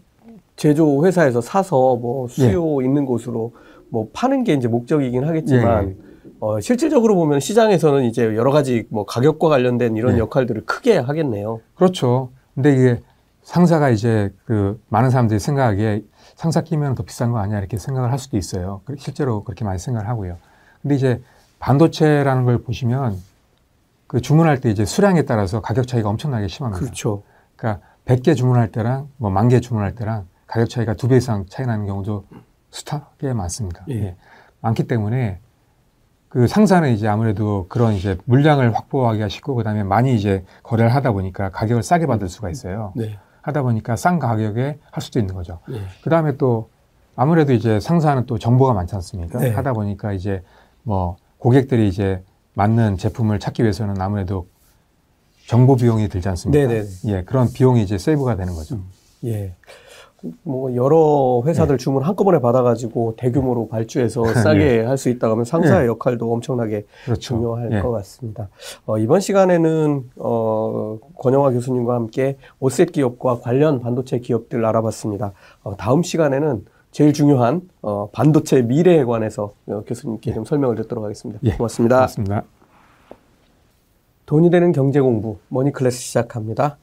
제조 0.57 1.05
회사에서 1.07 1.41
사서 1.41 1.97
뭐 1.97 2.29
수요 2.29 2.83
예. 2.83 2.87
있는 2.87 3.05
곳으로 3.05 3.53
뭐 3.89 4.09
파는 4.13 4.45
게 4.45 4.55
이제 4.55 4.69
목적이긴 4.69 5.25
하겠지만 5.25 5.89
예. 5.91 5.97
어, 6.41 6.61
실질적으로 6.61 7.17
보면 7.17 7.41
시장에서는 7.41 8.05
이제 8.05 8.25
여러 8.37 8.51
가지 8.51 8.87
뭐 8.89 9.05
가격과 9.05 9.49
관련된 9.49 9.97
이런 9.97 10.15
예. 10.15 10.19
역할들을 10.19 10.65
크게 10.65 10.97
하겠네요. 10.99 11.61
그렇죠. 11.75 12.31
근데 12.55 12.73
이게 12.73 13.01
상사가 13.43 13.91
이제 13.91 14.33
그 14.45 14.81
많은 14.89 15.11
사람들이 15.11 15.41
생각하기에 15.41 16.03
상사 16.35 16.63
끼면 16.63 16.95
더 16.95 17.03
비싼 17.03 17.33
거 17.33 17.39
아니야 17.39 17.59
이렇게 17.59 17.77
생각을 17.77 18.11
할 18.11 18.19
수도 18.19 18.37
있어요. 18.37 18.81
실제로 18.97 19.45
그렇게 19.45 19.65
많이 19.65 19.79
생각을 19.79 20.09
하고요. 20.09 20.37
근데 20.83 20.95
이제 20.95 21.23
반도체라는 21.59 22.45
걸 22.45 22.63
보시면 22.63 23.17
그 24.07 24.21
주문할 24.21 24.61
때 24.61 24.71
이제 24.71 24.85
수량에 24.85 25.23
따라서 25.23 25.61
가격 25.61 25.87
차이가 25.87 26.09
엄청나게 26.09 26.49
심합니다. 26.49 26.81
그렇죠. 26.81 27.23
그러니까 27.57 27.85
100개 28.07 28.35
주문할 28.37 28.73
때랑 28.73 29.09
뭐 29.19 29.31
만 29.31 29.49
개 29.49 29.61
주문할 29.61 29.95
때랑 29.95 30.27
가격 30.47 30.69
차이가 30.69 30.95
두 30.95 31.09
배 31.09 31.17
이상 31.17 31.47
차이 31.49 31.67
나는 31.67 31.87
경우도 31.87 32.25
숱하게 32.71 33.35
많습니다. 33.35 33.85
예. 33.91 33.95
예. 33.95 34.17
많기 34.61 34.85
때문에 34.85 35.39
그 36.29 36.47
상사는 36.47 36.89
이제 36.93 37.09
아무래도 37.09 37.67
그런 37.69 37.95
이제 37.95 38.17
물량을 38.25 38.75
확보하기가 38.75 39.29
쉽고 39.29 39.55
그다음에 39.57 39.83
많이 39.83 40.15
이제 40.15 40.45
거래를 40.63 40.95
하다 40.95 41.13
보니까 41.13 41.51
가격을 41.51 41.83
싸게 41.83 42.07
받을 42.07 42.29
수가 42.29 42.51
있어요. 42.51 42.93
네. 42.97 43.19
하다 43.43 43.63
보니까 43.63 43.97
싼 43.97 44.19
가격에 44.19 44.79
할 44.91 45.03
수도 45.03 45.19
있는 45.19 45.35
거죠. 45.35 45.61
예. 45.71 45.81
그 46.03 46.11
다음에 46.11 46.37
또 46.37 46.71
아무래도 47.17 47.53
이제 47.53 47.81
상사는 47.81 48.27
또 48.27 48.39
정보가 48.39 48.73
많지 48.75 48.95
않습니까? 48.97 49.39
네. 49.41 49.51
하다 49.51 49.73
보니까 49.73 50.13
이제 50.13 50.43
뭐 50.83 51.17
고객들이 51.39 51.89
이제 51.89 52.23
맞는 52.55 52.97
제품을 52.97 53.39
찾기 53.39 53.63
위해서는 53.63 54.01
아무래도 54.01 54.47
정보 55.47 55.77
비용이 55.77 56.09
들지 56.09 56.29
않습니까? 56.29 56.69
네네. 56.69 56.87
예, 57.07 57.23
그런 57.25 57.53
비용이 57.53 57.83
이제 57.83 57.99
세이브가 57.99 58.37
되는 58.37 58.55
거죠. 58.55 58.77
음, 58.77 58.85
예. 59.25 59.55
뭐 60.43 60.75
여러 60.75 61.43
회사들 61.47 61.79
네. 61.79 61.83
주문 61.83 62.03
한꺼번에 62.03 62.41
받아가지고 62.41 63.15
대규모로 63.17 63.69
발주해서 63.69 64.23
네. 64.33 64.35
싸게 64.35 64.59
네. 64.59 64.85
할수 64.85 65.09
있다 65.09 65.31
하면 65.31 65.45
상사의 65.45 65.83
네. 65.83 65.87
역할도 65.87 66.31
엄청나게 66.33 66.85
그렇죠. 67.05 67.21
중요할 67.21 67.71
네. 67.71 67.81
것 67.81 67.91
같습니다. 67.91 68.49
어, 68.87 68.99
이번 68.99 69.21
시간에는 69.21 70.11
어, 70.17 70.99
권영화 71.19 71.51
교수님과 71.53 71.95
함께 71.95 72.37
오셋 72.61 72.93
기업과 72.93 73.41
관련 73.41 73.81
반도체 73.81 74.19
기업들 74.19 74.65
알아봤습니다. 74.65 75.33
어, 75.63 75.77
다음 75.77 76.03
시간에는 76.03 76.65
제일 76.91 77.13
중요한 77.13 77.63
어, 77.83 78.09
반도체 78.13 78.63
미래에 78.63 79.05
관해서 79.05 79.55
어, 79.67 79.83
교수님께 79.87 80.31
네. 80.31 80.35
좀 80.35 80.45
설명을 80.45 80.77
듣도록 80.77 81.05
하겠습니다. 81.05 81.41
예. 81.45 81.53
고맙습니다. 81.53 81.97
고맙습니다. 81.97 82.45
돈이 84.27 84.51
되는 84.51 84.73
경제 84.73 85.01
공부 85.01 85.39
머니 85.49 85.73
클래스 85.73 85.99
시작합니다. 85.99 86.79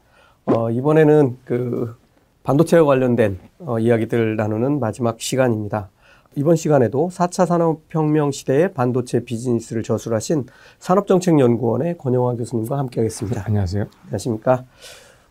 어, 0.45 0.69
이번에는 0.69 1.37
그 1.43 1.95
반도체와 2.43 2.85
관련된 2.85 3.39
어, 3.59 3.79
이야기들 3.79 4.37
나누는 4.37 4.79
마지막 4.79 5.19
시간입니다. 5.19 5.89
이번 6.35 6.55
시간에도 6.55 7.09
4차 7.11 7.45
산업혁명 7.45 8.31
시대의 8.31 8.73
반도체 8.73 9.25
비즈니스를 9.25 9.83
저술하신 9.83 10.45
산업정책연구원의 10.79 11.97
권영화 11.97 12.35
교수님과 12.35 12.77
함께하겠습니다. 12.77 13.43
안녕하세요. 13.45 13.85
안녕하십니까. 14.03 14.63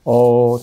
어, 0.04 0.58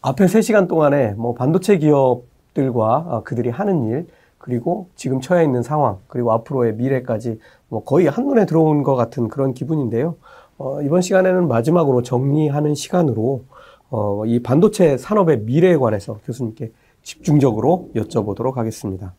앞에 0.00 0.24
3시간 0.24 0.66
동안에 0.66 1.12
뭐 1.12 1.34
반도체 1.34 1.78
기업 1.78 2.31
들과 2.54 2.96
어, 3.08 3.22
그들이 3.24 3.50
하는 3.50 3.84
일, 3.84 4.06
그리고 4.38 4.88
지금 4.96 5.20
처해 5.20 5.44
있는 5.44 5.62
상황, 5.62 5.98
그리고 6.08 6.32
앞으로의 6.32 6.74
미래까지 6.74 7.38
뭐 7.68 7.84
거의 7.84 8.08
한눈에 8.08 8.44
들어온 8.44 8.82
것 8.82 8.96
같은 8.96 9.28
그런 9.28 9.54
기분인데요. 9.54 10.16
어, 10.58 10.82
이번 10.82 11.00
시간에는 11.00 11.48
마지막으로 11.48 12.02
정리하는 12.02 12.74
시간으로 12.74 13.44
어, 13.90 14.24
이 14.26 14.42
반도체 14.42 14.96
산업의 14.96 15.40
미래에 15.40 15.76
관해서 15.76 16.18
교수님께 16.24 16.72
집중적으로 17.02 17.90
여쭤보도록 17.94 18.54
하겠습니다. 18.54 19.14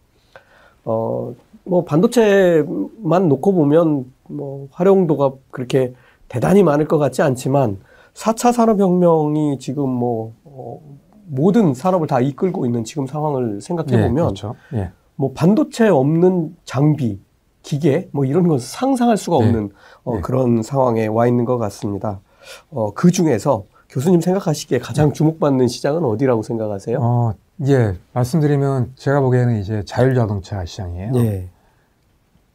어, 0.86 1.34
뭐 1.64 1.86
반도체만 1.86 3.30
놓고 3.30 3.54
보면 3.54 4.12
뭐 4.28 4.68
활용도가 4.72 5.34
그렇게 5.52 5.94
대단히 6.28 6.64
많을 6.64 6.88
것 6.88 6.98
같지 6.98 7.22
않지만 7.22 7.80
4차 8.14 8.52
산업혁명이 8.52 9.60
지금 9.60 9.90
뭐 9.90 10.34
어, 10.44 10.82
모든 11.26 11.74
산업을 11.74 12.08
다 12.08 12.20
이끌고 12.20 12.66
있는 12.66 12.84
지금 12.84 13.08
상황을 13.08 13.62
생각해 13.62 13.92
보면 13.92 14.10
예, 14.10 14.14
그렇죠. 14.14 14.56
예. 14.74 14.92
뭐 15.16 15.32
반도체 15.34 15.88
없는 15.88 16.56
장비, 16.66 17.20
기계 17.62 18.10
뭐 18.12 18.26
이런 18.26 18.48
건 18.48 18.60
상상할 18.60 19.18
수가 19.18 19.40
네. 19.40 19.46
없는 19.46 19.72
어, 20.04 20.16
네. 20.16 20.22
그런 20.22 20.64
상황에 20.64 21.08
와 21.08 21.28
있는 21.28 21.46
것 21.46 21.58
같습니다. 21.58 22.20
어, 22.72 22.94
그 22.94 23.12
중에서 23.12 23.66
교수님 23.90 24.22
생각하시기에 24.22 24.80
가장 24.80 25.14
주목받는 25.14 25.68
시장은 25.68 26.04
어디라고 26.04 26.42
생각하세요? 26.42 26.98
어, 27.00 27.34
예, 27.68 27.96
말씀드리면 28.14 28.94
제가 28.96 29.22
보기에는 29.22 29.60
이제 29.60 29.84
자율자동차 29.86 30.66
시장이에요. 30.66 31.12
네. 31.12 31.50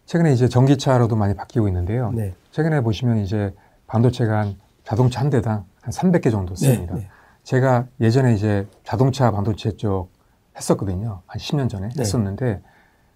최근에 0.07 0.33
이제 0.33 0.49
전기차로도 0.49 1.17
많이 1.17 1.35
바뀌고 1.35 1.69
있는데요. 1.69 2.11
네. 2.15 2.35
최근에 2.51 2.81
보시면 2.81 3.19
이제 3.19 3.55
반도체가 3.87 4.39
한 4.39 4.57
자동차 4.83 5.21
한 5.21 5.31
대당 5.31 5.65
한 5.81 5.93
300개 5.93 6.31
정도 6.31 6.55
네, 6.55 6.75
씁니다. 6.75 6.95
네, 6.95 7.01
네. 7.03 7.09
제가 7.49 7.87
예전에 7.99 8.35
이제 8.35 8.69
자동차 8.85 9.31
반도체 9.31 9.75
쪽 9.79 10.11
했었거든요. 10.55 11.23
한 11.27 11.39
10년 11.41 11.71
전에 11.71 11.89
네. 11.89 12.01
했었는데 12.03 12.61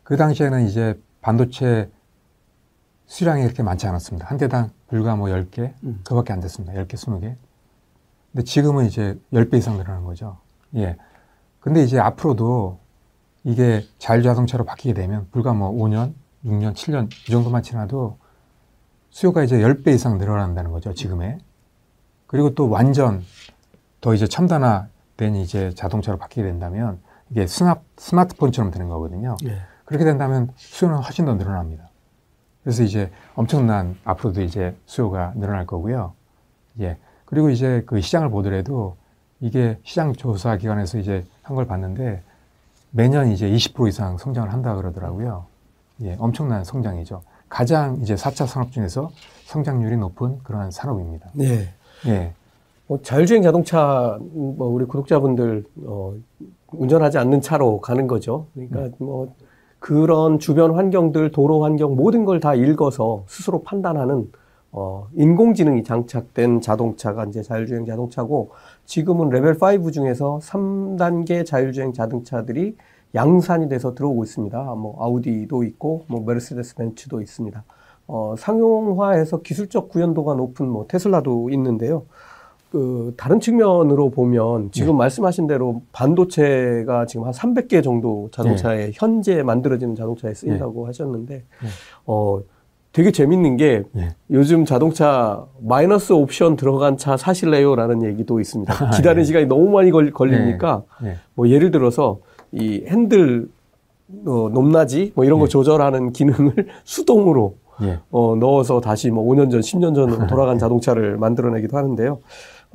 그 0.04 0.16
당시에는 0.16 0.66
이제 0.66 0.98
반도체 1.20 1.90
수량이 3.04 3.42
그렇게 3.42 3.62
많지 3.62 3.86
않았습니다. 3.86 4.26
한 4.26 4.38
대당 4.38 4.70
불과 4.86 5.16
뭐 5.16 5.28
10개, 5.28 5.74
음. 5.84 6.00
그밖에 6.02 6.32
안 6.32 6.40
됐습니다. 6.40 6.72
10개, 6.72 6.94
20개. 6.94 7.36
근데 8.32 8.44
지금은 8.44 8.86
이제 8.86 9.20
10배 9.34 9.58
이상 9.58 9.76
늘어나는 9.76 10.06
거죠. 10.06 10.38
예. 10.76 10.96
근데 11.60 11.82
이제 11.82 11.98
앞으로도 11.98 12.78
이게 13.44 13.86
자율자동차로 13.98 14.64
바뀌게 14.64 14.94
되면 14.94 15.28
불과 15.30 15.52
뭐 15.52 15.70
5년, 15.72 16.14
6년, 16.46 16.72
7년 16.72 17.12
이 17.28 17.30
정도만 17.30 17.62
지나도 17.62 18.16
수요가 19.10 19.44
이제 19.44 19.58
10배 19.58 19.88
이상 19.88 20.16
늘어난다는 20.16 20.70
거죠, 20.70 20.94
지금에. 20.94 21.36
그리고 22.26 22.54
또 22.54 22.70
완전 22.70 23.22
더 24.02 24.12
이제 24.12 24.26
첨단화된 24.26 25.36
이제 25.36 25.72
자동차로 25.74 26.18
바뀌게 26.18 26.42
된다면 26.42 26.98
이게 27.30 27.46
스마, 27.46 27.76
스마트폰처럼 27.96 28.70
되는 28.70 28.88
거거든요. 28.88 29.36
예. 29.46 29.62
그렇게 29.86 30.04
된다면 30.04 30.50
수요는 30.56 30.98
훨씬 30.98 31.24
더 31.24 31.34
늘어납니다. 31.34 31.88
그래서 32.62 32.82
이제 32.82 33.10
엄청난 33.34 33.96
앞으로도 34.04 34.42
이제 34.42 34.76
수요가 34.86 35.32
늘어날 35.36 35.66
거고요. 35.66 36.12
예. 36.80 36.98
그리고 37.24 37.48
이제 37.48 37.82
그 37.86 38.00
시장을 38.00 38.28
보더라도 38.28 38.96
이게 39.40 39.78
시장 39.84 40.12
조사 40.12 40.56
기관에서 40.56 40.98
이제 40.98 41.24
한 41.42 41.56
걸 41.56 41.66
봤는데 41.66 42.22
매년 42.90 43.28
이제 43.30 43.48
20% 43.48 43.88
이상 43.88 44.18
성장을 44.18 44.52
한다 44.52 44.74
그러더라고요. 44.74 45.46
예, 46.02 46.16
엄청난 46.18 46.64
성장이죠. 46.64 47.22
가장 47.48 47.98
이제 48.02 48.14
4차 48.14 48.46
산업 48.46 48.72
중에서 48.72 49.10
성장률이 49.46 49.96
높은 49.96 50.38
그러한 50.42 50.70
산업입니다. 50.70 51.30
네. 51.34 51.72
예. 52.06 52.34
뭐 52.86 52.98
자율주행 53.02 53.42
자동차 53.42 54.18
뭐 54.32 54.68
우리 54.68 54.84
구독자분들 54.84 55.64
어, 55.86 56.14
운전하지 56.72 57.18
않는 57.18 57.40
차로 57.40 57.80
가는 57.80 58.06
거죠. 58.06 58.46
그러니까 58.54 58.80
음. 58.80 58.92
뭐 58.98 59.34
그런 59.78 60.38
주변 60.38 60.74
환경들, 60.76 61.32
도로 61.32 61.62
환경 61.64 61.96
모든 61.96 62.24
걸 62.24 62.40
다 62.40 62.54
읽어서 62.54 63.24
스스로 63.26 63.62
판단하는 63.62 64.30
어, 64.70 65.08
인공지능이 65.14 65.84
장착된 65.84 66.60
자동차가 66.62 67.24
이제 67.26 67.42
자율주행 67.42 67.84
자동차고 67.84 68.50
지금은 68.86 69.28
레벨 69.28 69.56
5 69.60 69.90
중에서 69.90 70.38
3단계 70.42 71.44
자율주행 71.44 71.92
자동차들이 71.92 72.76
양산이 73.14 73.68
돼서 73.68 73.94
들어오고 73.94 74.24
있습니다. 74.24 74.58
뭐 74.76 74.96
아우디도 74.98 75.64
있고 75.64 76.04
뭐 76.06 76.22
메르세데스 76.26 76.76
벤츠도 76.76 77.20
있습니다. 77.20 77.62
어, 78.06 78.34
상용화해서 78.38 79.42
기술적 79.42 79.90
구현도가 79.90 80.34
높은 80.34 80.68
뭐 80.68 80.86
테슬라도 80.88 81.50
있는데요. 81.50 82.04
그 82.72 83.12
다른 83.18 83.38
측면으로 83.38 84.08
보면 84.08 84.70
지금 84.72 84.94
네. 84.94 84.98
말씀하신 85.00 85.46
대로 85.46 85.82
반도체가 85.92 87.04
지금 87.04 87.26
한 87.26 87.32
300개 87.32 87.84
정도 87.84 88.30
자동차에 88.32 88.86
네. 88.86 88.90
현재 88.94 89.42
만들어지는 89.42 89.94
자동차에 89.94 90.32
쓰인다고 90.32 90.84
네. 90.84 90.86
하셨는데 90.86 91.34
네. 91.34 91.68
어 92.06 92.40
되게 92.92 93.10
재밌는 93.10 93.58
게 93.58 93.82
예. 93.96 94.08
요즘 94.30 94.64
자동차 94.64 95.44
마이너스 95.60 96.14
옵션 96.14 96.56
들어간 96.56 96.96
차 96.96 97.18
사실래요라는 97.18 98.04
얘기도 98.04 98.40
있습니다. 98.40 98.72
아, 98.72 98.90
기다리는 98.90 99.20
예. 99.20 99.24
시간이 99.24 99.46
너무 99.46 99.68
많이 99.68 99.90
걸, 99.90 100.10
걸리니까. 100.10 100.82
뭐 101.34 101.48
예를 101.50 101.70
들어서 101.70 102.20
이 102.52 102.84
핸들 102.86 103.50
어, 104.26 104.48
높낮이 104.50 105.12
뭐 105.14 105.26
이런 105.26 105.38
거 105.40 105.44
예. 105.44 105.48
조절하는 105.48 106.12
기능을 106.12 106.68
수동으로 106.84 107.56
예. 107.82 107.98
어, 108.10 108.36
넣어서 108.36 108.80
다시 108.80 109.10
뭐 109.10 109.24
5년 109.24 109.50
전, 109.50 109.60
10년 109.60 109.94
전으로 109.94 110.26
돌아간 110.26 110.58
자동차를 110.58 111.16
만들어내기도 111.18 111.76
하는데요. 111.76 112.18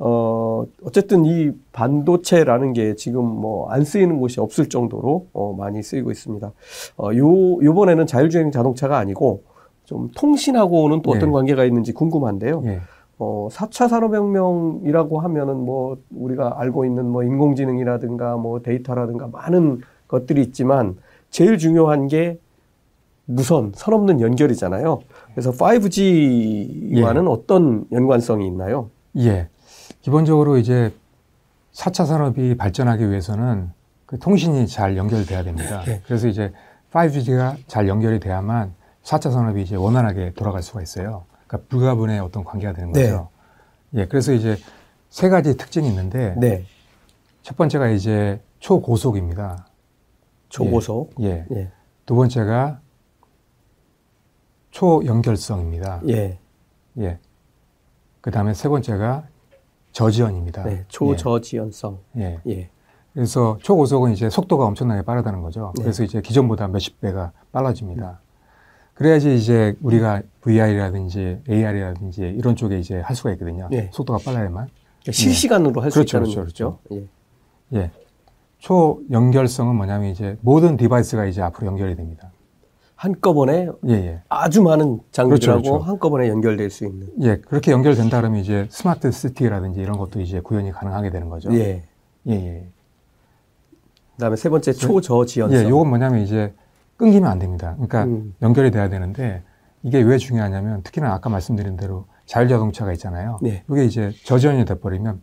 어, 0.00 0.64
어쨌든 0.84 1.24
이 1.24 1.50
반도체라는 1.72 2.72
게 2.72 2.94
지금 2.94 3.24
뭐 3.24 3.58
안 3.70 3.84
쓰이는 3.84 4.18
곳이 4.18 4.40
없을 4.40 4.68
정도로 4.68 5.26
어, 5.32 5.54
많이 5.56 5.82
쓰이고 5.82 6.10
있습니다. 6.10 6.52
어, 6.98 7.10
요, 7.16 7.62
요번에는 7.62 8.06
자율주행 8.06 8.50
자동차가 8.50 8.98
아니고 8.98 9.42
좀 9.84 10.10
통신하고는 10.16 11.02
또 11.02 11.10
어떤 11.10 11.30
네. 11.30 11.32
관계가 11.32 11.64
있는지 11.64 11.92
궁금한데요. 11.92 12.60
네. 12.60 12.80
어, 13.18 13.48
4차 13.50 13.88
산업혁명이라고 13.88 15.20
하면은 15.20 15.56
뭐 15.64 15.98
우리가 16.14 16.60
알고 16.60 16.84
있는 16.84 17.06
뭐 17.06 17.24
인공지능이라든가 17.24 18.36
뭐 18.36 18.60
데이터라든가 18.60 19.28
많은 19.28 19.80
것들이 20.06 20.40
있지만 20.42 20.96
제일 21.30 21.58
중요한 21.58 22.06
게 22.06 22.38
무선, 23.24 23.72
선 23.74 23.92
없는 23.94 24.20
연결이잖아요. 24.20 25.00
그래서 25.34 25.50
5G와는 25.50 27.24
예. 27.24 27.28
어떤 27.28 27.84
연관성이 27.92 28.46
있나요? 28.46 28.90
예. 29.18 29.48
기본적으로 30.08 30.56
이제 30.56 30.94
4차 31.74 32.06
산업이 32.06 32.56
발전하기 32.56 33.10
위해서는 33.10 33.70
그 34.06 34.18
통신이 34.18 34.66
잘 34.66 34.96
연결돼야 34.96 35.42
됩니다. 35.42 35.82
네. 35.84 36.00
그래서 36.06 36.28
이제 36.28 36.50
5G가 36.92 37.58
잘 37.66 37.88
연결이 37.88 38.18
돼야만 38.18 38.74
4차 39.02 39.30
산업이 39.30 39.60
이제 39.60 39.76
원활하게 39.76 40.32
돌아갈 40.32 40.62
수가 40.62 40.80
있어요. 40.80 41.26
그러니까 41.46 41.68
불가분의 41.68 42.20
어떤 42.20 42.42
관계가 42.42 42.72
되는 42.72 42.90
거죠. 42.90 43.28
네. 43.90 44.00
예, 44.00 44.06
그래서 44.06 44.32
이제 44.32 44.56
세 45.10 45.28
가지 45.28 45.58
특징이 45.58 45.86
있는데 45.88 46.34
네. 46.38 46.64
첫 47.42 47.58
번째가 47.58 47.88
이제 47.88 48.40
초고속입니다. 48.60 49.66
초고속. 50.48 51.16
예. 51.20 51.44
예. 51.50 51.54
예. 51.54 51.70
두 52.06 52.14
번째가 52.14 52.80
초연결성입니다. 54.70 56.00
예. 56.08 56.38
예. 56.96 57.18
그 58.22 58.30
다음에 58.30 58.54
세 58.54 58.70
번째가 58.70 59.26
저지연입니다. 59.98 60.62
네, 60.62 60.84
초저지연성. 60.86 61.98
예. 62.18 62.38
예. 62.46 62.70
그래서 63.12 63.58
초고속은 63.60 64.12
이제 64.12 64.30
속도가 64.30 64.64
엄청나게 64.66 65.02
빠르다는 65.02 65.42
거죠. 65.42 65.72
네. 65.76 65.82
그래서 65.82 66.04
이제 66.04 66.20
기존보다 66.20 66.68
몇십 66.68 67.00
배가 67.00 67.32
빨라집니다. 67.50 68.20
그래야지 68.94 69.34
이제 69.34 69.74
우리가 69.82 70.22
VR이라든지 70.42 71.40
AR이라든지 71.48 72.22
이런 72.22 72.54
쪽에 72.54 72.78
이제 72.78 73.00
할 73.00 73.16
수가 73.16 73.32
있거든요. 73.32 73.66
네. 73.72 73.90
속도가 73.92 74.20
빨라야만. 74.24 74.68
그러니까 75.02 75.12
실시간으로 75.12 75.80
할수 75.80 75.94
그렇죠, 75.94 76.18
있다는 76.18 76.32
그렇죠, 76.32 76.78
그렇죠. 76.86 77.08
예. 77.72 77.78
예. 77.80 77.90
초연결성은 78.58 79.74
뭐냐면 79.74 80.10
이제 80.10 80.36
모든 80.42 80.76
device가 80.76 81.26
이제 81.26 81.42
앞으로 81.42 81.66
연결이 81.66 81.96
됩니다. 81.96 82.30
한꺼번에 82.98 83.68
예, 83.86 83.92
예. 83.92 84.22
아주 84.28 84.60
많은 84.60 84.98
장비들하고 85.12 85.62
그렇죠, 85.62 85.70
그렇죠. 85.70 85.84
한꺼번에 85.84 86.28
연결될 86.28 86.68
수 86.68 86.84
있는. 86.84 87.08
예, 87.20 87.36
그렇게 87.36 87.70
연결된다 87.70 88.16
그러면 88.16 88.40
이제 88.40 88.66
스마트 88.70 89.12
시티라든지 89.12 89.80
이런 89.80 89.96
것도 89.96 90.20
이제 90.20 90.40
구현이 90.40 90.72
가능하게 90.72 91.10
되는 91.10 91.28
거죠. 91.28 91.54
예. 91.54 91.84
예, 92.26 92.32
예. 92.32 92.66
그다음에 94.16 94.34
세 94.34 94.48
번째 94.48 94.72
초저지연성. 94.72 95.64
예, 95.64 95.68
요건 95.68 95.90
뭐냐면 95.90 96.22
이제 96.22 96.52
끊기면 96.96 97.30
안 97.30 97.38
됩니다. 97.38 97.74
그러니까 97.74 98.02
음. 98.02 98.34
연결이 98.42 98.72
돼야 98.72 98.88
되는데 98.88 99.44
이게 99.84 100.02
왜 100.02 100.18
중요하냐면 100.18 100.82
특히나 100.82 101.14
아까 101.14 101.30
말씀드린 101.30 101.76
대로 101.76 102.06
자율자동차가 102.26 102.92
있잖아요. 102.94 103.38
네. 103.40 103.62
이게 103.70 103.84
이제 103.84 104.10
저지연이 104.24 104.64
돼버리면 104.64 105.20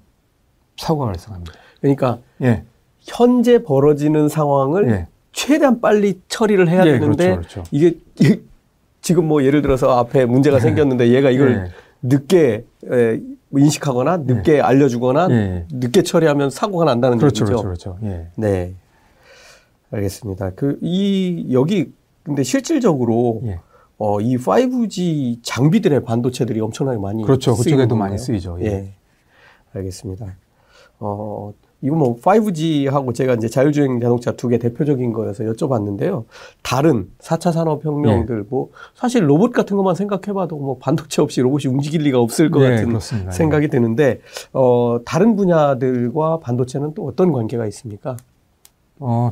사고가 0.77 1.07
발생합니다. 1.07 1.51
그러니까 1.81 2.19
예. 2.41 2.63
현재 2.99 3.61
벌어지는 3.63 4.29
상황을 4.29 4.89
예. 4.91 5.07
최대한 5.35 5.81
빨리 5.81 6.21
처리를 6.29 6.69
해야 6.69 6.85
예, 6.87 6.93
되는데 6.93 7.35
그렇죠, 7.35 7.63
그렇죠. 7.63 7.63
이게, 7.71 7.97
지금 9.01 9.27
뭐 9.27 9.43
예를 9.43 9.61
들어서 9.61 9.99
앞에 9.99 10.25
문제가 10.25 10.55
예. 10.55 10.61
생겼는데 10.61 11.09
얘가 11.09 11.29
이걸 11.29 11.51
예. 11.51 11.71
늦게 12.01 12.65
에, 12.89 13.21
인식하거나 13.55 14.17
늦게 14.17 14.55
예. 14.55 14.59
알려주거나 14.61 15.27
늦게 15.71 16.03
처리하면 16.03 16.49
사고가 16.49 16.85
난다는 16.85 17.17
그렇죠, 17.17 17.43
얘기죠. 17.45 17.61
그렇죠, 17.61 17.97
그렇죠. 17.99 18.29
네. 18.37 18.73
알겠습니다. 19.91 20.51
그, 20.55 20.79
이, 20.81 21.47
여기, 21.51 21.91
근데 22.23 22.43
실질적으로, 22.43 23.41
예. 23.45 23.59
어, 23.97 24.19
이 24.19 24.37
5G 24.37 25.39
장비들의 25.43 26.03
반도체들이 26.03 26.59
엄청나게 26.59 26.97
많이 26.97 27.23
그렇죠. 27.23 27.55
그쪽에도 27.55 27.95
많이 27.95 28.17
쓰이죠. 28.17 28.57
예. 28.61 28.65
예. 28.65 28.93
알겠습니다. 29.73 30.35
어, 30.99 31.53
이거 31.85 31.95
뭐 31.95 32.15
5G하고 32.17 33.13
제가 33.13 33.35
이제 33.35 33.47
자율주행 33.47 33.99
자동차 34.01 34.31
두 34.31 34.49
개 34.49 34.57
대표적인 34.57 35.13
거여서 35.13 35.43
여쭤봤는데요. 35.43 36.25
다른 36.63 37.09
4차 37.19 37.51
산업혁명들 37.53 38.39
예. 38.39 38.47
뭐 38.49 38.69
사실 38.95 39.29
로봇 39.29 39.53
같은 39.53 39.77
것만 39.77 39.93
생각해봐도 39.95 40.57
뭐 40.57 40.77
반도체 40.79 41.21
없이 41.21 41.41
로봇이 41.41 41.71
움직일 41.71 42.01
리가 42.01 42.19
없을 42.19 42.49
것 42.49 42.63
예, 42.65 42.71
같은 42.71 42.87
그렇습니다. 42.87 43.31
생각이 43.31 43.67
드는데 43.67 44.21
어, 44.53 44.97
다른 45.05 45.35
분야들과 45.35 46.39
반도체는 46.39 46.93
또 46.95 47.05
어떤 47.05 47.31
관계가 47.31 47.65
있습니까? 47.67 48.17
어, 48.99 49.31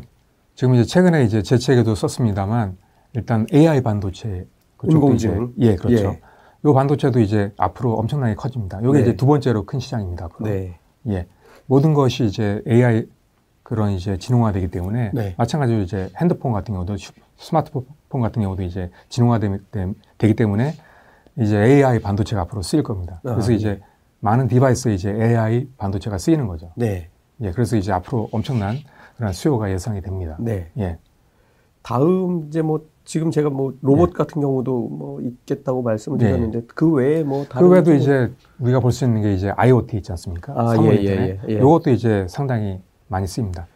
지금 0.56 0.76
이제 0.76 0.84
최근에 0.84 1.24
이제 1.24 1.42
제 1.42 1.58
책에도 1.58 1.96
썼습니다만 1.96 2.78
일단 3.14 3.48
AI 3.52 3.82
반도체 3.82 4.46
인공지능 4.88 5.54
예 5.60 5.76
그렇죠. 5.76 6.06
예. 6.06 6.20
요 6.66 6.74
반도체도 6.74 7.20
이제 7.20 7.52
앞으로 7.58 7.94
엄청나게 7.94 8.36
커집니다. 8.36 8.80
이게 8.82 8.92
네. 8.92 9.02
이제 9.02 9.16
두 9.16 9.26
번째로 9.26 9.66
큰 9.66 9.80
시장입니다. 9.80 10.26
앞으로. 10.26 10.50
네. 10.50 10.78
예 11.10 11.26
모든 11.74 11.96
것이 11.96 12.26
이제 12.26 12.62
AI 12.68 13.08
그런 13.64 13.94
이제 13.94 14.20
진흥화되기 14.20 14.68
때문에 14.68 15.10
네. 15.12 15.34
마찬가지로 15.40 15.80
이제 15.82 16.08
핸드폰 16.22 16.54
같은 16.54 16.76
경우도 16.76 16.98
스마트폰 17.38 18.22
같은 18.22 18.44
경우도 18.44 18.62
이제 18.62 18.92
진흥화되기 19.10 20.36
때문에 20.36 20.76
이제 21.40 21.58
AI 21.58 21.98
반도체가 22.00 22.44
앞으로 22.44 22.62
쓰일 22.62 22.84
겁니다. 22.84 23.22
아, 23.26 23.32
그래서 23.32 23.54
아, 23.54 23.56
이제 23.56 23.82
많은 24.20 24.50
디바이스에 24.50 24.94
이제 24.94 25.10
AI 25.10 25.68
반도체가 25.78 26.20
쓰이는 26.20 26.46
거죠. 26.46 26.72
네. 26.76 27.10
예, 27.42 27.50
그래서 27.50 27.76
이제 27.76 27.92
앞으로 27.92 28.30
엄청난 28.32 28.78
그런 29.18 29.34
수요가 29.34 29.72
예상이 29.72 30.02
됩니다. 30.02 30.38
네. 30.40 30.70
예. 30.78 31.00
다음 31.82 32.46
이제 32.50 32.62
뭐 32.62 32.86
지금 33.06 33.32
제가 33.32 33.50
뭐 33.50 33.74
로봇 33.82 34.12
네. 34.12 34.18
같은 34.18 34.42
경우도 34.42 34.88
뭐 34.90 35.22
있겠다고 35.22 35.82
말씀을 35.82 36.18
네. 36.18 36.26
드렸는데 36.28 36.62
네. 36.62 36.68
그 36.74 36.90
외에 36.92 37.24
뭐 37.24 37.46
다른 37.46 37.68
그 37.68 37.74
외에도 37.74 37.94
이제 37.94 38.32
우리가 38.60 38.80
볼 38.80 38.92
수 38.92 39.04
있는 39.06 39.22
게 39.22 39.34
이제 39.34 39.50
IoT 39.56 39.98
있지 39.98 40.12
않습니까? 40.12 40.54
아, 40.56 40.76
예, 40.84 40.90
예, 41.04 41.06
예, 41.06 41.40
예. 41.50 41.60
요것도 41.60 41.92
이제 41.92 42.26
상당히 42.30 42.80
많이 43.08 43.28
쓰입니다. 43.28 43.68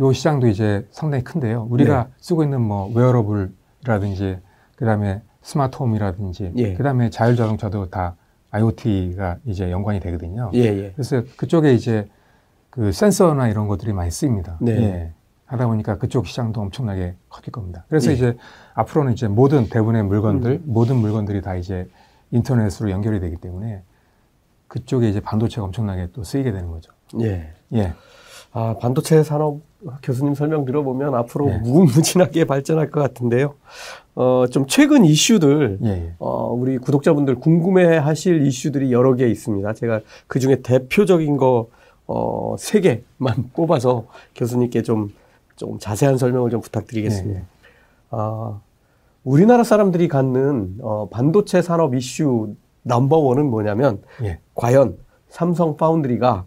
요 0.00 0.12
시장도 0.12 0.48
이제 0.48 0.86
상당히 0.90 1.22
큰데요. 1.22 1.68
우리가 1.70 2.04
네. 2.04 2.10
쓰고 2.18 2.42
있는 2.42 2.60
뭐 2.62 2.90
wearable이라든지 2.94 4.38
그다음에 4.76 5.22
smart 5.42 5.73
home이라든지 5.73 6.52
예. 6.56 6.74
그다음에 6.74 7.10
자율 7.10 7.36
자동차도 7.36 7.90
다 7.90 8.16
IoT가 8.50 9.38
이제 9.44 9.70
연관이 9.70 10.00
되거든요. 10.00 10.50
예, 10.54 10.60
예. 10.60 10.92
그래서 10.94 11.22
그쪽에 11.36 11.74
이제 11.74 12.08
그 12.70 12.90
센서나 12.90 13.48
이런 13.48 13.68
것들이 13.68 13.92
많이 13.92 14.10
쓰입니다. 14.10 14.58
네. 14.60 15.12
예. 15.54 15.56
하다 15.56 15.66
보니까 15.68 15.98
그쪽 15.98 16.26
시장도 16.26 16.60
엄청나게 16.60 17.14
커질 17.28 17.52
겁니다. 17.52 17.84
그래서 17.88 18.10
예. 18.10 18.14
이제 18.14 18.36
앞으로는 18.74 19.12
이제 19.12 19.28
모든 19.28 19.68
대부분의 19.68 20.02
물건들, 20.04 20.50
음. 20.50 20.62
모든 20.66 20.96
물건들이 20.96 21.42
다 21.42 21.54
이제 21.54 21.88
인터넷으로 22.30 22.90
연결이 22.90 23.20
되기 23.20 23.36
때문에 23.36 23.82
그쪽에 24.68 25.08
이제 25.08 25.20
반도체가 25.20 25.64
엄청나게 25.64 26.08
또 26.12 26.24
쓰이게 26.24 26.50
되는 26.50 26.70
거죠. 26.70 26.92
예. 27.20 27.52
예. 27.74 27.92
아, 28.52 28.76
반도체 28.80 29.22
산업 29.22 29.60
교수님 30.02 30.34
설명 30.34 30.64
들어보면 30.64 31.14
앞으로 31.14 31.50
예. 31.50 31.58
무궁무진하게 31.58 32.44
발전할 32.44 32.90
것 32.90 33.00
같은데요. 33.00 33.54
어, 34.14 34.46
좀 34.50 34.66
최근 34.66 35.04
이슈들, 35.04 35.78
예, 35.84 35.88
예. 35.88 36.14
어, 36.18 36.52
우리 36.52 36.78
구독자분들 36.78 37.36
궁금해 37.36 37.96
하실 37.96 38.46
이슈들이 38.46 38.92
여러 38.92 39.14
개 39.14 39.28
있습니다. 39.28 39.72
제가 39.74 40.00
그 40.26 40.38
중에 40.38 40.62
대표적인 40.62 41.36
거, 41.36 41.68
어, 42.06 42.54
세 42.58 42.80
개만 42.80 43.50
뽑아서 43.54 44.06
교수님께 44.36 44.82
좀, 44.82 45.10
좀 45.56 45.78
자세한 45.78 46.18
설명을 46.18 46.50
좀 46.50 46.60
부탁드리겠습니다. 46.60 47.40
예, 47.40 47.42
예. 47.42 47.46
아, 48.10 48.60
우리나라 49.22 49.64
사람들이 49.64 50.08
갖는, 50.08 50.78
어, 50.82 51.08
반도체 51.08 51.62
산업 51.62 51.94
이슈 51.94 52.54
넘버원은 52.82 53.46
뭐냐면, 53.46 54.02
예. 54.22 54.38
과연 54.54 54.96
삼성 55.28 55.76
파운드리가 55.76 56.44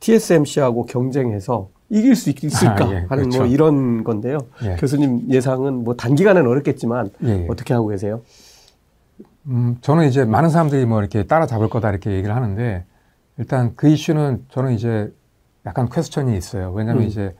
TSMC하고 0.00 0.86
경쟁해서 0.86 1.70
이길 1.90 2.14
수 2.14 2.30
있을까 2.30 2.84
아, 2.84 2.90
예, 2.90 2.94
하는 2.94 3.06
뭐 3.08 3.16
그렇죠. 3.16 3.38
뭐 3.38 3.46
이런 3.46 4.04
건데요. 4.04 4.38
예. 4.62 4.76
교수님 4.76 5.30
예상은 5.30 5.84
뭐 5.84 5.94
단기간은 5.94 6.46
어렵겠지만 6.46 7.10
예, 7.24 7.28
예, 7.28 7.46
어떻게 7.48 7.72
하고 7.72 7.88
계세요? 7.88 8.20
음, 9.46 9.78
저는 9.80 10.06
이제 10.06 10.24
많은 10.26 10.50
사람들이 10.50 10.84
뭐 10.84 11.00
이렇게 11.00 11.22
따라잡을 11.24 11.70
거다 11.70 11.88
이렇게 11.88 12.12
얘기를 12.12 12.36
하는데 12.36 12.84
일단 13.38 13.72
그 13.74 13.88
이슈는 13.88 14.44
저는 14.50 14.74
이제 14.74 15.10
약간 15.64 15.88
퀘스천이 15.88 16.36
있어요. 16.36 16.72
왜냐하면 16.72 17.04
음. 17.04 17.08
이제 17.08 17.34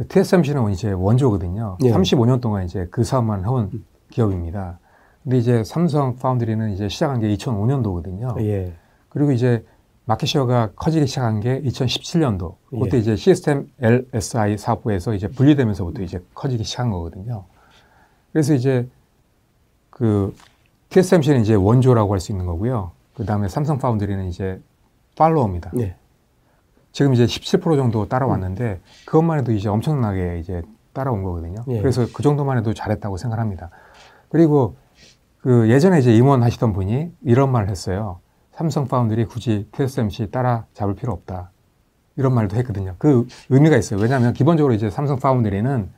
그 0.00 0.08
TSMC는 0.08 0.70
이제 0.70 0.92
원조거든요. 0.92 1.76
예. 1.84 1.90
35년 1.90 2.40
동안 2.40 2.64
이제 2.64 2.88
그 2.90 3.04
사업만 3.04 3.44
해온 3.44 3.68
음. 3.74 3.84
기업입니다. 4.08 4.78
근데 5.22 5.36
이제 5.36 5.62
삼성 5.62 6.16
파운드리는 6.16 6.70
이제 6.72 6.88
시작한 6.88 7.20
게 7.20 7.28
2005년도거든요. 7.36 8.40
예. 8.42 8.72
그리고 9.10 9.30
이제 9.32 9.62
마켓시어가 10.06 10.70
커지기 10.74 11.06
시작한 11.06 11.40
게 11.40 11.60
2017년도. 11.60 12.54
그때 12.70 12.96
예. 12.96 13.00
이제 13.00 13.14
시스템 13.16 13.68
LSI 13.78 14.56
사업부에서 14.56 15.12
이제 15.12 15.28
분리되면서부터 15.28 16.00
이제 16.00 16.24
커지기 16.34 16.64
시작한 16.64 16.90
거거든요. 16.90 17.44
그래서 18.32 18.54
이제 18.54 18.88
그 19.90 20.34
TSMC는 20.88 21.42
이제 21.42 21.54
원조라고 21.54 22.14
할 22.14 22.20
수 22.20 22.32
있는 22.32 22.46
거고요. 22.46 22.92
그 23.12 23.26
다음에 23.26 23.48
삼성 23.48 23.76
파운드리는 23.76 24.24
이제 24.28 24.62
팔로워입니다. 25.18 25.72
예. 25.80 25.94
지금 26.92 27.14
이제 27.14 27.24
17% 27.24 27.76
정도 27.76 28.08
따라왔는데 28.08 28.80
그것만 29.06 29.38
해도 29.38 29.52
이제 29.52 29.68
엄청나게 29.68 30.38
이제 30.38 30.62
따라온 30.92 31.22
거거든요. 31.22 31.64
예. 31.68 31.80
그래서 31.80 32.06
그 32.12 32.22
정도만 32.22 32.58
해도 32.58 32.74
잘했다고 32.74 33.16
생각합니다. 33.16 33.70
그리고 34.28 34.76
그 35.38 35.70
예전에 35.70 35.98
이제 35.98 36.14
임원 36.14 36.42
하시던 36.42 36.72
분이 36.72 37.12
이런 37.22 37.52
말을 37.52 37.68
했어요. 37.70 38.20
삼성 38.52 38.88
파운드리 38.88 39.24
굳이 39.24 39.68
TSMC 39.72 40.30
따라 40.30 40.66
잡을 40.74 40.94
필요 40.94 41.12
없다. 41.12 41.50
이런 42.16 42.34
말도 42.34 42.56
했거든요. 42.56 42.96
그 42.98 43.26
의미가 43.48 43.76
있어요. 43.76 44.00
왜냐하면 44.00 44.32
기본적으로 44.32 44.74
이제 44.74 44.90
삼성 44.90 45.18
파운드리는 45.18 45.90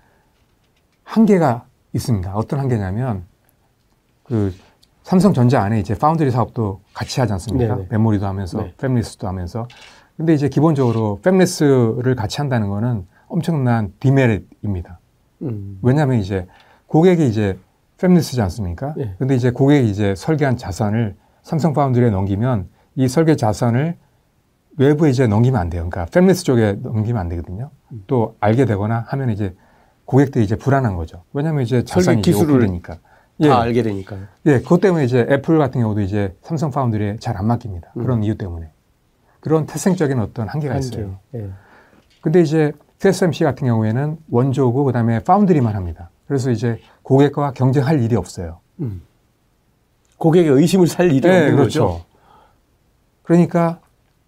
한계가 1.02 1.66
있습니다. 1.92 2.34
어떤 2.34 2.60
한계냐면 2.60 3.24
그 4.22 4.54
삼성전자 5.02 5.60
안에 5.62 5.80
이제 5.80 5.96
파운드리 5.98 6.30
사업도 6.30 6.80
같이 6.94 7.18
하지 7.18 7.32
않습니까? 7.32 7.74
네네. 7.74 7.88
메모리도 7.90 8.26
하면서 8.26 8.62
네. 8.62 8.74
팹리스도 8.76 9.24
하면서. 9.24 9.66
근데 10.16 10.34
이제 10.34 10.48
기본적으로 10.48 11.20
fabless를 11.22 12.14
같이 12.16 12.38
한다는 12.40 12.68
거는 12.68 13.06
엄청난 13.28 13.92
demerit입니다. 14.00 14.98
음. 15.42 15.78
왜냐하면 15.82 16.18
이제 16.18 16.46
고객이 16.86 17.26
이제 17.26 17.58
fabless지 17.98 18.40
않습니까? 18.42 18.94
네. 18.96 19.14
근데 19.18 19.34
이제 19.34 19.50
고객이 19.50 19.88
이제 19.88 20.14
설계한 20.14 20.56
자산을 20.56 21.16
삼성 21.42 21.72
foundry에 21.72 22.10
넘기면 22.10 22.68
이 22.96 23.08
설계 23.08 23.36
자산을 23.36 23.96
외부에 24.78 25.10
이제 25.10 25.26
넘기면 25.26 25.60
안 25.60 25.70
돼요. 25.70 25.88
그러니까 25.88 26.06
팹리스 26.06 26.44
쪽에 26.44 26.78
넘기면 26.82 27.20
안 27.20 27.28
되거든요. 27.28 27.70
또 28.06 28.36
알게 28.40 28.64
되거나 28.64 29.04
하면 29.08 29.30
이제 29.30 29.54
고객들이 30.04 30.44
이제 30.44 30.56
불안한 30.56 30.96
거죠. 30.96 31.24
왜냐하면 31.32 31.62
이제 31.62 31.84
자산이 31.84 32.22
기술을 32.22 32.60
되니까. 32.66 32.98
예. 33.40 33.48
다 33.48 33.60
알게 33.60 33.82
되니까. 33.82 34.16
예, 34.46 34.60
그것 34.60 34.80
때문에 34.80 35.04
이제 35.04 35.26
애플 35.30 35.58
같은 35.58 35.80
경우도 35.80 36.00
이제 36.02 36.36
삼성 36.42 36.70
foundry에 36.70 37.16
잘 37.18 37.36
안 37.36 37.46
맡깁니다. 37.46 37.92
음. 37.96 38.02
그런 38.02 38.22
이유 38.22 38.36
때문에. 38.36 38.71
그런 39.42 39.66
태생적인 39.66 40.20
어떤 40.20 40.48
한계가 40.48 40.74
한계. 40.74 40.86
있어요. 40.86 41.18
예. 41.34 41.50
근데 42.20 42.40
이제 42.40 42.72
TSMC 43.00 43.42
같은 43.42 43.66
경우에는 43.66 44.18
원조고 44.30 44.84
그다음에 44.84 45.18
파운드리만 45.18 45.74
합니다. 45.74 46.10
그래서 46.28 46.52
이제 46.52 46.80
고객과 47.02 47.52
경쟁할 47.52 48.00
일이 48.00 48.14
없어요. 48.14 48.60
음. 48.80 49.02
고객의 50.18 50.52
의심을 50.52 50.86
살 50.86 51.06
일이 51.10 51.20
네, 51.22 51.40
없는 51.40 51.56
그렇죠. 51.56 51.86
거죠. 51.86 52.04
그러니까 53.24 53.80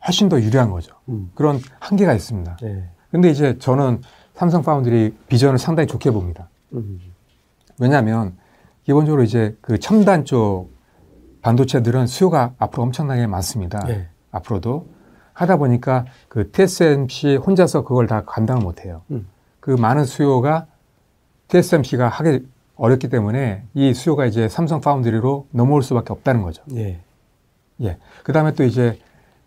훨씬 0.05 0.29
더 0.29 0.41
유리한 0.41 0.71
거죠. 0.71 0.97
음. 1.09 1.31
그런 1.37 1.61
한계가 1.79 2.13
있습니다. 2.13 2.57
네. 2.61 2.91
근데 3.13 3.31
이제 3.31 3.57
저는 3.61 4.03
삼성 4.35 4.65
파운드리 4.65 5.17
비전을 5.29 5.59
상당히 5.59 5.87
좋게 5.87 6.11
봅니다. 6.11 6.49
음. 6.73 7.01
왜냐하면 7.79 8.37
기본적으로 8.83 9.23
이제 9.23 9.57
그 9.61 9.79
첨단 9.79 10.25
쪽 10.25 10.71
반도체들은 11.43 12.09
수요가 12.09 12.55
앞으로 12.59 12.83
엄청나게 12.83 13.29
많습니다. 13.29 13.79
네. 13.87 14.09
앞으로도 14.33 14.94
하다 15.35 15.57
보니까 15.59 16.07
그 16.29 16.51
TSMC 16.51 17.37
혼자서 17.37 17.85
그걸 17.85 18.07
다 18.07 18.23
감당을 18.25 18.63
못 18.63 18.85
해요. 18.85 19.03
음. 19.11 19.27
그 19.61 19.71
많은 19.71 20.05
수요가 20.05 20.67
TSMC가 21.49 22.09
하기 22.09 22.47
어렵기 22.77 23.09
때문에 23.09 23.65
이 23.75 23.95
수요가 23.95 24.27
이제 24.27 24.49
삼성 24.49 24.81
파운드리로 24.81 25.49
넘어올 25.51 25.83
수밖에 25.83 26.13
없다는 26.13 26.43
거죠. 26.43 26.63
예. 26.75 27.01
예. 27.83 27.99
그 28.23 28.33
다음에 28.33 28.53
또 28.55 28.65
이제 28.65 28.99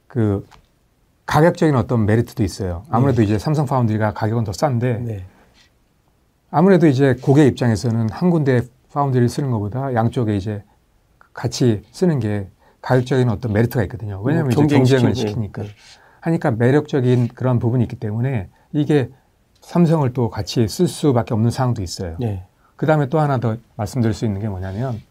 그 0.07 0.45
가격적인 1.25 1.75
어떤 1.75 2.05
메리트도 2.05 2.43
있어요. 2.43 2.83
아무래도 2.89 3.17
네. 3.17 3.23
이제 3.23 3.39
삼성 3.39 3.65
파운드리가 3.65 4.13
가격은 4.13 4.43
더 4.45 4.53
싼데 4.53 4.99
네. 4.99 5.25
아무래도 6.49 6.87
이제 6.87 7.15
고객 7.21 7.47
입장에서는 7.47 8.09
한 8.09 8.29
군데 8.29 8.61
파운드리를 8.93 9.27
쓰는 9.27 9.51
것보다 9.51 9.93
양쪽에 9.93 10.37
이제 10.37 10.63
같이 11.33 11.83
쓰는 11.91 12.19
게 12.19 12.49
가격적인 12.87 13.27
어떤 13.29 13.51
메리트가 13.51 13.83
있거든요. 13.83 14.21
왜냐하면 14.23 14.53
뭐 14.55 14.63
이제 14.63 14.77
경쟁을 14.77 15.13
시키니까. 15.13 15.63
네. 15.63 15.69
하니까 16.21 16.51
매력적인 16.51 17.27
그런 17.35 17.59
부분이 17.59 17.83
있기 17.83 17.97
때문에 17.97 18.47
이게 18.71 19.09
삼성을 19.59 20.11
또 20.13 20.29
같이 20.29 20.69
쓸 20.69 20.87
수밖에 20.87 21.33
없는 21.33 21.51
상황도 21.51 21.81
있어요. 21.81 22.15
네. 22.17 22.45
그 22.77 22.85
다음에 22.85 23.09
또 23.09 23.19
하나 23.19 23.39
더 23.39 23.57
말씀드릴 23.75 24.13
수 24.13 24.25
있는 24.25 24.39
게 24.39 24.47
뭐냐면 24.47 25.01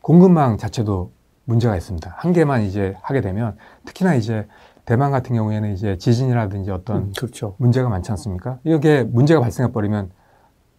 공급망 0.00 0.58
자체도 0.58 1.10
문제가 1.44 1.76
있습니다. 1.76 2.14
한 2.16 2.32
개만 2.32 2.62
이제 2.62 2.94
하게 3.02 3.20
되면 3.20 3.56
특히나 3.84 4.14
이제 4.14 4.46
대만 4.84 5.10
같은 5.10 5.34
경우에는 5.34 5.72
이제 5.72 5.98
지진이라든지 5.98 6.70
어떤 6.70 6.96
음, 6.96 7.12
그렇죠. 7.16 7.56
문제가 7.58 7.88
많지 7.88 8.12
않습니까? 8.12 8.58
이게 8.62 9.02
문제가 9.02 9.40
발생해 9.40 9.72
버리면 9.72 10.10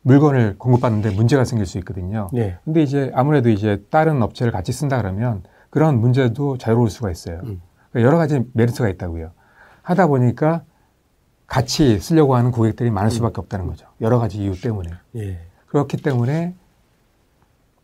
물건을 0.04 0.56
공급받는데 0.58 1.12
문제가 1.12 1.44
생길 1.44 1.66
수 1.66 1.78
있거든요. 1.80 2.30
네. 2.32 2.58
근데 2.64 2.82
이제 2.82 3.12
아무래도 3.14 3.50
이제 3.50 3.84
다른 3.90 4.22
업체를 4.22 4.54
같이 4.54 4.72
쓴다 4.72 4.98
그러면 5.02 5.44
그런 5.70 6.00
문제도 6.00 6.58
자유로울 6.58 6.90
수가 6.90 7.12
있어요. 7.12 7.42
음. 7.44 7.62
그러니까 7.92 8.08
여러 8.08 8.18
가지 8.18 8.44
메리트가 8.54 8.90
있다고요. 8.90 9.32
하다 9.82 10.08
보니까 10.08 10.64
같이 11.48 12.00
쓰려고 12.00 12.36
하는 12.36 12.52
고객들이 12.52 12.92
많을 12.92 13.08
음. 13.08 13.12
수밖에 13.12 13.36
없다는 13.42 13.68
거죠. 13.68 13.88
여러 14.02 14.20
가지 14.20 14.38
이유 14.38 14.60
때문에. 14.60 14.92
예. 15.16 15.40
그렇기 15.68 15.98
때문에 15.98 16.56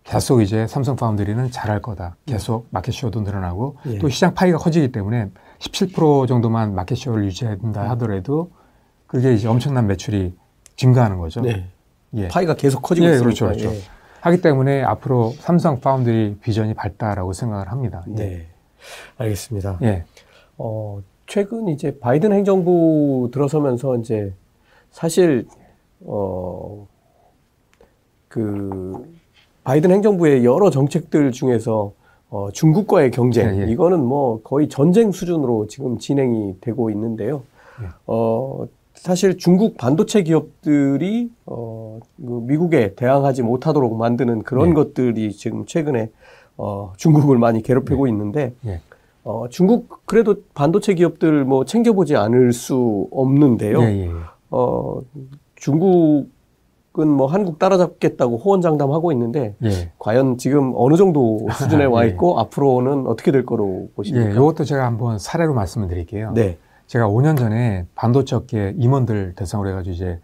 계속 0.03 0.41
이제 0.41 0.67
삼성 0.67 0.95
파운드리는 0.95 1.49
잘할 1.49 1.81
거다. 1.81 2.15
계속 2.27 2.67
마켓쇼도 2.69 3.21
늘어나고 3.21 3.77
예. 3.87 3.97
또 3.97 4.07
시장 4.09 4.35
파이가 4.35 4.59
커지기 4.59 4.91
때문에 4.91 5.31
17% 5.59 6.27
정도만 6.27 6.75
마켓쇼를 6.75 7.25
유지해야 7.25 7.57
된다 7.57 7.89
하더라도 7.91 8.51
그게 9.07 9.33
이제 9.33 9.47
엄청난 9.47 9.87
매출이 9.87 10.35
증가하는 10.75 11.17
거죠. 11.17 11.41
네. 11.41 11.71
예. 12.13 12.27
파이가 12.27 12.55
계속 12.55 12.81
커지고 12.83 13.07
예, 13.07 13.17
그렇죠, 13.17 13.45
그렇죠. 13.45 13.73
예. 13.73 13.81
하기 14.25 14.41
때문에 14.41 14.81
앞으로 14.81 15.33
삼성 15.37 15.79
파운드리 15.79 16.37
비전이 16.41 16.73
밝다라고 16.73 17.33
생각을 17.33 17.71
합니다. 17.71 18.03
예. 18.09 18.13
네. 18.15 18.47
알겠습니다. 19.17 19.77
예. 19.83 20.03
어, 20.57 20.99
최근 21.27 21.67
이제 21.67 21.99
바이든 21.99 22.33
행정부 22.33 23.29
들어서면서 23.31 23.97
이제 23.97 24.33
사실 24.89 25.47
어, 26.05 26.87
그 28.27 29.15
바이든 29.63 29.91
행정부의 29.91 30.43
여러 30.43 30.71
정책들 30.71 31.31
중에서 31.31 31.93
어, 32.31 32.49
중국과의 32.51 33.11
경쟁 33.11 33.55
예, 33.57 33.67
예. 33.67 33.71
이거는 33.71 34.03
뭐 34.03 34.41
거의 34.41 34.69
전쟁 34.69 35.11
수준으로 35.11 35.67
지금 35.67 35.99
진행이 35.99 36.61
되고 36.61 36.89
있는데요. 36.89 37.43
예. 37.83 37.89
어, 38.07 38.65
사실 38.95 39.37
중국 39.37 39.77
반도체 39.77 40.23
기업들이 40.23 41.29
어, 41.45 41.99
그 42.17 42.41
미국에 42.47 42.95
대항하지 42.95 43.43
못하도록 43.43 43.95
만드는 43.95 44.43
그런 44.43 44.69
예. 44.69 44.73
것들이 44.73 45.31
지금 45.33 45.65
최근에 45.65 46.09
어, 46.57 46.93
중국을 46.97 47.37
많이 47.37 47.61
괴롭히고 47.61 48.07
예. 48.07 48.11
있는데 48.11 48.53
예. 48.65 48.81
어, 49.23 49.47
중국 49.49 50.05
그래도 50.05 50.35
반도체 50.53 50.93
기업들 50.93 51.45
뭐 51.45 51.65
챙겨보지 51.65 52.15
않을 52.15 52.53
수 52.53 53.07
없는데요. 53.11 53.79
어, 54.51 55.01
중국 55.55 56.29
은 56.97 57.09
뭐 57.09 57.27
한국 57.27 57.59
따라잡겠다고 57.59 58.37
호언장담하고 58.37 59.11
있는데 59.11 59.55
예. 59.63 59.91
과연 59.99 60.37
지금 60.37 60.71
어느 60.77 60.95
정도 60.95 61.45
수준에 61.57 61.83
와 61.85 62.05
예. 62.05 62.09
있고 62.09 62.35
예. 62.37 62.41
앞으로는 62.41 63.05
어떻게 63.07 63.33
될 63.33 63.45
거로 63.45 63.89
보십니까? 63.95 64.29
예, 64.29 64.33
이것도 64.33 64.63
제가 64.63 64.85
한번 64.85 65.19
사례로 65.19 65.53
말씀을 65.53 65.89
드릴게요. 65.89 66.31
네. 66.33 66.57
제가 66.87 67.07
5년 67.07 67.37
전에 67.37 67.85
반도체 67.95 68.35
업계 68.35 68.73
임원들 68.77 69.33
대상으로 69.35 69.69
해가지고 69.69 69.93
이제 69.93 70.19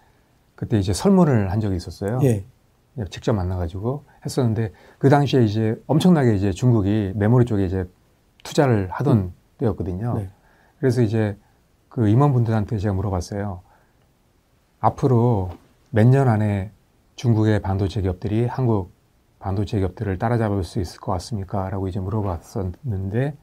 그때 0.55 0.77
이제 0.77 0.93
설문을 0.93 1.51
한 1.51 1.59
적이 1.59 1.75
있었어요. 1.75 2.19
예. 2.23 2.45
직접 3.09 3.33
만나가지고 3.33 4.03
했었는데 4.25 4.73
그 4.99 5.09
당시에 5.09 5.43
이제 5.43 5.81
엄청나게 5.87 6.35
이제 6.35 6.51
중국이 6.51 7.13
메모리 7.15 7.45
쪽에 7.45 7.65
이제 7.65 7.89
투자를 8.43 8.89
하던 8.91 9.17
음. 9.17 9.33
때였거든요. 9.57 10.17
네. 10.17 10.29
그래서 10.79 11.01
이제 11.01 11.37
그 11.89 12.07
임원분들한테 12.07 12.77
제가 12.77 12.93
물어봤어요. 12.93 13.61
앞으로 14.79 15.51
몇 15.89 16.07
년 16.07 16.27
안에 16.27 16.71
중국의 17.15 17.61
반도체 17.61 18.01
기업들이 18.01 18.45
한국 18.45 18.91
반도체 19.39 19.79
기업들을 19.79 20.17
따라잡을 20.17 20.63
수 20.63 20.79
있을 20.79 20.99
것 20.99 21.11
같습니까? 21.13 21.69
라고 21.69 21.87
이제 21.87 21.99
물어봤었는데, 21.99 23.35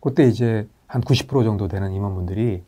그때 0.00 0.24
이제 0.24 0.66
한 0.92 1.00
90% 1.00 1.42
정도 1.42 1.68
되는 1.68 1.90
임원분들이 1.90 2.62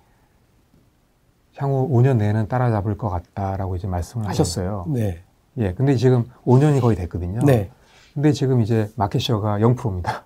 향후 1.56 1.86
5년 1.90 2.16
내에는 2.16 2.48
따라잡을 2.48 2.96
것 2.96 3.10
같다라고 3.10 3.76
이제 3.76 3.86
말씀을 3.86 4.26
하셨어요. 4.26 4.86
네. 4.88 5.22
예. 5.58 5.74
근데 5.74 5.94
지금 5.96 6.24
5년이 6.46 6.80
거의 6.80 6.96
됐거든요. 6.96 7.40
네. 7.44 7.70
근데 8.14 8.32
지금 8.32 8.62
이제 8.62 8.90
마켓셔가 8.96 9.58
0%입니다. 9.58 10.24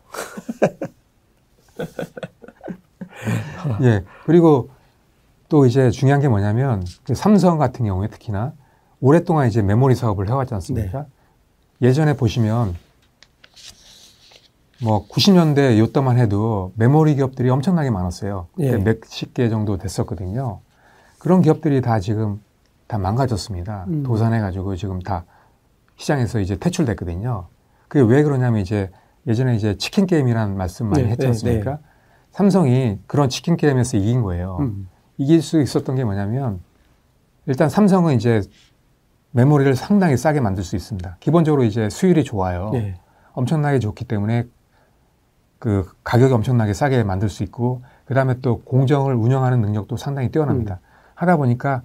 예. 3.82 4.04
그리고 4.26 4.70
또 5.48 5.66
이제 5.66 5.90
중요한 5.90 6.20
게 6.20 6.28
뭐냐면 6.28 6.84
그 7.02 7.16
삼성 7.16 7.58
같은 7.58 7.84
경우에 7.84 8.06
특히나 8.06 8.52
오랫동안 9.00 9.48
이제 9.48 9.60
메모리 9.60 9.96
사업을 9.96 10.28
해왔지 10.28 10.54
않습니까? 10.54 11.06
네. 11.80 11.88
예전에 11.88 12.16
보시면 12.16 12.76
뭐 14.82 15.06
90년대 15.08 15.78
요때만 15.78 16.18
해도 16.18 16.72
메모리 16.76 17.16
기업들이 17.16 17.50
엄청나게 17.50 17.90
많았어요. 17.90 18.48
예. 18.60 18.76
몇십 18.76 19.34
개 19.34 19.48
정도 19.48 19.76
됐었거든요. 19.76 20.60
그런 21.18 21.42
기업들이 21.42 21.80
다 21.80 21.98
지금 21.98 22.40
다 22.86 22.98
망가졌습니다. 22.98 23.86
음. 23.88 24.02
도산해가지고 24.04 24.76
지금 24.76 25.00
다 25.00 25.24
시장에서 25.96 26.38
이제 26.40 26.56
퇴출됐거든요. 26.56 27.46
그게 27.88 28.04
왜 28.04 28.22
그러냐면 28.22 28.60
이제 28.60 28.90
예전에 29.26 29.56
이제 29.56 29.76
치킨 29.76 30.06
게임이라는 30.06 30.56
말씀 30.56 30.86
많이 30.86 31.02
네, 31.02 31.10
했지 31.10 31.22
네, 31.22 31.28
않습니까? 31.28 31.70
네, 31.72 31.76
네. 31.76 31.82
삼성이 32.30 32.98
그런 33.06 33.28
치킨 33.28 33.56
게임에서 33.56 33.96
이긴 33.96 34.22
거예요. 34.22 34.58
음. 34.60 34.88
이길 35.16 35.42
수 35.42 35.60
있었던 35.60 35.96
게 35.96 36.04
뭐냐면 36.04 36.60
일단 37.46 37.68
삼성은 37.68 38.14
이제 38.14 38.42
메모리를 39.32 39.74
상당히 39.74 40.16
싸게 40.16 40.40
만들 40.40 40.62
수 40.62 40.76
있습니다. 40.76 41.16
기본적으로 41.18 41.64
이제 41.64 41.90
수율이 41.90 42.22
좋아요. 42.22 42.70
네. 42.72 42.94
엄청나게 43.32 43.80
좋기 43.80 44.04
때문에 44.04 44.46
그 45.58 45.90
가격이 46.04 46.32
엄청나게 46.32 46.72
싸게 46.72 47.02
만들 47.02 47.28
수 47.28 47.42
있고 47.42 47.82
그 48.04 48.14
다음에 48.14 48.40
또 48.40 48.60
공정을 48.62 49.14
운영하는 49.14 49.60
능력도 49.60 49.96
상당히 49.96 50.30
뛰어납니다. 50.30 50.80
음. 50.82 50.86
하다 51.14 51.36
보니까 51.36 51.82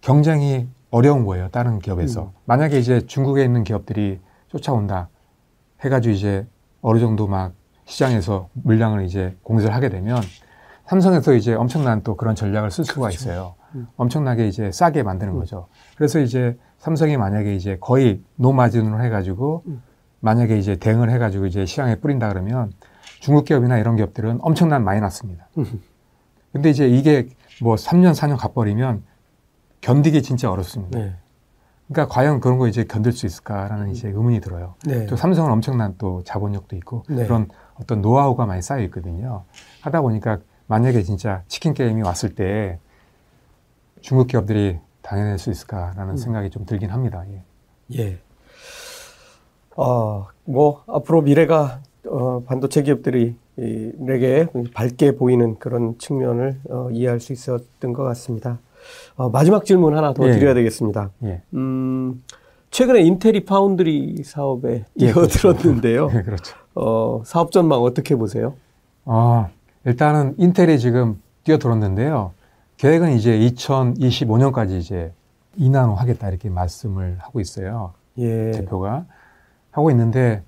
경쟁이 0.00 0.68
어려운 0.90 1.24
거예요. 1.24 1.48
다른 1.48 1.78
기업에서. 1.78 2.24
음. 2.24 2.30
만약에 2.44 2.78
이제 2.78 3.00
중국에 3.06 3.42
있는 3.42 3.64
기업들이 3.64 4.20
쫓아온다 4.48 5.08
해가지고 5.80 6.14
이제 6.14 6.46
어느 6.82 6.98
정도 7.00 7.26
막 7.26 7.52
시장에서 7.86 8.48
물량을 8.52 9.04
이제 9.04 9.36
공세를 9.42 9.74
하게 9.74 9.88
되면 9.88 10.20
삼성에서 10.86 11.32
이제 11.34 11.54
엄청난 11.54 12.02
또 12.02 12.16
그런 12.16 12.34
전략을 12.34 12.70
쓸 12.70 12.84
수가 12.84 13.08
그렇죠. 13.08 13.14
있어요. 13.16 13.54
음. 13.74 13.88
엄청나게 13.96 14.46
이제 14.46 14.70
싸게 14.70 15.02
만드는 15.02 15.32
음. 15.32 15.38
거죠. 15.38 15.66
그래서 15.96 16.20
이제 16.20 16.58
삼성이 16.78 17.16
만약에 17.16 17.54
이제 17.54 17.78
거의 17.80 18.22
노마진으로 18.36 19.02
해가지고 19.02 19.62
음. 19.66 19.82
만약에 20.24 20.56
이제 20.56 20.76
대응을 20.76 21.10
해가지고 21.10 21.44
이제 21.44 21.66
시장에 21.66 21.96
뿌린다 21.96 22.30
그러면 22.30 22.72
중국 23.20 23.44
기업이나 23.44 23.76
이런 23.76 23.94
기업들은 23.94 24.38
엄청난 24.40 24.82
마이너스입니다. 24.82 25.48
근데 26.52 26.70
이제 26.70 26.88
이게 26.88 27.28
뭐 27.60 27.74
3년, 27.74 28.14
4년 28.14 28.38
가버리면 28.38 29.04
견디기 29.82 30.22
진짜 30.22 30.50
어렵습니다. 30.50 30.98
네. 30.98 31.14
그러니까 31.88 32.12
과연 32.12 32.40
그런 32.40 32.56
거 32.56 32.68
이제 32.68 32.84
견딜 32.84 33.12
수 33.12 33.26
있을까라는 33.26 33.90
이제 33.90 34.08
의문이 34.08 34.40
들어요. 34.40 34.76
네. 34.86 35.04
또 35.04 35.16
삼성은 35.16 35.52
엄청난 35.52 35.94
또 35.98 36.22
자본력도 36.24 36.74
있고 36.76 37.02
네. 37.08 37.24
그런 37.24 37.48
어떤 37.74 38.00
노하우가 38.00 38.46
많이 38.46 38.62
쌓여 38.62 38.82
있거든요. 38.84 39.44
하다 39.82 40.00
보니까 40.00 40.38
만약에 40.68 41.02
진짜 41.02 41.42
치킨 41.48 41.74
게임이 41.74 42.00
왔을 42.00 42.34
때 42.34 42.78
중국 44.00 44.28
기업들이 44.28 44.78
당해낼 45.02 45.38
수 45.38 45.50
있을까라는 45.50 46.14
음. 46.14 46.16
생각이 46.16 46.48
좀 46.48 46.64
들긴 46.64 46.88
합니다. 46.88 47.22
예. 47.28 47.42
예. 47.98 48.18
어, 49.76 50.26
뭐 50.44 50.84
앞으로 50.86 51.22
미래가 51.22 51.80
어, 52.06 52.42
반도체 52.46 52.82
기업들이 52.82 53.34
내게 53.56 54.46
밝게 54.72 55.16
보이는 55.16 55.56
그런 55.58 55.96
측면을 55.98 56.60
어, 56.68 56.88
이해할 56.90 57.20
수 57.20 57.32
있었던 57.32 57.92
것 57.92 58.02
같습니다. 58.04 58.58
어, 59.16 59.30
마지막 59.30 59.64
질문 59.64 59.96
하나 59.96 60.12
더 60.12 60.28
예. 60.28 60.32
드려야 60.32 60.54
되겠습니다. 60.54 61.10
예. 61.24 61.42
음, 61.54 62.22
최근에 62.70 63.00
인텔이 63.02 63.44
파운드리 63.44 64.22
사업에 64.24 64.84
예, 64.98 65.12
뛰어들었는데요. 65.12 66.08
그렇죠. 66.08 66.18
예, 66.18 66.22
그렇죠. 66.22 66.56
어, 66.74 67.22
사업 67.24 67.52
전망 67.52 67.80
어떻게 67.82 68.16
보세요? 68.16 68.54
아, 69.04 69.48
일단은 69.84 70.34
인텔이 70.38 70.78
지금 70.78 71.20
뛰어들었는데요. 71.44 72.32
계획은 72.76 73.12
이제 73.12 73.38
2025년까지 73.38 74.78
이제 74.78 75.12
인하노 75.56 75.94
하겠다 75.94 76.28
이렇게 76.28 76.50
말씀을 76.50 77.16
하고 77.20 77.40
있어요. 77.40 77.94
예. 78.18 78.50
대표가 78.50 79.06
하고 79.74 79.90
있는데 79.90 80.42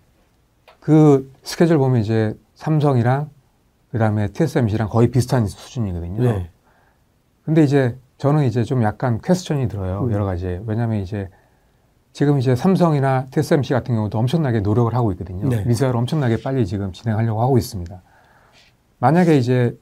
그 0.78 1.30
스케줄 1.42 1.78
보면 1.78 2.00
이제 2.00 2.36
삼성이랑 2.54 3.28
그다음에 3.90 4.28
TSMC랑 4.28 4.88
거의 4.88 5.10
비슷한 5.10 5.46
수준이거든요. 5.46 6.22
네. 6.22 6.50
근데 7.44 7.64
이제 7.64 7.96
저는 8.18 8.44
이제 8.44 8.62
좀 8.62 8.82
약간 8.84 9.20
퀘스천이 9.20 9.66
들어요. 9.68 10.04
음. 10.04 10.12
여러 10.12 10.24
가지. 10.24 10.60
왜냐하면 10.64 11.00
이제 11.00 11.28
지금 12.12 12.38
이제 12.38 12.54
삼성이나 12.54 13.26
TSMC 13.32 13.72
같은 13.72 13.96
경우도 13.96 14.16
엄청나게 14.16 14.60
노력을 14.60 14.94
하고 14.94 15.10
있거든요. 15.12 15.48
네. 15.48 15.64
미사를 15.64 15.94
엄청나게 15.94 16.40
빨리 16.42 16.64
지금 16.64 16.92
진행하려고 16.92 17.42
하고 17.42 17.58
있습니다. 17.58 18.00
만약에 18.98 19.36
이제 19.36 19.76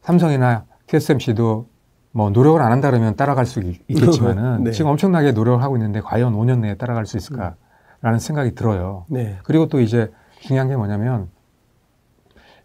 삼성이나 0.00 0.64
TSMC도 0.86 1.68
뭐 2.12 2.30
노력을 2.30 2.60
안 2.60 2.72
한다 2.72 2.90
그러면 2.90 3.16
따라갈 3.16 3.44
수 3.44 3.60
있겠지만은 3.60 4.64
네. 4.64 4.70
지금 4.72 4.90
엄청나게 4.92 5.32
노력을 5.32 5.62
하고 5.62 5.76
있는데 5.76 6.00
과연 6.00 6.34
5년 6.34 6.60
내에 6.60 6.74
따라갈 6.74 7.04
수 7.04 7.18
있을까 7.18 7.54
라는 8.02 8.18
생각이 8.18 8.54
들어요. 8.54 9.06
네. 9.08 9.38
그리고 9.44 9.68
또 9.68 9.80
이제 9.80 10.12
중요한 10.40 10.68
게 10.68 10.76
뭐냐면 10.76 11.28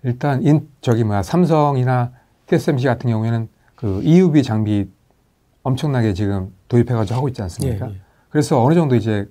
일단 0.03 0.43
인 0.43 0.67
저기 0.81 1.03
뭐야 1.03 1.21
삼성이나 1.23 2.11
TSMC 2.47 2.85
같은 2.85 3.09
경우에는 3.09 3.47
그 3.75 4.01
EUV 4.03 4.41
장비 4.41 4.89
엄청나게 5.61 6.13
지금 6.13 6.53
도입해가지고 6.67 7.15
하고 7.15 7.27
있지 7.27 7.41
않습니까? 7.43 7.87
예, 7.87 7.91
예. 7.91 7.95
그래서 8.29 8.63
어느 8.63 8.73
정도 8.73 8.95
이제 8.95 9.29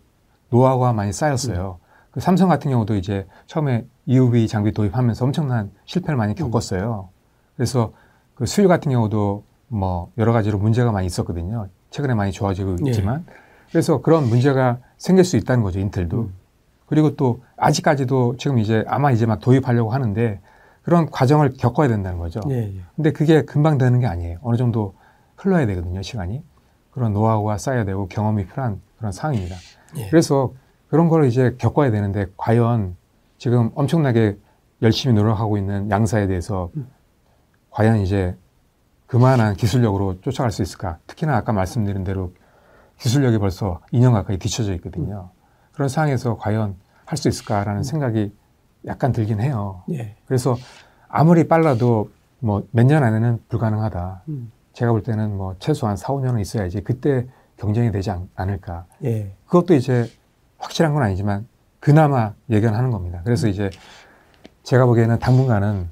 노하우가 0.50 0.92
많이 0.92 1.12
쌓였어요. 1.12 1.78
음. 1.80 1.86
그 2.12 2.20
삼성 2.20 2.48
같은 2.48 2.70
경우도 2.70 2.94
이제 2.94 3.26
처음에 3.46 3.84
EUV 4.06 4.46
장비 4.46 4.72
도입하면서 4.72 5.24
엄청난 5.24 5.70
실패를 5.86 6.16
많이 6.16 6.34
음. 6.34 6.36
겪었어요. 6.36 7.08
음. 7.10 7.16
그래서 7.56 7.92
그 8.34 8.46
수율 8.46 8.68
같은 8.68 8.92
경우도 8.92 9.44
뭐 9.68 10.12
여러 10.18 10.32
가지로 10.32 10.58
문제가 10.58 10.92
많이 10.92 11.06
있었거든요. 11.06 11.68
최근에 11.90 12.14
많이 12.14 12.30
좋아지고 12.30 12.76
예. 12.86 12.90
있지만 12.90 13.24
예. 13.28 13.32
그래서 13.70 14.00
그런 14.02 14.28
문제가 14.28 14.78
생길 14.96 15.24
수 15.24 15.36
있다는 15.36 15.62
거죠 15.62 15.80
인텔도. 15.80 16.18
음. 16.18 16.34
그리고 16.86 17.16
또 17.16 17.42
아직까지도 17.56 18.36
지금 18.38 18.58
이제 18.58 18.84
아마 18.86 19.10
이제 19.10 19.26
막 19.26 19.40
도입하려고 19.40 19.90
하는데 19.90 20.40
그런 20.82 21.10
과정을 21.10 21.54
겪어야 21.58 21.88
된다는 21.88 22.18
거죠. 22.18 22.40
예, 22.48 22.76
예. 22.76 22.80
근데 22.94 23.12
그게 23.12 23.44
금방 23.44 23.76
되는 23.76 23.98
게 23.98 24.06
아니에요. 24.06 24.38
어느 24.42 24.56
정도 24.56 24.94
흘러야 25.36 25.66
되거든요, 25.66 26.00
시간이. 26.00 26.44
그런 26.92 27.12
노하우가 27.12 27.58
쌓여야 27.58 27.84
되고 27.84 28.06
경험이 28.06 28.46
필요한 28.46 28.80
그런 28.98 29.10
상황입니다. 29.10 29.56
예. 29.96 30.08
그래서 30.08 30.52
그런 30.88 31.08
걸 31.08 31.26
이제 31.26 31.56
겪어야 31.58 31.90
되는데 31.90 32.26
과연 32.36 32.96
지금 33.38 33.70
엄청나게 33.74 34.38
열심히 34.82 35.14
노력하고 35.14 35.58
있는 35.58 35.90
양사에 35.90 36.28
대해서 36.28 36.70
음. 36.76 36.88
과연 37.70 37.98
이제 37.98 38.36
그만한 39.06 39.54
기술력으로 39.54 40.20
쫓아갈 40.20 40.50
수 40.50 40.62
있을까? 40.62 40.98
특히나 41.06 41.36
아까 41.36 41.52
말씀드린 41.52 42.04
대로 42.04 42.32
기술력이 42.98 43.38
벌써 43.38 43.80
2년 43.92 44.12
가까이 44.12 44.38
뒤쳐져 44.38 44.74
있거든요. 44.74 45.30
음. 45.32 45.40
그런 45.72 45.88
상황에서 45.88 46.36
과연 46.36 46.76
할 47.04 47.16
수 47.18 47.28
있을까라는 47.28 47.80
음. 47.80 47.82
생각이 47.84 48.34
약간 48.86 49.12
들긴 49.12 49.40
해요. 49.40 49.82
예. 49.90 50.16
그래서 50.26 50.56
아무리 51.08 51.46
빨라도 51.48 52.10
뭐 52.40 52.62
몇 52.72 52.84
년 52.86 53.02
안에는 53.04 53.40
불가능하다. 53.48 54.22
음. 54.28 54.50
제가 54.72 54.92
볼 54.92 55.02
때는 55.02 55.36
뭐 55.36 55.54
최소한 55.58 55.96
4, 55.96 56.08
5년은 56.12 56.40
있어야지 56.40 56.82
그때 56.82 57.26
경쟁이 57.56 57.90
되지 57.92 58.10
않, 58.10 58.28
을까 58.40 58.86
예. 59.04 59.32
그것도 59.46 59.74
이제 59.74 60.10
확실한 60.58 60.92
건 60.94 61.02
아니지만 61.02 61.46
그나마 61.80 62.32
예견하는 62.50 62.90
겁니다. 62.90 63.20
그래서 63.24 63.46
음. 63.46 63.50
이제 63.52 63.70
제가 64.64 64.84
보기에는 64.86 65.18
당분간은 65.18 65.88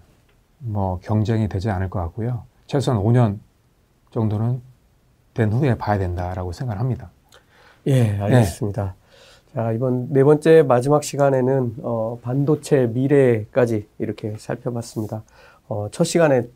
뭐 0.59 0.99
경쟁이 1.03 1.49
되지 1.49 1.71
않을 1.71 1.91
것 1.91 2.01
같고요. 2.01 2.45
최소한 2.67 3.01
5년 3.03 3.39
정도는 4.11 4.61
된 5.35 5.53
후에 5.53 5.75
봐야 5.77 5.99
된다라고 5.99 6.53
생각을 6.53 6.81
합니다. 6.81 7.11
예, 7.87 8.17
알겠습니다. 8.19 8.95
네. 9.53 9.55
자, 9.55 9.73
이번 9.73 10.13
네 10.13 10.25
번째 10.25 10.63
마지막 10.63 11.05
시간에는 11.05 11.77
어, 11.83 12.19
반도체 12.23 12.87
미래까지 12.87 13.87
이렇게 13.99 14.35
살펴봤습니다. 14.39 15.23
어, 15.69 15.89
첫 15.91 16.05
시간에 16.05 16.49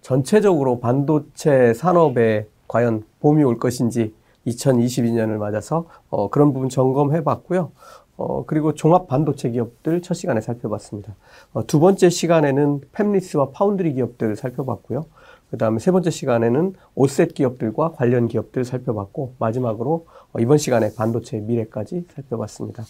전체적으로 0.00 0.80
반도체 0.80 1.72
산업에 1.74 2.48
과연 2.66 3.04
봄이 3.20 3.42
올 3.44 3.58
것인지 3.58 4.14
2022년을 4.46 5.38
맞아서 5.38 5.86
어, 6.10 6.28
그런 6.28 6.52
부분 6.52 6.68
점검해 6.68 7.22
봤고요. 7.22 7.70
어, 8.16 8.44
그리고 8.46 8.74
종합 8.74 9.08
반도체 9.08 9.50
기업들 9.50 10.02
첫 10.02 10.14
시간에 10.14 10.40
살펴봤습니다. 10.40 11.14
어, 11.52 11.66
두 11.66 11.80
번째 11.80 12.10
시간에는 12.10 12.80
팹리스와 12.92 13.52
파운드리 13.52 13.94
기업들 13.94 14.36
살펴봤고요. 14.36 15.06
그 15.52 15.58
다음에 15.58 15.78
세 15.80 15.90
번째 15.90 16.10
시간에는 16.10 16.72
오셋 16.94 17.34
기업들과 17.34 17.92
관련 17.92 18.26
기업들 18.26 18.64
살펴봤고 18.64 19.34
마지막으로 19.38 20.06
어, 20.32 20.40
이번 20.40 20.56
시간에 20.56 20.94
반도체 20.94 21.40
미래까지 21.40 22.06
살펴봤습니다. 22.14 22.84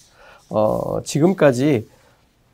어, 0.48 1.02
지금까지 1.02 1.88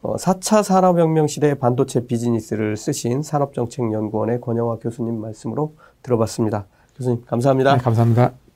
어, 0.01 0.17
4차 0.17 0.63
산업혁명 0.63 1.27
시대의 1.27 1.57
반도체 1.57 2.07
비즈니스를 2.07 2.79
쓰신 2.79 3.23
산업정책연구원의 3.23 4.41
권영화 4.41 4.77
교수님 4.77 5.21
말씀으로 5.21 5.75
들어봤습니다. 6.03 6.65
교수님 6.97 7.27
감사합니다. 7.27 7.77
네, 7.77 7.83
감사합니다. 7.83 8.48